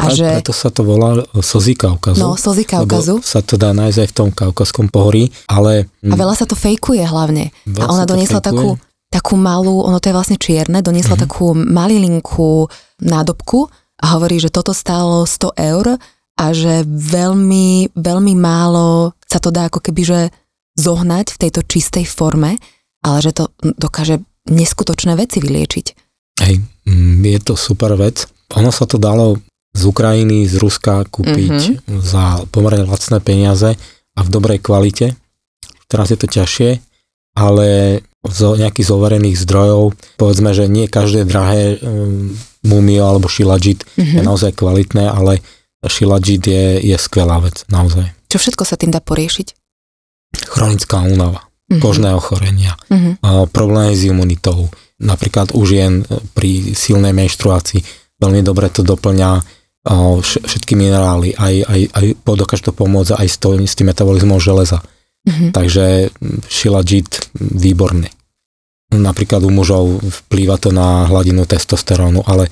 a 0.00 0.12
že... 0.12 0.28
Preto 0.40 0.54
sa 0.56 0.72
to 0.72 0.80
volá 0.82 1.20
slzy 1.36 1.76
Kaukazu. 1.76 2.20
No, 2.20 2.34
slzy 2.34 2.64
Kaukazu. 2.64 3.20
sa 3.20 3.44
to 3.44 3.60
dá 3.60 3.76
nájsť 3.76 3.98
aj 4.00 4.08
v 4.08 4.14
tom 4.16 4.28
kaukaskom 4.32 4.88
pohorí, 4.88 5.28
ale... 5.46 5.92
A 6.00 6.14
veľa 6.16 6.34
sa 6.34 6.48
to 6.48 6.56
fejkuje 6.56 7.04
hlavne. 7.04 7.52
A 7.76 7.84
ona 7.92 8.08
doniesla 8.08 8.40
takú, 8.40 8.80
takú 9.12 9.34
malú, 9.36 9.84
ono 9.84 10.00
to 10.00 10.08
je 10.08 10.16
vlastne 10.16 10.38
čierne, 10.40 10.80
doniesla 10.80 11.20
mm-hmm. 11.20 11.24
takú 11.28 11.52
malilinkú 11.52 12.70
nádobku 13.04 13.68
a 14.00 14.06
hovorí, 14.16 14.40
že 14.40 14.48
toto 14.48 14.72
stálo 14.72 15.28
100 15.28 15.52
eur 15.60 16.00
a 16.40 16.44
že 16.56 16.88
veľmi, 16.88 17.92
veľmi 17.92 18.34
málo 18.38 19.12
sa 19.28 19.36
to 19.36 19.52
dá 19.52 19.68
ako 19.68 19.84
keby, 19.84 20.02
že 20.02 20.20
zohnať 20.80 21.36
v 21.36 21.40
tejto 21.46 21.60
čistej 21.68 22.08
forme, 22.08 22.56
ale 23.04 23.18
že 23.20 23.36
to 23.36 23.52
dokáže 23.60 24.24
neskutočné 24.48 25.12
veci 25.20 25.44
vyliečiť. 25.44 25.86
Hej, 26.40 26.64
mm, 26.88 27.20
je 27.20 27.40
to 27.44 27.54
super 27.58 27.92
vec. 28.00 28.24
Ono 28.56 28.72
sa 28.72 28.88
to 28.88 28.96
dalo 28.96 29.36
z 29.70 29.82
Ukrajiny, 29.86 30.50
z 30.50 30.58
Ruska 30.58 31.06
kúpiť 31.06 31.80
mm-hmm. 31.86 32.02
za 32.02 32.42
pomerne 32.50 32.86
lacné 32.86 33.18
peniaze 33.22 33.78
a 34.18 34.20
v 34.20 34.28
dobrej 34.28 34.58
kvalite. 34.58 35.14
teraz 35.86 36.10
je 36.10 36.18
to 36.18 36.26
ťažšie, 36.26 36.82
ale 37.38 38.00
z 38.20 38.40
nejakých 38.60 38.86
zoverených 38.86 39.36
zdrojov, 39.40 39.96
povedzme, 40.20 40.52
že 40.52 40.68
nie 40.68 40.90
každé 40.90 41.24
drahé 41.24 41.80
um, 41.80 42.36
mumio 42.60 43.08
alebo 43.08 43.30
šilajit 43.30 43.86
mm-hmm. 43.86 44.20
je 44.20 44.22
naozaj 44.22 44.52
kvalitné, 44.58 45.08
ale 45.08 45.40
šilajit 45.80 46.44
je, 46.44 46.64
je 46.84 46.96
skvelá 47.00 47.40
vec, 47.40 47.64
naozaj. 47.72 48.12
Čo 48.28 48.36
všetko 48.36 48.62
sa 48.68 48.76
tým 48.76 48.92
dá 48.92 49.00
poriešiť? 49.00 49.56
Chronická 50.52 51.00
únava, 51.00 51.48
mm-hmm. 51.48 51.80
kožné 51.80 52.12
ochorenia, 52.12 52.76
mm-hmm. 52.92 53.24
a 53.24 53.48
problémy 53.48 53.96
s 53.96 54.04
imunitou, 54.04 54.68
napríklad 55.00 55.56
u 55.56 55.64
žien 55.64 56.04
pri 56.36 56.76
silnej 56.76 57.16
menštruácii, 57.16 57.80
veľmi 58.20 58.44
dobre 58.44 58.68
to 58.68 58.84
doplňa 58.84 59.59
všetky 59.86 60.76
minerály, 60.76 61.32
aj, 61.32 61.54
aj, 61.64 61.80
aj 61.96 62.04
dokáže 62.24 62.68
to 62.68 62.72
pomôcť 62.76 63.16
aj 63.16 63.28
s, 63.28 63.36
to, 63.40 63.56
s 63.56 63.74
tým 63.76 63.88
metabolizmom 63.88 64.36
železa. 64.36 64.84
Mm-hmm. 65.24 65.50
Takže 65.52 65.84
šilajit 66.48 67.32
výborný. 67.36 68.08
Napríklad 68.90 69.44
u 69.44 69.50
mužov 69.52 70.00
vplýva 70.02 70.60
to 70.60 70.72
na 70.72 71.08
hladinu 71.08 71.46
testosterónu, 71.48 72.24
ale 72.26 72.48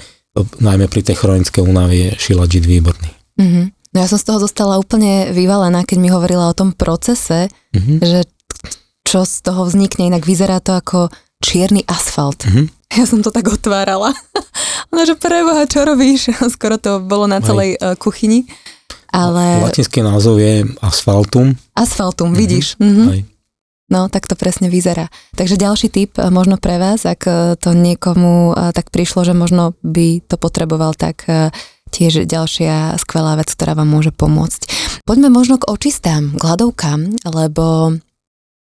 najmä 0.60 0.86
pri 0.88 1.02
tej 1.02 1.16
chronickej 1.18 1.64
únave 1.64 1.94
je 1.96 2.08
šilajit 2.16 2.64
výborný. 2.64 3.10
Mm-hmm. 3.40 3.64
No 3.92 3.96
ja 3.96 4.06
som 4.08 4.20
z 4.20 4.28
toho 4.28 4.38
zostala 4.40 4.76
úplne 4.76 5.32
vyvalená, 5.32 5.84
keď 5.84 5.98
mi 6.00 6.12
hovorila 6.12 6.48
o 6.48 6.56
tom 6.56 6.76
procese, 6.76 7.48
mm-hmm. 7.72 7.98
že 8.04 8.20
čo 9.08 9.24
z 9.24 9.36
toho 9.40 9.64
vznikne, 9.64 10.12
inak 10.12 10.28
vyzerá 10.28 10.60
to 10.60 10.76
ako 10.76 11.08
čierny 11.42 11.86
asfalt. 11.86 12.44
Mm-hmm. 12.44 12.66
Ja 12.98 13.04
som 13.04 13.20
to 13.20 13.30
tak 13.30 13.46
otvárala. 13.46 14.14
Ona, 14.92 15.02
že 15.04 15.14
preboha, 15.14 15.68
čo 15.68 15.84
robíš? 15.84 16.32
Skoro 16.54 16.80
to 16.80 16.98
bolo 17.02 17.28
na 17.28 17.38
celej 17.44 17.76
Aj. 17.78 17.94
kuchyni. 18.00 18.48
Ale... 19.08 19.64
Latinský 19.64 20.04
názov 20.04 20.36
je 20.36 20.68
asfaltum. 20.84 21.56
Asfaltum, 21.72 22.32
mm-hmm. 22.32 22.40
vidíš. 22.40 22.66
Mm-hmm. 22.76 23.38
No, 23.88 24.12
tak 24.12 24.28
to 24.28 24.36
presne 24.36 24.68
vyzerá. 24.68 25.08
Takže 25.32 25.56
ďalší 25.56 25.88
tip 25.88 26.20
e, 26.20 26.28
možno 26.28 26.60
pre 26.60 26.76
vás, 26.76 27.08
ak 27.08 27.24
e, 27.24 27.32
to 27.56 27.72
niekomu 27.72 28.52
e, 28.52 28.76
tak 28.76 28.92
prišlo, 28.92 29.24
že 29.24 29.32
možno 29.32 29.72
by 29.80 30.20
to 30.28 30.36
potreboval, 30.36 30.92
tak 30.92 31.24
tiež 31.88 32.28
ďalšia 32.28 33.00
skvelá 33.00 33.40
vec, 33.40 33.48
ktorá 33.48 33.72
vám 33.72 33.88
môže 33.88 34.12
pomôcť. 34.12 34.68
Poďme 35.08 35.32
možno 35.32 35.56
k 35.56 35.72
očistám, 35.72 36.36
k 36.36 36.42
hladovkám, 36.44 37.00
lebo 37.32 37.96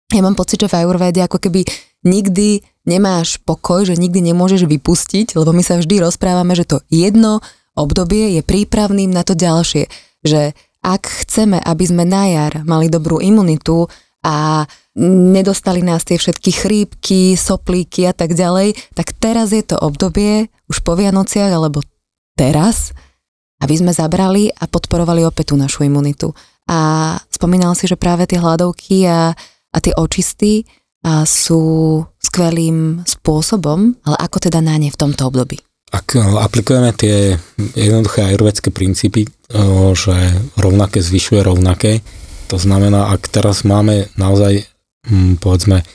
ja 0.09 0.21
mám 0.25 0.33
pocit, 0.33 0.65
že 0.65 0.69
v 0.69 0.81
Ajurvede 0.81 1.21
ako 1.21 1.37
keby 1.37 1.61
nikdy 2.03 2.63
nemáš 2.83 3.39
pokoj, 3.41 3.87
že 3.87 3.99
nikdy 3.99 4.19
nemôžeš 4.31 4.67
vypustiť, 4.67 5.39
lebo 5.39 5.55
my 5.55 5.63
sa 5.63 5.79
vždy 5.79 6.03
rozprávame, 6.03 6.55
že 6.55 6.67
to 6.67 6.83
jedno 6.91 7.39
obdobie 7.73 8.37
je 8.37 8.41
prípravným 8.45 9.09
na 9.09 9.25
to 9.25 9.33
ďalšie 9.33 9.87
že 10.23 10.55
ak 10.83 11.03
chceme, 11.27 11.59
aby 11.59 11.83
sme 11.83 12.03
na 12.07 12.31
jar 12.31 12.63
mali 12.63 12.87
dobrú 12.87 13.19
imunitu 13.19 13.87
a 14.23 14.63
nedostali 14.95 15.83
nás 15.83 16.07
tie 16.07 16.15
všetky 16.15 16.51
chrípky, 16.51 17.35
soplíky 17.35 18.07
a 18.07 18.15
tak 18.15 18.35
ďalej, 18.35 18.75
tak 18.95 19.11
teraz 19.19 19.51
je 19.51 19.63
to 19.63 19.75
obdobie, 19.79 20.47
už 20.71 20.79
po 20.83 20.95
Vianociach, 20.95 21.51
alebo 21.51 21.83
teraz, 22.39 22.95
aby 23.59 23.75
sme 23.75 23.91
zabrali 23.91 24.51
a 24.51 24.67
podporovali 24.67 25.27
opäť 25.27 25.51
tú 25.51 25.55
našu 25.59 25.87
imunitu. 25.87 26.31
A 26.67 27.19
spomínal 27.27 27.75
si, 27.75 27.87
že 27.87 27.99
práve 27.99 28.23
tie 28.27 28.39
hladovky 28.39 29.03
a, 29.07 29.35
a 29.71 29.77
tie 29.83 29.91
očisty 29.95 30.63
sú 31.27 31.61
skvelým 32.17 33.03
spôsobom, 33.03 33.99
ale 34.07 34.17
ako 34.23 34.47
teda 34.47 34.63
na 34.63 34.79
ne 34.79 34.87
v 34.87 34.99
tomto 34.99 35.27
období? 35.27 35.59
Ak 35.93 36.17
aplikujeme 36.17 36.89
tie 36.95 37.37
jednoduché 37.77 38.25
ajurvedské 38.25 38.73
princípy, 38.73 39.29
že 39.93 40.15
rovnaké 40.57 41.05
zvyšuje 41.05 41.45
rovnaké, 41.45 42.01
to 42.49 42.57
znamená, 42.57 43.13
ak 43.13 43.29
teraz 43.29 43.61
máme 43.61 44.09
naozaj, 44.17 44.65
hm, 45.05 45.37
povedzme, 45.37 45.85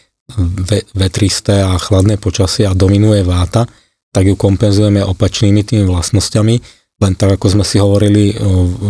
vetristé 0.93 1.65
a 1.65 1.81
chladné 1.81 2.21
počasie 2.21 2.69
a 2.69 2.77
dominuje 2.77 3.25
váta, 3.25 3.65
tak 4.13 4.29
ju 4.29 4.37
kompenzujeme 4.37 5.01
opačnými 5.01 5.65
tými 5.65 5.85
vlastnosťami, 5.89 6.55
len 6.99 7.13
tak 7.15 7.39
ako 7.39 7.59
sme 7.59 7.65
si 7.65 7.81
hovorili 7.81 8.35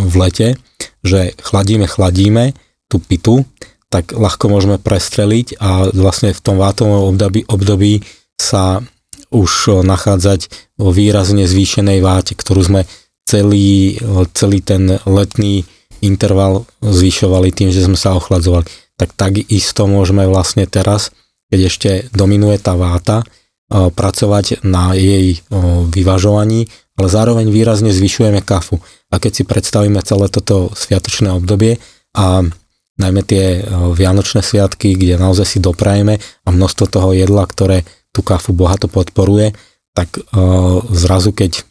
v 0.09 0.13
lete, 0.19 0.57
že 1.05 1.31
chladíme, 1.39 1.85
chladíme 1.87 2.51
tú 2.89 2.97
pitu, 2.99 3.45
tak 3.89 4.13
ľahko 4.13 4.53
môžeme 4.53 4.77
prestreliť 4.77 5.57
a 5.57 5.89
vlastne 5.89 6.33
v 6.33 6.41
tom 6.41 6.61
vátovom 6.61 7.09
období, 7.09 7.45
období 7.49 8.05
sa 8.37 8.85
už 9.29 9.81
nachádzať 9.85 10.49
vo 10.77 10.89
výrazne 10.89 11.45
zvýšenej 11.45 12.01
váte, 12.01 12.33
ktorú 12.33 12.61
sme 12.65 12.81
celý, 13.25 13.97
celý 14.33 14.61
ten 14.61 14.97
letný 15.05 15.65
interval 16.01 16.65
zvyšovali 16.81 17.53
tým, 17.53 17.69
že 17.69 17.85
sme 17.85 17.97
sa 17.97 18.17
ochladzovali. 18.17 18.65
Tak 18.97 19.13
takisto 19.13 19.85
môžeme 19.85 20.25
vlastne 20.25 20.65
teraz, 20.65 21.13
keď 21.53 21.59
ešte 21.65 21.89
dominuje 22.13 22.57
tá 22.57 22.73
váta, 22.73 23.21
pracovať 23.69 24.65
na 24.65 24.97
jej 24.97 25.45
vyvažovaní, 25.93 26.65
ale 26.97 27.07
zároveň 27.07 27.53
výrazne 27.53 27.93
zvyšujeme 27.93 28.41
kafu. 28.41 28.81
A 29.13 29.21
keď 29.21 29.31
si 29.37 29.43
predstavíme 29.45 30.01
celé 30.01 30.25
toto 30.33 30.73
sviatočné 30.73 31.29
obdobie 31.29 31.77
a 32.17 32.49
najmä 32.99 33.23
tie 33.23 33.63
vianočné 33.95 34.43
sviatky, 34.43 34.99
kde 34.99 35.15
naozaj 35.15 35.57
si 35.57 35.59
doprajeme 35.63 36.19
a 36.19 36.49
množstvo 36.51 36.85
toho 36.91 37.09
jedla, 37.15 37.47
ktoré 37.47 37.87
tú 38.11 38.21
kafu 38.21 38.51
bohato 38.51 38.91
podporuje, 38.91 39.55
tak 39.95 40.19
uh, 40.19 40.83
zrazu 40.91 41.31
keď 41.31 41.63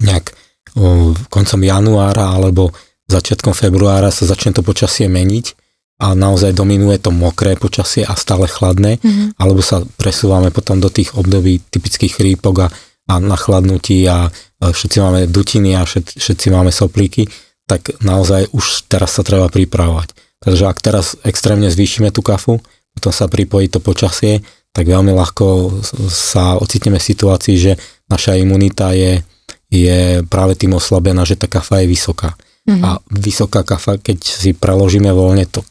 nejak 0.00 0.32
uh, 0.32 1.12
koncom 1.28 1.60
januára 1.60 2.32
alebo 2.32 2.72
začiatkom 3.10 3.52
februára 3.52 4.08
sa 4.14 4.24
začne 4.24 4.54
to 4.54 4.62
počasie 4.62 5.10
meniť 5.10 5.58
a 6.00 6.16
naozaj 6.16 6.56
dominuje 6.56 6.96
to 6.96 7.12
mokré 7.12 7.60
počasie 7.60 8.06
a 8.06 8.16
stále 8.16 8.48
chladné, 8.48 8.96
mm-hmm. 8.96 9.36
alebo 9.36 9.60
sa 9.60 9.84
presúvame 10.00 10.48
potom 10.48 10.80
do 10.80 10.88
tých 10.88 11.12
období 11.12 11.60
typických 11.68 12.16
chrípok 12.16 12.64
a, 12.64 12.68
a 13.12 13.20
nachladnutí 13.20 14.08
a, 14.08 14.32
a 14.32 14.64
všetci 14.72 14.96
máme 15.04 15.20
dutiny 15.28 15.76
a 15.76 15.84
všet, 15.84 16.16
všetci 16.16 16.46
máme 16.48 16.72
soplíky, 16.72 17.28
tak 17.68 18.00
naozaj 18.00 18.48
už 18.56 18.88
teraz 18.88 19.20
sa 19.20 19.22
treba 19.22 19.52
pripravovať. 19.52 20.29
Takže 20.40 20.64
ak 20.68 20.78
teraz 20.80 21.20
extrémne 21.22 21.68
zvýšime 21.68 22.08
tú 22.08 22.24
kafu, 22.24 22.60
potom 22.96 23.12
sa 23.12 23.28
pripojí 23.28 23.68
to 23.68 23.78
počasie, 23.78 24.40
tak 24.72 24.88
veľmi 24.88 25.12
ľahko 25.12 25.78
sa 26.08 26.56
ocitneme 26.56 26.96
v 26.96 27.08
situácii, 27.12 27.56
že 27.58 27.72
naša 28.08 28.38
imunita 28.40 28.96
je, 28.96 29.20
je 29.68 30.24
práve 30.26 30.56
tým 30.56 30.74
oslabená, 30.74 31.26
že 31.28 31.36
tá 31.36 31.50
kafa 31.50 31.84
je 31.84 31.90
vysoká. 31.90 32.34
Mm-hmm. 32.64 32.82
A 32.86 32.90
vysoká 33.10 33.66
kafa, 33.66 33.98
keď 33.98 34.18
si 34.22 34.50
preložíme 34.54 35.10
voľne 35.10 35.44
to, 35.50 35.66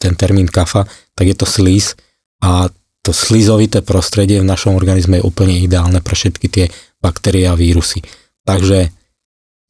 ten 0.00 0.16
termín 0.16 0.48
kafa, 0.48 0.88
tak 1.14 1.28
je 1.28 1.36
to 1.36 1.46
slíz 1.46 1.94
a 2.42 2.72
to 3.02 3.10
slizovité 3.10 3.82
prostredie 3.82 4.38
v 4.38 4.46
našom 4.46 4.78
organizme 4.78 5.18
je 5.18 5.26
úplne 5.26 5.58
ideálne 5.58 5.98
pre 5.98 6.14
všetky 6.14 6.46
tie 6.46 6.66
baktérie 7.02 7.50
a 7.50 7.58
vírusy. 7.58 8.02
Takže 8.46 8.94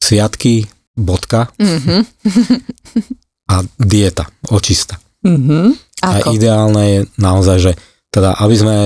sviatky, 0.01 0.69
bodka 0.93 1.49
mm-hmm. 1.57 2.01
a 3.49 3.63
dieta, 3.79 4.27
očista. 4.51 4.99
Mm-hmm. 5.23 5.65
A 6.03 6.35
ideálne 6.35 6.83
je 6.83 6.99
naozaj, 7.15 7.57
že 7.59 7.71
teda 8.13 8.35
aby 8.37 8.55
sme 8.55 8.77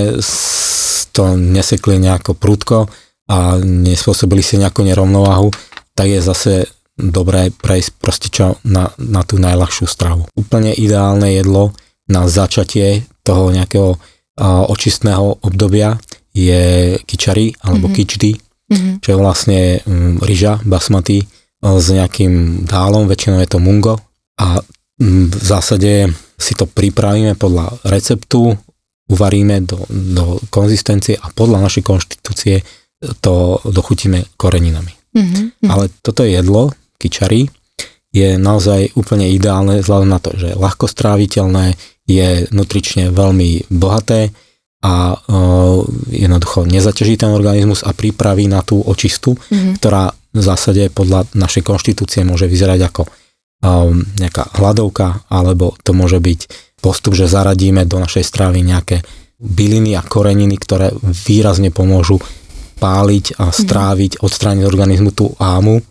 to 1.12 1.34
nesekli 1.34 1.98
nejako 1.98 2.38
prúdko 2.38 2.86
a 3.28 3.60
nespôsobili 3.60 4.40
si 4.40 4.56
nejakú 4.56 4.86
nerovnováhu, 4.86 5.50
tak 5.92 6.08
je 6.08 6.20
zase 6.22 6.52
dobré 6.94 7.50
prejsť 7.50 7.90
proste 7.98 8.28
čo 8.30 8.58
na, 8.64 8.90
na 8.96 9.22
tú 9.22 9.38
najľahšiu 9.38 9.86
stravu. 9.86 10.26
Úplne 10.34 10.74
ideálne 10.74 11.34
jedlo 11.34 11.74
na 12.08 12.26
začatie 12.26 13.04
toho 13.22 13.52
nejakého 13.52 13.94
uh, 13.94 14.64
očistného 14.70 15.44
obdobia 15.44 16.00
je 16.32 16.96
kičari 17.04 17.54
alebo 17.60 17.90
mm-hmm. 17.90 17.98
kičdy, 17.98 18.30
mm-hmm. 18.72 18.94
čo 19.04 19.08
je 19.12 19.18
vlastne 19.18 19.60
um, 19.84 20.16
ryža 20.22 20.62
basmati 20.64 21.22
uh, 21.22 21.76
s 21.76 21.92
nejakým 21.92 22.64
dálom, 22.64 23.10
väčšinou 23.10 23.44
je 23.44 23.50
to 23.50 23.60
mungo 23.60 24.07
a 24.38 24.62
um, 24.62 25.26
v 25.28 25.44
zásade 25.44 26.08
si 26.38 26.54
to 26.54 26.70
pripravíme 26.70 27.34
podľa 27.34 27.82
receptu, 27.90 28.54
uvaríme 29.10 29.66
do, 29.66 29.82
do 29.90 30.38
konzistencie 30.48 31.18
a 31.18 31.26
podľa 31.34 31.66
našej 31.66 31.82
konštitúcie 31.82 32.62
to 33.18 33.58
dochutíme 33.66 34.38
koreninami. 34.38 34.94
Mm-hmm. 35.14 35.70
Ale 35.70 35.90
toto 36.02 36.22
jedlo, 36.22 36.70
kičari, 36.98 37.50
je 38.08 38.40
naozaj 38.40 38.96
úplne 38.96 39.28
ideálne 39.28 39.80
vzhľadom 39.82 40.08
na 40.08 40.18
to, 40.22 40.34
že 40.34 40.54
je 40.54 40.60
ľahko 40.60 40.88
stráviteľné, 40.88 41.76
je 42.08 42.48
nutrične 42.50 43.12
veľmi 43.12 43.68
bohaté 43.68 44.32
a 44.80 45.12
uh, 45.12 45.82
jednoducho 46.08 46.64
nezaťaží 46.64 47.18
ten 47.18 47.34
organizmus 47.34 47.82
a 47.82 47.90
pripraví 47.92 48.46
na 48.46 48.62
tú 48.62 48.80
očistu, 48.80 49.34
mm-hmm. 49.34 49.82
ktorá 49.82 50.14
v 50.14 50.40
zásade 50.40 50.88
podľa 50.94 51.26
našej 51.34 51.66
konštitúcie 51.66 52.22
môže 52.22 52.46
vyzerať 52.46 52.80
ako 52.86 53.02
um, 53.62 54.04
nejaká 54.18 54.54
hladovka, 54.58 55.26
alebo 55.30 55.74
to 55.82 55.94
môže 55.94 56.18
byť 56.22 56.40
postup, 56.78 57.18
že 57.18 57.30
zaradíme 57.30 57.84
do 57.84 57.98
našej 57.98 58.22
stravy 58.22 58.62
nejaké 58.62 59.02
byliny 59.38 59.94
a 59.94 60.02
koreniny, 60.02 60.58
ktoré 60.58 60.90
výrazne 61.02 61.70
pomôžu 61.70 62.18
páliť 62.78 63.38
a 63.42 63.50
mhm. 63.50 63.54
stráviť, 63.54 64.12
odstrániť 64.22 64.64
organizmu 64.66 65.10
tú 65.10 65.34
ámu 65.38 65.82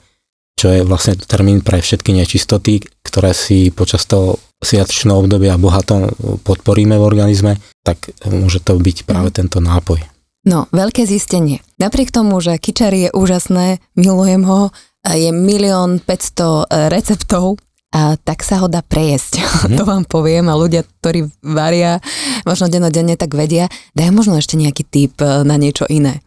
čo 0.57 0.73
je 0.73 0.81
vlastne 0.81 1.13
termín 1.21 1.61
pre 1.61 1.77
všetky 1.77 2.17
nečistoty, 2.17 2.81
ktoré 3.05 3.37
si 3.37 3.69
počas 3.69 4.09
toho 4.09 4.41
sviatočného 4.57 5.21
obdobia 5.21 5.53
bohato 5.61 6.09
podporíme 6.41 6.97
v 6.97 7.05
organizme, 7.05 7.61
tak 7.85 8.09
môže 8.25 8.65
to 8.65 8.73
byť 8.73 9.05
práve 9.05 9.29
tento 9.29 9.61
nápoj. 9.61 10.01
No, 10.49 10.65
veľké 10.73 11.05
zistenie. 11.05 11.61
Napriek 11.77 12.09
tomu, 12.09 12.41
že 12.41 12.57
kičari 12.57 13.05
je 13.07 13.09
úžasné, 13.13 13.77
milujem 13.93 14.41
ho, 14.49 14.73
je 15.15 15.31
milión 15.31 16.03
500 16.03 16.91
receptov, 16.91 17.61
a 17.95 18.19
tak 18.19 18.43
sa 18.43 18.59
ho 18.59 18.67
dá 18.67 18.83
prejesť. 18.83 19.39
Mm. 19.67 19.73
to 19.73 19.83
vám 19.89 20.05
poviem 20.05 20.47
a 20.47 20.55
ľudia, 20.55 20.85
ktorí 20.85 21.27
varia 21.41 21.97
možno 22.45 22.69
dennodenne, 22.69 23.17
tak 23.17 23.33
vedia. 23.33 23.67
Daj 23.97 24.13
možno 24.13 24.37
ešte 24.37 24.53
nejaký 24.53 24.85
tip 24.85 25.17
na 25.19 25.57
niečo 25.57 25.83
iné. 25.89 26.21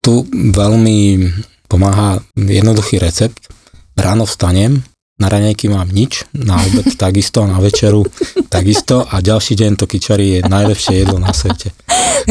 Tu 0.00 0.24
veľmi 0.32 1.26
pomáha 1.66 2.22
jednoduchý 2.32 3.02
recept. 3.02 3.50
Ráno 3.98 4.24
vstanem, 4.24 4.80
na 5.18 5.26
raňajky 5.26 5.66
mám 5.66 5.90
nič, 5.90 6.24
na 6.34 6.62
obed 6.62 6.94
takisto, 7.02 7.44
na 7.46 7.58
večeru 7.58 8.06
takisto 8.46 9.02
a 9.02 9.18
ďalší 9.18 9.58
deň 9.58 9.72
to 9.76 9.84
kičari 9.90 10.38
je 10.38 10.40
najlepšie 10.46 11.04
jedlo 11.04 11.18
na 11.18 11.34
svete. 11.34 11.74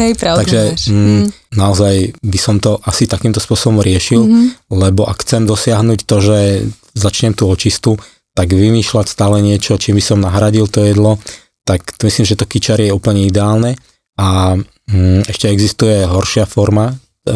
Hej, 0.00 0.16
pravda 0.16 0.44
Takže 0.44 0.60
mm, 0.88 1.24
naozaj 1.56 2.16
by 2.20 2.38
som 2.40 2.56
to 2.60 2.80
asi 2.84 3.04
takýmto 3.04 3.40
spôsobom 3.40 3.84
riešil, 3.84 4.24
mm-hmm. 4.24 4.46
lebo 4.72 5.04
ak 5.04 5.24
chcem 5.24 5.44
dosiahnuť 5.44 6.00
to, 6.04 6.16
že 6.20 6.38
začnem 6.96 7.36
tú 7.36 7.48
očistu, 7.48 8.00
tak 8.32 8.54
vymýšľať 8.54 9.06
stále 9.10 9.42
niečo, 9.42 9.76
čím 9.76 9.98
by 9.98 10.04
som 10.04 10.18
nahradil 10.22 10.70
to 10.70 10.86
jedlo, 10.86 11.18
tak 11.66 11.84
myslím, 12.00 12.24
že 12.24 12.38
to 12.38 12.46
kičari 12.48 12.88
je 12.88 12.96
úplne 12.96 13.26
ideálne 13.26 13.76
a 14.16 14.56
mm, 14.56 15.28
ešte 15.28 15.50
existuje 15.50 16.06
horšia 16.06 16.48
forma, 16.48 16.96
e, 17.26 17.34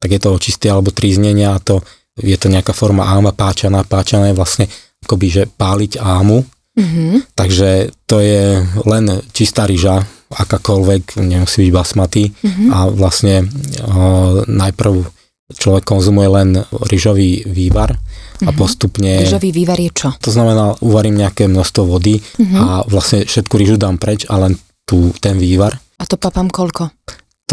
tak 0.00 0.08
je 0.08 0.20
to 0.20 0.32
očistie 0.32 0.70
alebo 0.70 0.94
tríznenia 0.94 1.58
a 1.58 1.62
to 1.62 1.84
je 2.14 2.38
to 2.38 2.46
nejaká 2.46 2.70
forma 2.70 3.10
áma 3.10 3.34
páčaná. 3.34 3.82
Páčaná 3.82 4.30
je 4.30 4.38
vlastne 4.38 4.64
akoby, 5.04 5.26
že 5.28 5.42
páliť 5.46 6.00
ámu. 6.00 6.40
Mm-hmm. 6.74 7.38
Takže 7.38 7.94
to 8.08 8.18
je 8.18 8.58
len 8.88 9.04
čistá 9.30 9.62
ryža, 9.68 10.02
akákoľvek, 10.34 11.22
nemusí 11.22 11.68
byť 11.68 11.70
basmatý 11.70 12.34
mm-hmm. 12.34 12.68
a 12.74 12.78
vlastne 12.90 13.46
o, 13.86 14.42
najprv 14.50 15.06
človek 15.54 15.84
konzumuje 15.86 16.28
len 16.34 16.48
ryžový 16.90 17.46
vývar 17.46 17.94
a 17.94 17.98
mm-hmm. 18.00 18.58
postupne... 18.58 19.22
Ryžový 19.22 19.54
vývar 19.54 19.78
je 19.78 19.90
čo? 19.94 20.08
To 20.18 20.34
znamená, 20.34 20.74
uvarím 20.82 21.22
nejaké 21.22 21.46
množstvo 21.46 21.82
vody 21.86 22.18
mm-hmm. 22.18 22.58
a 22.58 22.82
vlastne 22.90 23.22
všetku 23.22 23.54
ryžu 23.54 23.78
dám 23.78 24.00
preč 24.02 24.26
a 24.26 24.34
len 24.42 24.58
tu 24.82 25.14
ten 25.22 25.38
vývar. 25.38 25.78
A 26.00 26.04
to 26.10 26.18
papám 26.18 26.50
koľko? 26.50 26.90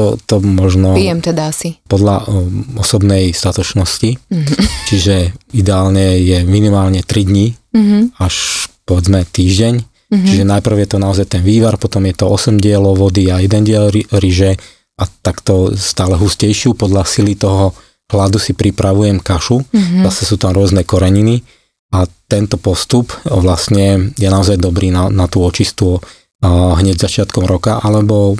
To, 0.02 0.18
to 0.26 0.42
možno... 0.42 0.98
Pijem 0.98 1.22
teda 1.22 1.54
asi. 1.54 1.78
Podľa 1.86 2.26
um, 2.26 2.66
osobnej 2.82 3.38
statočnosti, 3.38 4.18
mm-hmm. 4.18 4.58
čiže 4.90 5.38
ideálne 5.54 6.18
je 6.18 6.42
minimálne 6.42 7.06
3 7.06 7.30
dní, 7.30 7.54
mm-hmm. 7.54 8.18
až 8.18 8.66
povedzme 8.90 9.22
týždeň. 9.30 9.78
Mm-hmm. 9.78 10.26
Čiže 10.26 10.44
najprv 10.44 10.78
je 10.82 10.90
to 10.90 10.98
naozaj 10.98 11.26
ten 11.30 11.46
vývar, 11.46 11.78
potom 11.78 12.02
je 12.10 12.18
to 12.18 12.26
8 12.26 12.58
dielov 12.58 12.98
vody 12.98 13.30
a 13.30 13.38
1 13.38 13.62
diel 13.62 13.94
ryže 13.94 14.58
a 14.98 15.04
takto 15.06 15.78
stále 15.78 16.18
hustejšiu. 16.18 16.74
Podľa 16.74 17.06
sily 17.06 17.38
toho 17.38 17.78
hladu 18.10 18.42
si 18.42 18.58
pripravujem 18.58 19.22
kašu, 19.22 19.62
mm-hmm. 19.62 20.02
zase 20.10 20.26
sú 20.26 20.42
tam 20.42 20.58
rôzne 20.58 20.82
koreniny 20.82 21.46
a 21.94 22.10
tento 22.26 22.58
postup 22.58 23.14
vlastne 23.28 24.16
je 24.16 24.28
naozaj 24.32 24.58
dobrý 24.58 24.90
na, 24.90 25.14
na 25.14 25.30
tú 25.30 25.44
očistú 25.44 26.02
hneď 26.50 26.98
začiatkom 26.98 27.46
roka, 27.46 27.78
alebo 27.78 28.34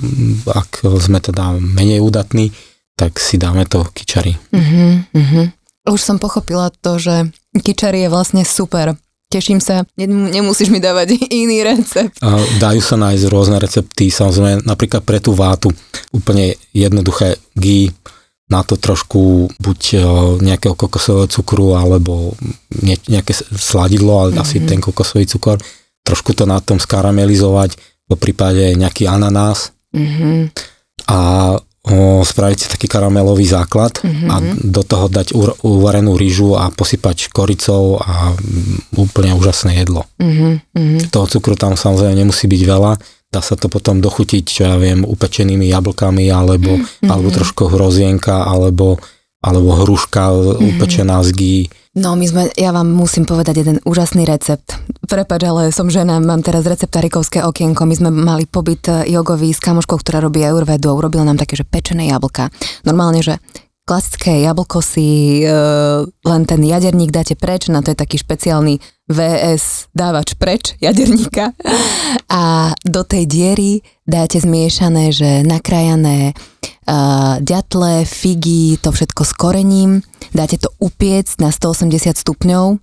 ak 0.50 0.82
sme 0.98 1.22
teda 1.22 1.54
menej 1.58 2.02
údatní, 2.02 2.50
tak 2.98 3.16
si 3.22 3.38
dáme 3.38 3.64
to 3.66 3.86
kičari. 3.94 4.34
Uh-huh, 4.52 5.02
uh-huh. 5.14 5.46
Už 5.90 6.00
som 6.02 6.18
pochopila 6.18 6.70
to, 6.70 6.98
že 6.98 7.30
kičari 7.62 8.06
je 8.06 8.12
vlastne 8.12 8.42
super. 8.42 8.94
Teším 9.32 9.64
sa, 9.64 9.88
nemusíš 9.96 10.68
mi 10.68 10.76
dávať 10.76 11.16
iný 11.42 11.64
recept. 11.64 12.20
Dajú 12.60 12.80
sa 12.84 13.00
nájsť 13.00 13.24
rôzne 13.32 13.56
recepty, 13.56 14.12
samozrejme 14.12 14.68
napríklad 14.68 15.00
pre 15.06 15.22
tú 15.22 15.32
vátu 15.32 15.72
úplne 16.12 16.52
jednoduché 16.76 17.40
ghee, 17.56 17.88
na 18.52 18.60
to 18.60 18.76
trošku 18.76 19.48
buď 19.56 19.80
nejakého 20.44 20.76
kokosového 20.76 21.24
cukru 21.32 21.72
alebo 21.72 22.36
nejaké 23.08 23.32
sladidlo, 23.56 24.20
ale 24.20 24.36
mm-hmm. 24.36 24.44
asi 24.44 24.60
ten 24.68 24.76
kokosový 24.76 25.24
cukor, 25.24 25.56
trošku 26.04 26.36
to 26.36 26.44
na 26.44 26.60
tom 26.60 26.76
skaramelizovať, 26.76 27.80
po 28.12 28.20
prípade 28.20 28.76
nejaký 28.76 29.08
ananás 29.08 29.72
mm-hmm. 29.96 30.52
a 31.08 31.18
o, 31.88 32.20
spraviť 32.20 32.58
si 32.60 32.66
taký 32.68 32.86
karamelový 32.92 33.48
základ 33.48 33.96
mm-hmm. 34.04 34.28
a 34.28 34.34
do 34.60 34.82
toho 34.84 35.08
dať 35.08 35.32
uvarenú 35.64 36.20
rýžu 36.20 36.52
a 36.60 36.68
posypať 36.68 37.32
koricou 37.32 37.96
a 37.96 38.36
úplne 39.00 39.32
úžasné 39.32 39.80
jedlo. 39.80 40.04
Mm-hmm. 40.20 41.08
Toho 41.08 41.24
cukru 41.24 41.56
tam 41.56 41.72
samozrejme 41.72 42.12
nemusí 42.12 42.44
byť 42.44 42.62
veľa, 42.68 42.92
dá 43.32 43.40
sa 43.40 43.56
to 43.56 43.72
potom 43.72 44.04
dochutiť, 44.04 44.44
čo 44.44 44.62
ja 44.68 44.76
viem, 44.76 45.08
upečenými 45.08 45.72
jablkami 45.72 46.28
alebo, 46.28 46.76
mm-hmm. 46.76 47.08
alebo 47.08 47.32
trošku 47.32 47.72
hrozienka 47.72 48.44
alebo, 48.44 49.00
alebo 49.42 49.74
hruška 49.82 50.30
mm-hmm. 50.30 50.68
upečená 50.78 51.20
z 51.26 51.30
gí 51.34 51.56
No 51.92 52.16
my 52.16 52.24
sme, 52.24 52.42
ja 52.56 52.72
vám 52.72 52.88
musím 52.88 53.28
povedať 53.28 53.60
jeden 53.60 53.76
úžasný 53.84 54.24
recept. 54.24 54.80
Prepač, 55.04 55.44
ale 55.44 55.68
som 55.76 55.92
žena, 55.92 56.24
mám 56.24 56.40
teraz 56.40 56.64
receptárikovské 56.64 57.44
okienko. 57.44 57.84
My 57.84 57.92
sme 57.92 58.08
mali 58.08 58.48
pobyt 58.48 58.88
eh, 58.88 59.12
jogový 59.12 59.52
s 59.52 59.60
kamoškou, 59.60 60.00
ktorá 60.00 60.24
robí 60.24 60.40
Ayurvedu 60.40 60.88
a 60.88 60.96
urobila 60.96 61.28
nám 61.28 61.36
také, 61.36 61.52
že 61.52 61.68
pečené 61.68 62.08
jablka. 62.08 62.48
Normálne, 62.88 63.20
že 63.20 63.36
klasické 63.82 64.40
jablko 64.46 64.78
si 64.78 65.42
e, 65.42 65.46
len 66.06 66.42
ten 66.46 66.62
jaderník 66.62 67.10
dáte 67.10 67.34
preč, 67.34 67.66
na 67.66 67.82
to 67.82 67.90
je 67.90 67.98
taký 67.98 68.14
špeciálny 68.14 68.78
VS 69.10 69.90
dávač 69.90 70.38
preč 70.38 70.78
jaderníka 70.78 71.50
a 72.30 72.72
do 72.86 73.02
tej 73.02 73.26
diery 73.26 73.82
dáte 74.06 74.38
zmiešané, 74.38 75.10
že 75.10 75.42
nakrajané 75.42 76.32
uh, 76.86 77.38
ďatle, 77.42 78.04
figy, 78.04 78.78
to 78.78 78.90
všetko 78.90 79.22
s 79.22 79.32
korením, 79.34 80.02
dáte 80.34 80.58
to 80.58 80.70
upiec 80.82 81.28
na 81.38 81.50
180 81.54 82.18
stupňov 82.18 82.78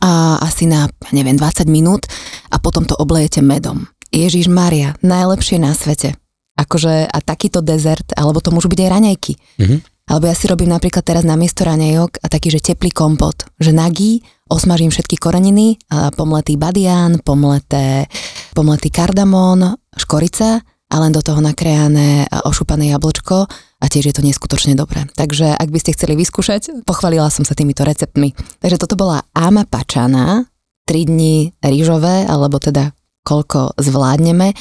a 0.00 0.40
asi 0.40 0.64
na, 0.64 0.88
neviem, 1.12 1.36
20 1.36 1.68
minút 1.68 2.08
a 2.48 2.56
potom 2.62 2.86
to 2.88 2.96
oblejete 2.96 3.44
medom. 3.44 3.90
Ježiš 4.12 4.48
Maria, 4.48 4.96
najlepšie 5.00 5.56
na 5.56 5.72
svete. 5.72 6.16
Akože 6.52 7.08
a 7.08 7.18
takýto 7.24 7.64
dezert, 7.64 8.12
alebo 8.12 8.44
to 8.44 8.52
môžu 8.52 8.68
byť 8.68 8.80
aj 8.84 8.90
raňajky. 8.92 9.32
Mm-hmm. 9.56 9.78
Alebo 10.12 10.28
ja 10.28 10.36
si 10.36 10.44
robím 10.50 10.68
napríklad 10.68 11.00
teraz 11.00 11.24
na 11.24 11.38
miesto 11.40 11.64
raňajok 11.64 12.20
a 12.20 12.26
taký, 12.28 12.52
že 12.52 12.60
teplý 12.60 12.92
kompot. 12.92 13.48
Že 13.56 13.72
nagý, 13.72 14.12
osmažím 14.52 14.92
všetky 14.92 15.16
koreniny, 15.16 15.80
pomletý 16.18 16.60
badián, 16.60 17.24
pomleté, 17.24 18.10
pomletý 18.52 18.92
kardamón, 18.92 19.80
škorica 19.96 20.60
a 20.92 20.96
len 21.00 21.08
do 21.16 21.24
toho 21.24 21.40
nakrejané 21.40 22.28
ošupané 22.44 22.92
jablčko 22.92 23.48
a 23.80 23.84
tiež 23.88 24.12
je 24.12 24.14
to 24.14 24.22
neskutočne 24.22 24.76
dobré. 24.76 25.08
Takže 25.16 25.56
ak 25.56 25.68
by 25.72 25.78
ste 25.80 25.96
chceli 25.96 26.20
vyskúšať, 26.20 26.84
pochválila 26.84 27.32
som 27.32 27.48
sa 27.48 27.56
týmito 27.56 27.80
receptmi. 27.82 28.36
Takže 28.60 28.76
toto 28.84 29.00
bola 29.00 29.24
Ama 29.32 29.64
Pačana, 29.64 30.44
3 30.84 31.08
dní 31.08 31.56
rýžové, 31.64 32.28
alebo 32.28 32.60
teda 32.60 32.92
koľko 33.24 33.80
zvládneme. 33.80 34.52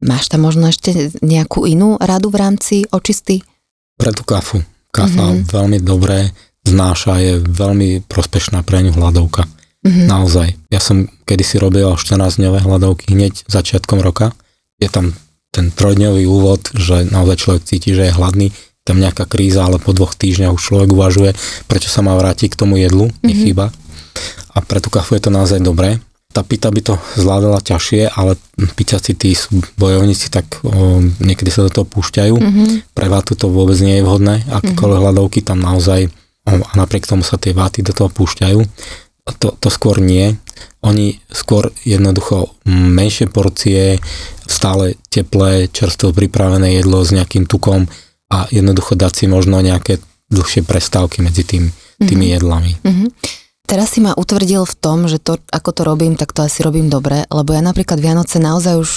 Máš 0.00 0.32
tam 0.32 0.48
možno 0.48 0.72
ešte 0.72 1.12
nejakú 1.20 1.68
inú 1.68 2.00
radu 2.00 2.32
v 2.32 2.40
rámci 2.40 2.76
očisty? 2.88 3.44
Pre 4.00 4.10
tú 4.10 4.24
kafu. 4.24 4.64
Kafa 4.94 5.26
mm-hmm. 5.34 5.50
veľmi 5.50 5.78
dobré 5.82 6.30
znáša, 6.64 7.20
je 7.20 7.32
veľmi 7.42 8.06
prospešná 8.08 8.62
pre 8.64 8.80
ňu 8.80 8.96
hladovka. 8.96 9.44
Mm-hmm. 9.84 10.06
Naozaj. 10.08 10.48
Ja 10.72 10.80
som 10.80 11.12
kedysi 11.28 11.60
robil 11.60 11.84
14-dňové 11.92 12.64
hladovky 12.64 13.12
hneď 13.12 13.44
začiatkom 13.50 14.00
roka. 14.00 14.32
Je 14.80 14.88
tam 14.88 15.12
ten 15.54 15.70
trojdňový 15.70 16.26
úvod, 16.26 16.74
že 16.74 17.06
naozaj 17.06 17.36
človek 17.38 17.62
cíti, 17.62 17.94
že 17.94 18.10
je 18.10 18.16
hladný, 18.18 18.50
tam 18.84 19.00
nejaká 19.00 19.24
kríza, 19.24 19.64
ale 19.64 19.80
po 19.80 19.96
dvoch 19.96 20.12
týždňoch 20.12 20.58
už 20.58 20.62
človek 20.62 20.88
uvažuje, 20.92 21.30
prečo 21.70 21.88
sa 21.88 22.04
má 22.04 22.12
vrátiť 22.18 22.52
k 22.52 22.60
tomu 22.60 22.76
jedlu, 22.76 23.08
mm-hmm. 23.08 23.24
nechýba. 23.24 23.72
A 24.52 24.60
pre 24.60 24.78
tú 24.82 24.92
kafu 24.92 25.16
je 25.16 25.24
to 25.24 25.32
naozaj 25.32 25.62
dobré. 25.64 26.02
Tá 26.34 26.42
pita 26.42 26.68
by 26.68 26.82
to 26.82 26.94
zvládala 27.14 27.62
ťažšie, 27.62 28.10
ale 28.10 28.34
piťaci 28.58 29.14
tí 29.14 29.32
sú 29.38 29.62
bojovníci, 29.78 30.28
tak 30.34 30.60
o, 30.66 30.98
niekedy 31.22 31.48
sa 31.48 31.64
do 31.64 31.70
toho 31.70 31.86
púšťajú. 31.86 32.34
Mm-hmm. 32.34 32.66
Pre 32.90 33.06
vátu 33.06 33.38
to 33.38 33.48
vôbec 33.48 33.78
nie 33.78 34.02
je 34.02 34.06
vhodné, 34.06 34.42
akékoľvek 34.50 34.98
mm-hmm. 34.98 35.00
hľadovky 35.00 35.40
tam 35.46 35.62
naozaj, 35.62 36.10
o, 36.44 36.52
a 36.58 36.72
napriek 36.74 37.06
tomu 37.06 37.22
sa 37.22 37.38
tie 37.38 37.54
váty 37.54 37.86
do 37.86 37.94
toho 37.94 38.10
púšťajú. 38.10 38.60
To, 39.40 39.48
to 39.56 39.68
skôr 39.72 40.02
nie. 40.02 40.36
Oni 40.84 41.20
skôr 41.32 41.72
jednoducho 41.82 42.54
menšie 42.68 43.28
porcie, 43.30 43.98
stále 44.44 45.00
teplé, 45.08 45.68
čerstvo 45.68 46.12
pripravené 46.12 46.78
jedlo 46.80 47.00
s 47.04 47.10
nejakým 47.12 47.48
tukom 47.48 47.88
a 48.32 48.48
jednoducho 48.52 48.96
dať 48.96 49.12
si 49.12 49.24
možno 49.26 49.60
nejaké 49.60 50.00
dlhšie 50.32 50.64
prestávky 50.64 51.20
medzi 51.20 51.44
tým, 51.44 51.70
tými 52.00 52.26
mm-hmm. 52.28 52.36
jedlami. 52.36 52.72
Mm-hmm. 52.80 53.08
Teraz 53.64 53.96
si 53.96 54.04
ma 54.04 54.12
utvrdil 54.12 54.68
v 54.68 54.76
tom, 54.76 55.08
že 55.08 55.16
to, 55.16 55.40
ako 55.48 55.70
to 55.72 55.82
robím, 55.88 56.20
tak 56.20 56.36
to 56.36 56.44
asi 56.44 56.60
robím 56.60 56.92
dobre, 56.92 57.24
lebo 57.32 57.56
ja 57.56 57.64
napríklad 57.64 57.96
Vianoce 57.96 58.36
naozaj 58.36 58.76
už 58.76 58.90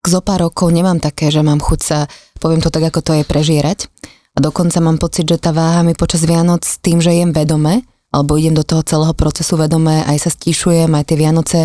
k 0.00 0.06
zo 0.08 0.20
pár 0.20 0.48
rokov 0.48 0.68
nemám 0.72 1.00
také, 1.00 1.28
že 1.28 1.44
mám 1.44 1.60
chuť 1.60 1.80
sa, 1.80 1.98
poviem 2.40 2.60
to 2.60 2.72
tak, 2.72 2.88
ako 2.88 3.00
to 3.00 3.12
je, 3.20 3.24
prežierať. 3.24 3.88
A 4.36 4.38
dokonca 4.40 4.80
mám 4.80 4.96
pocit, 4.96 5.28
že 5.28 5.40
tá 5.40 5.52
váha 5.52 5.84
mi 5.84 5.92
počas 5.92 6.24
Vianoc 6.24 6.64
tým, 6.80 7.00
že 7.00 7.12
jem 7.12 7.32
vedome, 7.32 7.84
alebo 8.10 8.34
idem 8.34 8.58
do 8.58 8.66
toho 8.66 8.82
celého 8.82 9.14
procesu 9.14 9.54
vedomé, 9.54 10.02
aj 10.06 10.26
sa 10.26 10.30
stíšujem, 10.30 10.90
aj 10.90 11.04
tie 11.06 11.16
Vianoce 11.18 11.58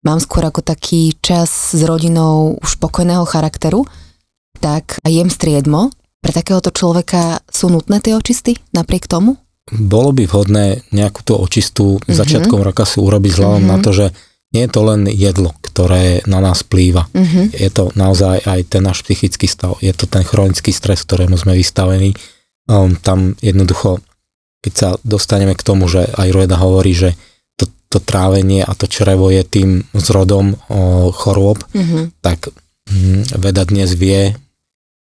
mám 0.00 0.20
skôr 0.20 0.48
ako 0.48 0.64
taký 0.64 1.16
čas 1.20 1.76
s 1.76 1.80
rodinou 1.84 2.56
už 2.60 2.80
pokojného 2.80 3.24
charakteru, 3.28 3.84
tak 4.60 4.96
jem 5.04 5.28
striedmo. 5.28 5.92
Pre 6.20 6.32
takéhoto 6.36 6.68
človeka 6.68 7.40
sú 7.48 7.72
nutné 7.72 8.00
tie 8.04 8.12
očisty 8.12 8.56
napriek 8.76 9.08
tomu? 9.08 9.40
Bolo 9.70 10.12
by 10.12 10.24
vhodné 10.28 10.84
nejakú 10.92 11.24
tú 11.24 11.32
očistú 11.36 11.96
mm-hmm. 11.96 12.16
začiatkom 12.16 12.60
roka 12.60 12.84
si 12.84 13.00
urobiť 13.00 13.30
vzhľadom 13.32 13.64
mm-hmm. 13.64 13.80
na 13.80 13.84
to, 13.84 13.90
že 13.94 14.06
nie 14.50 14.66
je 14.66 14.72
to 14.74 14.80
len 14.82 15.06
jedlo, 15.06 15.54
ktoré 15.62 16.26
na 16.26 16.42
nás 16.42 16.66
plýva. 16.66 17.06
Mm-hmm. 17.14 17.44
Je 17.54 17.70
to 17.70 17.94
naozaj 17.94 18.42
aj 18.42 18.60
ten 18.66 18.82
náš 18.82 19.06
psychický 19.06 19.46
stav. 19.46 19.78
Je 19.78 19.94
to 19.94 20.10
ten 20.10 20.26
chronický 20.26 20.74
stres, 20.74 21.06
ktorému 21.06 21.38
sme 21.38 21.54
vystavení. 21.54 22.18
Um, 22.66 22.98
tam 22.98 23.38
jednoducho 23.38 24.02
keď 24.60 24.72
sa 24.76 24.88
dostaneme 25.02 25.56
k 25.56 25.64
tomu, 25.64 25.88
že 25.88 26.04
aj 26.04 26.28
Rueda 26.32 26.60
hovorí, 26.60 26.92
že 26.92 27.16
to, 27.56 27.64
to 27.88 27.98
trávenie 28.00 28.60
a 28.60 28.72
to 28.76 28.84
črevo 28.84 29.32
je 29.32 29.40
tým 29.44 29.84
zrodom 29.96 30.56
o, 30.68 31.08
chorôb, 31.12 31.60
mm-hmm. 31.72 32.20
tak 32.20 32.52
hm, 32.88 33.40
veda 33.40 33.64
dnes 33.64 33.96
vie 33.96 34.36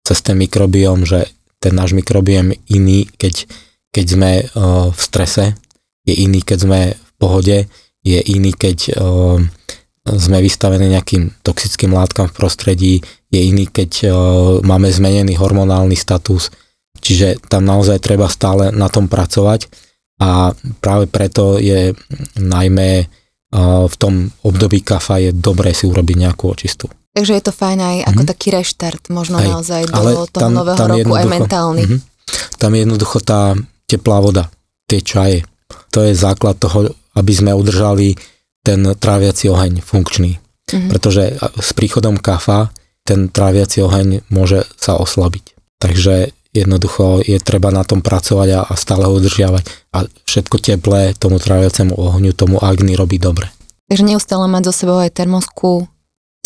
cez 0.07 0.19
ten 0.23 0.39
mikrobióm, 0.39 1.03
že 1.03 1.27
ten 1.61 1.77
náš 1.77 1.93
mikrobióm 1.93 2.55
je 2.55 2.59
iný, 2.73 3.01
keď, 3.19 3.47
keď 3.91 4.07
sme 4.07 4.31
o, 4.43 4.43
v 4.95 5.01
strese, 5.01 5.45
je 6.07 6.15
iný, 6.15 6.41
keď 6.47 6.59
sme 6.59 6.81
v 6.95 7.11
pohode, 7.21 7.57
je 8.01 8.19
iný, 8.33 8.55
keď 8.55 8.97
o, 8.97 9.39
sme 10.07 10.39
vystavení 10.41 10.89
nejakým 10.95 11.43
toxickým 11.45 11.93
látkam 11.93 12.31
v 12.31 12.37
prostredí, 12.39 12.95
je 13.29 13.41
iný, 13.43 13.67
keď 13.67 13.91
o, 14.09 14.11
máme 14.63 14.89
zmenený 14.89 15.37
hormonálny 15.37 15.99
status, 15.99 16.49
Čiže 17.01 17.41
tam 17.49 17.65
naozaj 17.65 17.99
treba 18.05 18.29
stále 18.29 18.69
na 18.71 18.93
tom 18.93 19.09
pracovať 19.09 19.67
a 20.21 20.53
práve 20.85 21.09
preto 21.09 21.57
je 21.57 21.97
najmä 22.37 23.09
v 23.91 23.95
tom 23.99 24.31
období 24.47 24.85
kafa 24.87 25.19
je 25.19 25.31
dobré 25.35 25.75
si 25.75 25.89
urobiť 25.89 26.17
nejakú 26.23 26.55
očistu. 26.55 26.87
Takže 27.11 27.35
je 27.35 27.43
to 27.43 27.51
fajn 27.51 27.79
aj 27.83 27.97
ako 28.07 28.23
mm-hmm. 28.23 28.31
taký 28.31 28.49
reštart, 28.55 29.03
možno 29.11 29.43
aj, 29.43 29.49
naozaj 29.51 29.83
do 29.91 29.99
toho 29.99 30.25
tam, 30.31 30.53
nového 30.55 30.79
tam 30.79 30.89
roku 30.95 31.11
aj 31.19 31.27
mentálny. 31.27 31.83
Mm-hmm, 31.83 32.01
tam 32.63 32.71
je 32.71 32.81
jednoducho 32.87 33.19
tá 33.19 33.59
teplá 33.91 34.23
voda, 34.23 34.47
tie 34.87 35.03
čaje. 35.03 35.43
To 35.91 36.07
je 36.07 36.15
základ 36.15 36.63
toho, 36.63 36.95
aby 37.19 37.33
sme 37.35 37.51
udržali 37.51 38.15
ten 38.63 38.87
tráviaci 38.95 39.51
oheň 39.51 39.83
funkčný. 39.83 40.39
Mm-hmm. 40.39 40.91
Pretože 40.95 41.35
s 41.59 41.71
príchodom 41.75 42.15
kafa 42.23 42.71
ten 43.03 43.27
tráviaci 43.27 43.83
oheň 43.83 44.31
môže 44.31 44.63
sa 44.79 44.95
oslabiť. 44.95 45.59
Takže 45.83 46.31
jednoducho 46.51 47.23
je 47.23 47.39
treba 47.39 47.71
na 47.71 47.87
tom 47.87 48.03
pracovať 48.03 48.49
a, 48.55 48.61
a 48.67 48.75
stále 48.75 49.07
ho 49.07 49.13
udržiavať 49.15 49.65
a 49.95 50.07
všetko 50.07 50.57
teplé 50.59 51.15
tomu 51.15 51.39
tráviacemu 51.39 51.95
ohňu, 51.95 52.31
tomu 52.35 52.59
agni 52.59 52.99
robí 52.99 53.19
dobre. 53.19 53.51
Takže 53.91 54.07
neustále 54.07 54.47
mať 54.47 54.71
zo 54.71 54.75
sebou 54.87 54.99
aj 55.03 55.15
termosku, 55.15 55.91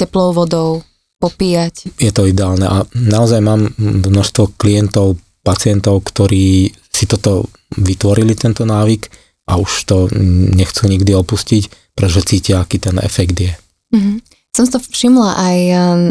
teplou 0.01 0.33
vodou, 0.33 0.81
popíjať. 1.21 1.93
Je 2.01 2.13
to 2.13 2.29
ideálne 2.29 2.65
a 2.65 2.85
naozaj 2.93 3.41
mám 3.41 3.73
množstvo 3.81 4.57
klientov, 4.61 5.21
pacientov, 5.45 6.05
ktorí 6.05 6.73
si 6.89 7.05
toto 7.05 7.49
vytvorili, 7.77 8.33
tento 8.37 8.65
návyk 8.65 9.09
a 9.49 9.61
už 9.61 9.73
to 9.85 9.97
nechcú 10.57 10.89
nikdy 10.89 11.13
opustiť, 11.13 11.93
pretože 11.93 12.29
cítia, 12.29 12.65
aký 12.65 12.81
ten 12.81 12.97
efekt 13.01 13.37
je. 13.37 13.53
Mm-hmm. 13.93 14.17
Som 14.55 14.71
to 14.71 14.79
všimla 14.81 15.31
aj 15.37 15.59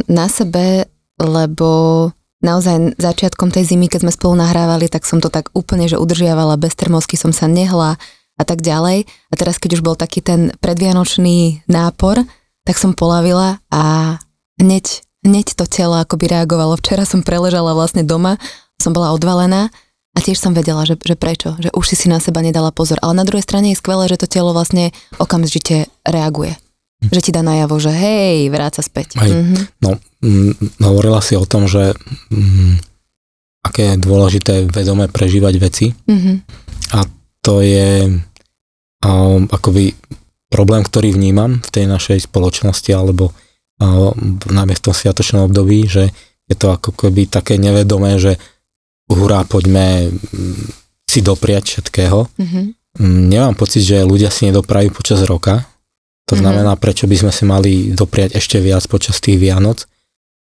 na 0.05 0.27
sebe, 0.27 0.85
lebo 1.17 1.69
naozaj 2.43 2.99
začiatkom 2.99 3.49
tej 3.49 3.73
zimy, 3.73 3.87
keď 3.87 4.05
sme 4.05 4.11
spolu 4.13 4.35
nahrávali, 4.37 4.91
tak 4.91 5.07
som 5.07 5.23
to 5.23 5.31
tak 5.31 5.49
úplne, 5.55 5.87
že 5.87 5.97
udržiavala, 5.97 6.59
bez 6.59 6.75
termosky 6.75 7.15
som 7.15 7.31
sa 7.31 7.47
nehla 7.47 7.95
a 8.35 8.43
tak 8.43 8.59
ďalej. 8.59 9.07
A 9.07 9.33
teraz, 9.33 9.57
keď 9.57 9.79
už 9.79 9.81
bol 9.81 9.95
taký 9.95 10.19
ten 10.19 10.51
predvianočný 10.59 11.65
nápor, 11.71 12.21
tak 12.67 12.75
som 12.75 12.91
polavila 12.91 13.63
a 13.71 14.15
hneď, 14.59 15.01
hneď 15.23 15.55
to 15.55 15.63
telo 15.65 15.97
akoby 15.97 16.27
reagovalo. 16.27 16.75
Včera 16.77 17.07
som 17.07 17.23
preležala 17.23 17.71
vlastne 17.71 18.03
doma, 18.03 18.35
som 18.77 18.91
bola 18.91 19.15
odvalená 19.15 19.71
a 20.13 20.19
tiež 20.19 20.37
som 20.37 20.51
vedela, 20.51 20.83
že, 20.83 20.99
že 20.99 21.15
prečo, 21.17 21.55
že 21.57 21.71
už 21.73 21.85
si 21.87 21.95
si 21.95 22.07
na 22.11 22.19
seba 22.19 22.43
nedala 22.43 22.69
pozor. 22.75 22.99
Ale 23.01 23.17
na 23.17 23.25
druhej 23.25 23.47
strane 23.47 23.71
je 23.71 23.79
skvelé, 23.79 24.11
že 24.11 24.19
to 24.19 24.27
telo 24.27 24.51
vlastne 24.51 24.91
okamžite 25.17 25.87
reaguje 26.03 26.59
že 27.11 27.21
ti 27.23 27.31
dá 27.33 27.41
najavo, 27.41 27.75
že 27.81 27.91
hej, 27.91 28.47
vráca 28.53 28.79
späť. 28.79 29.19
Aj, 29.19 29.27
mm-hmm. 29.27 29.83
No, 29.83 29.97
m, 30.23 30.53
hovorila 30.79 31.19
si 31.19 31.35
o 31.35 31.43
tom, 31.43 31.67
že 31.67 31.97
m, 32.31 32.79
aké 33.63 33.95
je 33.95 34.03
dôležité 34.03 34.53
vedome 34.67 35.07
prežívať 35.07 35.53
veci 35.59 35.85
mm-hmm. 35.91 36.35
a 36.95 36.99
to 37.43 37.59
je 37.59 38.19
um, 39.03 39.43
akoby 39.51 39.95
problém, 40.47 40.83
ktorý 40.85 41.11
vnímam 41.15 41.59
v 41.59 41.69
tej 41.71 41.85
našej 41.89 42.29
spoločnosti 42.29 42.91
alebo 42.93 43.33
um, 43.81 44.39
najmä 44.47 44.77
v 44.77 44.83
tom 44.83 44.93
sviatočnom 44.95 45.49
období, 45.49 45.87
že 45.87 46.13
je 46.47 46.55
to 46.55 46.75
ako 46.75 46.91
keby 46.93 47.27
také 47.27 47.55
nevedomé, 47.55 48.19
že 48.19 48.35
hurá, 49.07 49.47
poďme 49.47 50.11
si 51.07 51.19
dopriať 51.23 51.63
všetkého. 51.77 52.27
Mm-hmm. 52.35 52.65
Nemám 53.31 53.55
pocit, 53.57 53.81
že 53.81 54.05
ľudia 54.05 54.29
si 54.29 54.45
nedoprajú 54.51 54.93
počas 54.93 55.25
roka, 55.25 55.65
to 56.33 56.41
mm-hmm. 56.41 56.49
znamená, 56.49 56.73
prečo 56.81 57.05
by 57.05 57.13
sme 57.13 57.31
si 57.31 57.43
mali 57.45 57.71
dopriať 57.93 58.41
ešte 58.41 58.57
viac 58.57 58.89
počas 58.89 59.21
tých 59.21 59.37
Vianoc. 59.37 59.85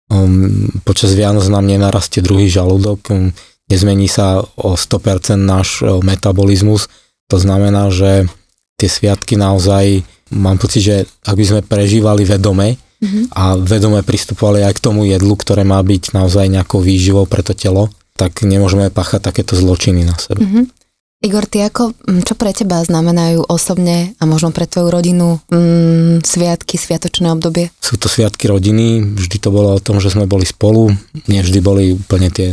Um, 0.08 0.72
počas 0.88 1.12
Vianoc 1.12 1.44
nám 1.52 1.68
nenarastie 1.68 2.24
druhý 2.24 2.48
žalúdok, 2.48 3.12
um, 3.12 3.36
nezmení 3.68 4.08
sa 4.08 4.40
o 4.56 4.80
100% 4.80 5.36
náš 5.36 5.84
um, 5.84 6.00
metabolizmus. 6.00 6.88
To 7.28 7.36
znamená, 7.36 7.92
že 7.92 8.32
tie 8.80 8.88
sviatky 8.88 9.36
naozaj, 9.36 10.08
mám 10.32 10.56
pocit, 10.56 10.80
že 10.80 10.96
ak 11.28 11.36
by 11.36 11.44
sme 11.44 11.62
prežívali 11.68 12.24
vedome 12.24 12.80
mm-hmm. 12.80 13.36
a 13.36 13.60
vedome 13.60 14.00
pristupovali 14.00 14.64
aj 14.64 14.80
k 14.80 14.84
tomu 14.88 15.04
jedlu, 15.12 15.36
ktoré 15.36 15.68
má 15.68 15.84
byť 15.84 16.16
naozaj 16.16 16.48
nejakou 16.48 16.80
výživou 16.80 17.28
pre 17.28 17.44
to 17.44 17.52
telo, 17.52 17.92
tak 18.16 18.48
nemôžeme 18.48 18.88
páchať 18.88 19.28
takéto 19.28 19.60
zločiny 19.60 20.08
na 20.08 20.16
sebe. 20.16 20.48
Mm-hmm. 20.48 20.81
Igor, 21.22 21.46
ty 21.46 21.62
ako, 21.62 21.94
čo 22.26 22.34
pre 22.34 22.50
teba 22.50 22.82
znamenajú 22.82 23.46
osobne 23.46 24.18
a 24.18 24.26
možno 24.26 24.50
pre 24.50 24.66
tvoju 24.66 24.90
rodinu 24.90 25.38
mm, 25.54 26.26
sviatky, 26.26 26.82
sviatočné 26.82 27.30
obdobie? 27.30 27.70
Sú 27.78 28.02
to 28.02 28.10
sviatky 28.10 28.50
rodiny, 28.50 29.06
vždy 29.06 29.38
to 29.38 29.54
bolo 29.54 29.78
o 29.78 29.84
tom, 29.84 30.02
že 30.02 30.10
sme 30.10 30.26
boli 30.26 30.50
spolu, 30.50 30.90
nie 31.30 31.46
vždy 31.46 31.60
boli 31.62 31.94
úplne 31.94 32.34
tie 32.34 32.50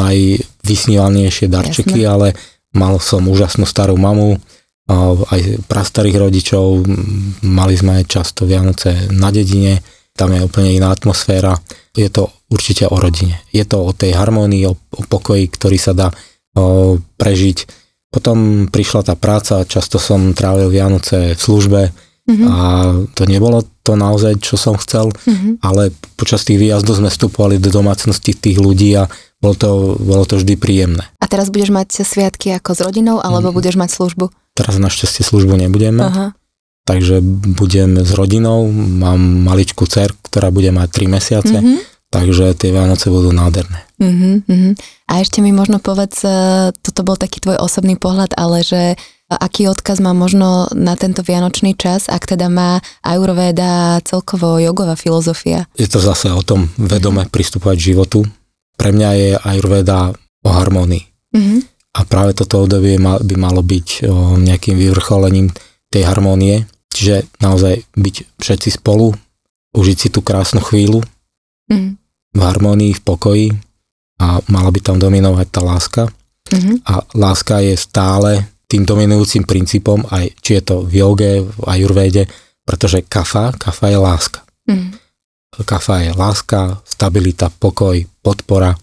najvysnívanejšie 0.00 1.52
darčeky, 1.52 2.08
Jasne. 2.08 2.08
ale 2.08 2.28
mal 2.72 2.96
som 3.04 3.20
úžasnú 3.28 3.68
starú 3.68 4.00
mamu, 4.00 4.40
aj 5.28 5.68
prastarých 5.68 6.16
rodičov, 6.16 6.88
mali 7.44 7.76
sme 7.76 8.00
aj 8.00 8.04
často 8.08 8.48
Vianoce 8.48 9.12
na 9.12 9.28
dedine, 9.28 9.84
tam 10.16 10.32
je 10.32 10.40
úplne 10.40 10.72
iná 10.72 10.88
atmosféra. 10.88 11.52
Je 11.92 12.08
to 12.08 12.32
určite 12.48 12.88
o 12.88 12.96
rodine. 12.96 13.44
Je 13.52 13.68
to 13.68 13.84
o 13.84 13.92
tej 13.92 14.16
harmónii, 14.16 14.64
o, 14.64 14.72
o 14.72 15.02
pokoji, 15.04 15.52
ktorý 15.52 15.76
sa 15.76 15.92
dá 15.92 16.08
o, 16.56 16.96
prežiť 17.20 17.84
potom 18.16 18.64
prišla 18.72 19.04
tá 19.04 19.12
práca, 19.12 19.68
často 19.68 20.00
som 20.00 20.32
trávil 20.32 20.72
Vianoce 20.72 21.36
v 21.36 21.40
službe 21.40 21.92
mm-hmm. 21.92 22.48
a 22.48 22.56
to 23.12 23.28
nebolo 23.28 23.60
to 23.84 23.92
naozaj, 23.92 24.40
čo 24.40 24.56
som 24.56 24.80
chcel, 24.80 25.12
mm-hmm. 25.12 25.60
ale 25.60 25.92
počas 26.16 26.48
tých 26.48 26.56
výjazdov 26.56 27.04
sme 27.04 27.12
vstupovali 27.12 27.60
do 27.60 27.68
domácnosti 27.68 28.32
tých 28.32 28.56
ľudí 28.56 28.96
a 28.96 29.04
bolo 29.36 29.52
to, 29.52 29.68
bolo 30.00 30.24
to 30.24 30.40
vždy 30.40 30.56
príjemné. 30.56 31.04
A 31.20 31.28
teraz 31.28 31.52
budeš 31.52 31.76
mať 31.76 32.08
sviatky 32.08 32.56
ako 32.56 32.72
s 32.72 32.80
rodinou, 32.80 33.20
alebo 33.20 33.52
mm-hmm. 33.52 33.58
budeš 33.60 33.76
mať 33.76 33.90
službu? 33.92 34.32
Teraz 34.56 34.80
našťastie 34.80 35.20
službu 35.20 35.60
nebudeme. 35.60 36.00
Aha. 36.00 36.26
Takže 36.88 37.20
budem 37.52 38.00
s 38.00 38.14
rodinou, 38.16 38.70
mám 38.72 39.20
maličkú 39.20 39.84
dcer, 39.84 40.16
ktorá 40.24 40.48
bude 40.48 40.72
mať 40.72 40.88
3 41.04 41.14
mesiace, 41.20 41.56
mm-hmm 41.60 41.95
Takže 42.16 42.56
tie 42.56 42.72
Vianoce 42.72 43.12
budú 43.12 43.28
nádherné. 43.28 43.84
Uh-huh, 44.00 44.40
uh-huh. 44.40 44.72
A 45.04 45.20
ešte 45.20 45.44
mi 45.44 45.52
možno 45.52 45.76
povedz, 45.76 46.24
e, 46.24 46.72
toto 46.80 47.04
bol 47.04 47.20
taký 47.20 47.44
tvoj 47.44 47.60
osobný 47.60 48.00
pohľad, 48.00 48.32
ale 48.40 48.64
že 48.64 48.96
aký 49.28 49.68
odkaz 49.68 50.00
má 50.00 50.16
možno 50.16 50.72
na 50.72 50.96
tento 50.96 51.20
vianočný 51.20 51.76
čas, 51.76 52.08
ak 52.08 52.24
teda 52.24 52.48
má 52.48 52.80
Ayurveda 53.04 54.00
celkovo 54.00 54.56
jogová 54.56 54.96
filozofia? 54.96 55.68
Je 55.76 55.84
to 55.84 56.00
zase 56.00 56.32
o 56.32 56.40
tom 56.40 56.72
vedome 56.80 57.28
pristupovať 57.28 57.76
k 57.76 57.86
životu. 57.92 58.24
Pre 58.80 58.90
mňa 58.96 59.10
je 59.12 59.30
Ayurveda 59.36 60.16
o 60.16 60.48
harmonii. 60.48 61.04
Uh-huh. 61.36 61.60
A 61.96 62.00
práve 62.08 62.32
toto 62.32 62.64
obdobie 62.64 62.96
by 63.00 63.34
malo 63.36 63.60
byť 63.60 64.08
nejakým 64.40 64.76
vyvrcholením 64.76 65.52
tej 65.92 66.08
harmónie. 66.08 66.64
Čiže 66.96 67.28
naozaj 67.44 67.84
byť 67.92 68.40
všetci 68.40 68.80
spolu, 68.80 69.12
užiť 69.76 69.96
si 69.96 70.08
tú 70.08 70.24
krásnu 70.24 70.64
chvíľu, 70.64 71.04
mm. 71.68 72.05
V 72.36 72.40
harmonii, 72.44 72.92
v 72.92 73.02
pokoji 73.02 73.48
a 74.20 74.40
mala 74.52 74.68
by 74.68 74.80
tam 74.84 74.96
dominovať 75.00 75.46
tá 75.48 75.60
láska. 75.64 76.02
Mm-hmm. 76.52 76.76
A 76.86 76.94
láska 77.16 77.64
je 77.64 77.74
stále 77.74 78.46
tým 78.66 78.84
dominujúcim 78.84 79.46
princípom, 79.46 80.04
aj 80.10 80.36
či 80.42 80.58
je 80.58 80.62
to 80.62 80.76
v 80.84 81.02
joge, 81.02 81.32
v 81.42 81.62
ajurvéde, 81.66 82.28
pretože 82.66 83.02
kafa, 83.06 83.54
kafa 83.54 83.86
je 83.94 83.98
láska. 83.98 84.40
Mm. 84.66 84.90
Kafa 85.56 85.96
je 86.02 86.10
láska, 86.12 86.82
stabilita, 86.82 87.48
pokoj, 87.48 87.96
podpora 88.20 88.74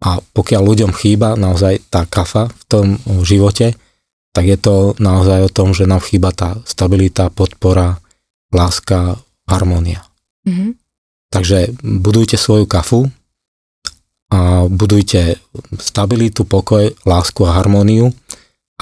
a 0.00 0.18
pokiaľ 0.18 0.62
ľuďom 0.64 0.92
chýba 0.96 1.36
naozaj 1.36 1.92
tá 1.92 2.08
kafa 2.08 2.48
v 2.50 2.62
tom 2.66 2.86
živote, 3.22 3.76
tak 4.32 4.44
je 4.46 4.58
to 4.58 4.96
naozaj 4.98 5.46
o 5.46 5.50
tom, 5.50 5.76
že 5.76 5.86
nám 5.86 6.02
chýba 6.02 6.34
tá 6.34 6.58
stabilita, 6.66 7.30
podpora, 7.30 8.00
láska, 8.50 9.20
harmónia. 9.46 10.02
Mm-hmm. 10.48 10.70
Takže 11.30 11.78
budujte 11.82 12.34
svoju 12.34 12.66
kafu 12.66 13.06
a 14.30 14.66
budujte 14.66 15.38
stabilitu, 15.78 16.42
pokoj, 16.44 16.90
lásku 17.06 17.40
a 17.46 17.54
harmóniu 17.54 18.10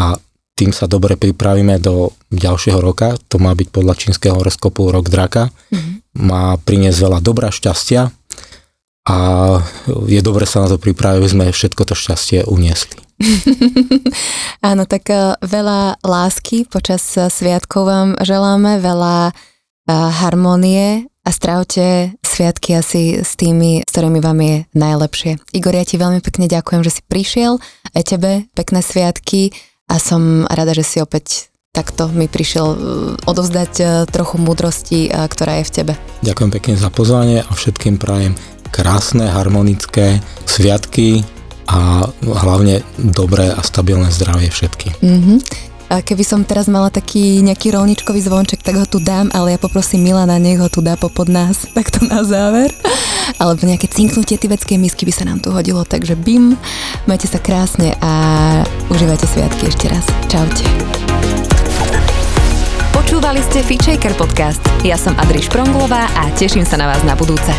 a 0.00 0.16
tým 0.58 0.74
sa 0.74 0.90
dobre 0.90 1.14
pripravíme 1.14 1.78
do 1.78 2.10
ďalšieho 2.34 2.82
roka. 2.82 3.14
To 3.30 3.38
má 3.38 3.54
byť 3.54 3.68
podľa 3.70 3.94
čínskeho 3.94 4.34
horoskopu 4.34 4.90
rok 4.90 5.06
draka. 5.06 5.54
Mm-hmm. 5.70 5.94
Má 6.26 6.58
priniesť 6.58 6.98
veľa 6.98 7.18
dobra, 7.22 7.54
šťastia 7.54 8.10
a 9.08 9.16
je 10.04 10.20
dobre 10.20 10.44
sa 10.44 10.66
na 10.66 10.68
to 10.68 10.76
pripraviť, 10.76 11.16
aby 11.16 11.28
sme 11.30 11.44
všetko 11.48 11.82
to 11.86 11.94
šťastie 11.94 12.44
uniesli. 12.44 12.98
Áno, 14.68 14.84
tak 14.84 15.08
eh, 15.10 15.34
veľa 15.40 16.02
lásky 16.02 16.68
počas 16.68 17.02
eh, 17.16 17.30
sviatkov 17.32 17.88
vám 17.88 18.08
želáme, 18.20 18.78
veľa 18.82 19.30
eh, 19.30 19.32
harmonie 20.22 21.08
a 21.24 21.30
strávte 21.30 22.14
sviatky 22.38 22.78
asi 22.78 23.26
s 23.26 23.34
tými, 23.34 23.82
s 23.82 23.90
ktorými 23.90 24.22
vám 24.22 24.38
je 24.38 24.56
najlepšie. 24.78 25.42
Igor, 25.50 25.74
ja 25.74 25.82
ti 25.82 25.98
veľmi 25.98 26.22
pekne 26.22 26.46
ďakujem, 26.46 26.86
že 26.86 26.94
si 26.94 27.02
prišiel, 27.02 27.58
aj 27.98 28.02
tebe 28.06 28.46
pekné 28.54 28.78
sviatky 28.78 29.50
a 29.90 29.98
som 29.98 30.46
rada, 30.46 30.70
že 30.70 30.86
si 30.86 31.02
opäť 31.02 31.50
takto 31.74 32.06
mi 32.06 32.30
prišiel 32.30 32.66
odovzdať 33.26 34.06
trochu 34.14 34.38
múdrosti, 34.38 35.10
ktorá 35.10 35.58
je 35.58 35.64
v 35.66 35.74
tebe. 35.74 35.92
Ďakujem 36.22 36.50
pekne 36.54 36.74
za 36.78 36.94
pozvanie 36.94 37.42
a 37.42 37.50
všetkým 37.50 37.98
prajem 37.98 38.38
krásne, 38.70 39.26
harmonické 39.26 40.22
sviatky 40.46 41.26
a 41.66 42.06
hlavne 42.22 42.86
dobré 42.98 43.50
a 43.50 43.60
stabilné 43.66 44.14
zdravie 44.14 44.48
všetky. 44.52 45.02
Mm-hmm. 45.02 45.38
Keby 45.88 46.20
som 46.20 46.44
teraz 46.44 46.68
mala 46.68 46.92
taký 46.92 47.40
nejaký 47.40 47.72
rolničkový 47.72 48.20
zvonček, 48.20 48.60
tak 48.60 48.76
ho 48.76 48.84
tu 48.84 49.00
dám, 49.00 49.32
ale 49.32 49.56
ja 49.56 49.58
poprosím 49.58 50.04
Milana, 50.04 50.36
nech 50.36 50.60
ho 50.60 50.68
tu 50.68 50.84
dá 50.84 51.00
popod 51.00 51.32
nás, 51.32 51.64
takto 51.76 52.04
na 52.04 52.20
záver. 52.20 52.68
Alebo 53.40 53.64
nejaké 53.64 53.88
cinknutie 53.88 54.36
tibetskej 54.36 54.76
misky 54.76 55.08
by 55.08 55.12
sa 55.16 55.24
nám 55.24 55.40
tu 55.40 55.48
hodilo, 55.48 55.88
takže 55.88 56.12
bim, 56.12 56.60
majte 57.08 57.24
sa 57.24 57.40
krásne 57.40 57.96
a 58.04 58.12
užívajte 58.92 59.24
sviatky 59.24 59.64
ešte 59.72 59.88
raz. 59.88 60.04
Čaute. 60.28 60.64
Počúvali 62.92 63.40
ste 63.40 63.64
Fitchaker 63.64 64.12
podcast. 64.12 64.60
Ja 64.84 65.00
som 65.00 65.16
Adriš 65.16 65.48
Pronglová 65.48 66.04
a 66.12 66.28
teším 66.36 66.68
sa 66.68 66.76
na 66.76 66.92
vás 66.92 67.00
na 67.08 67.16
budúce. 67.16 67.56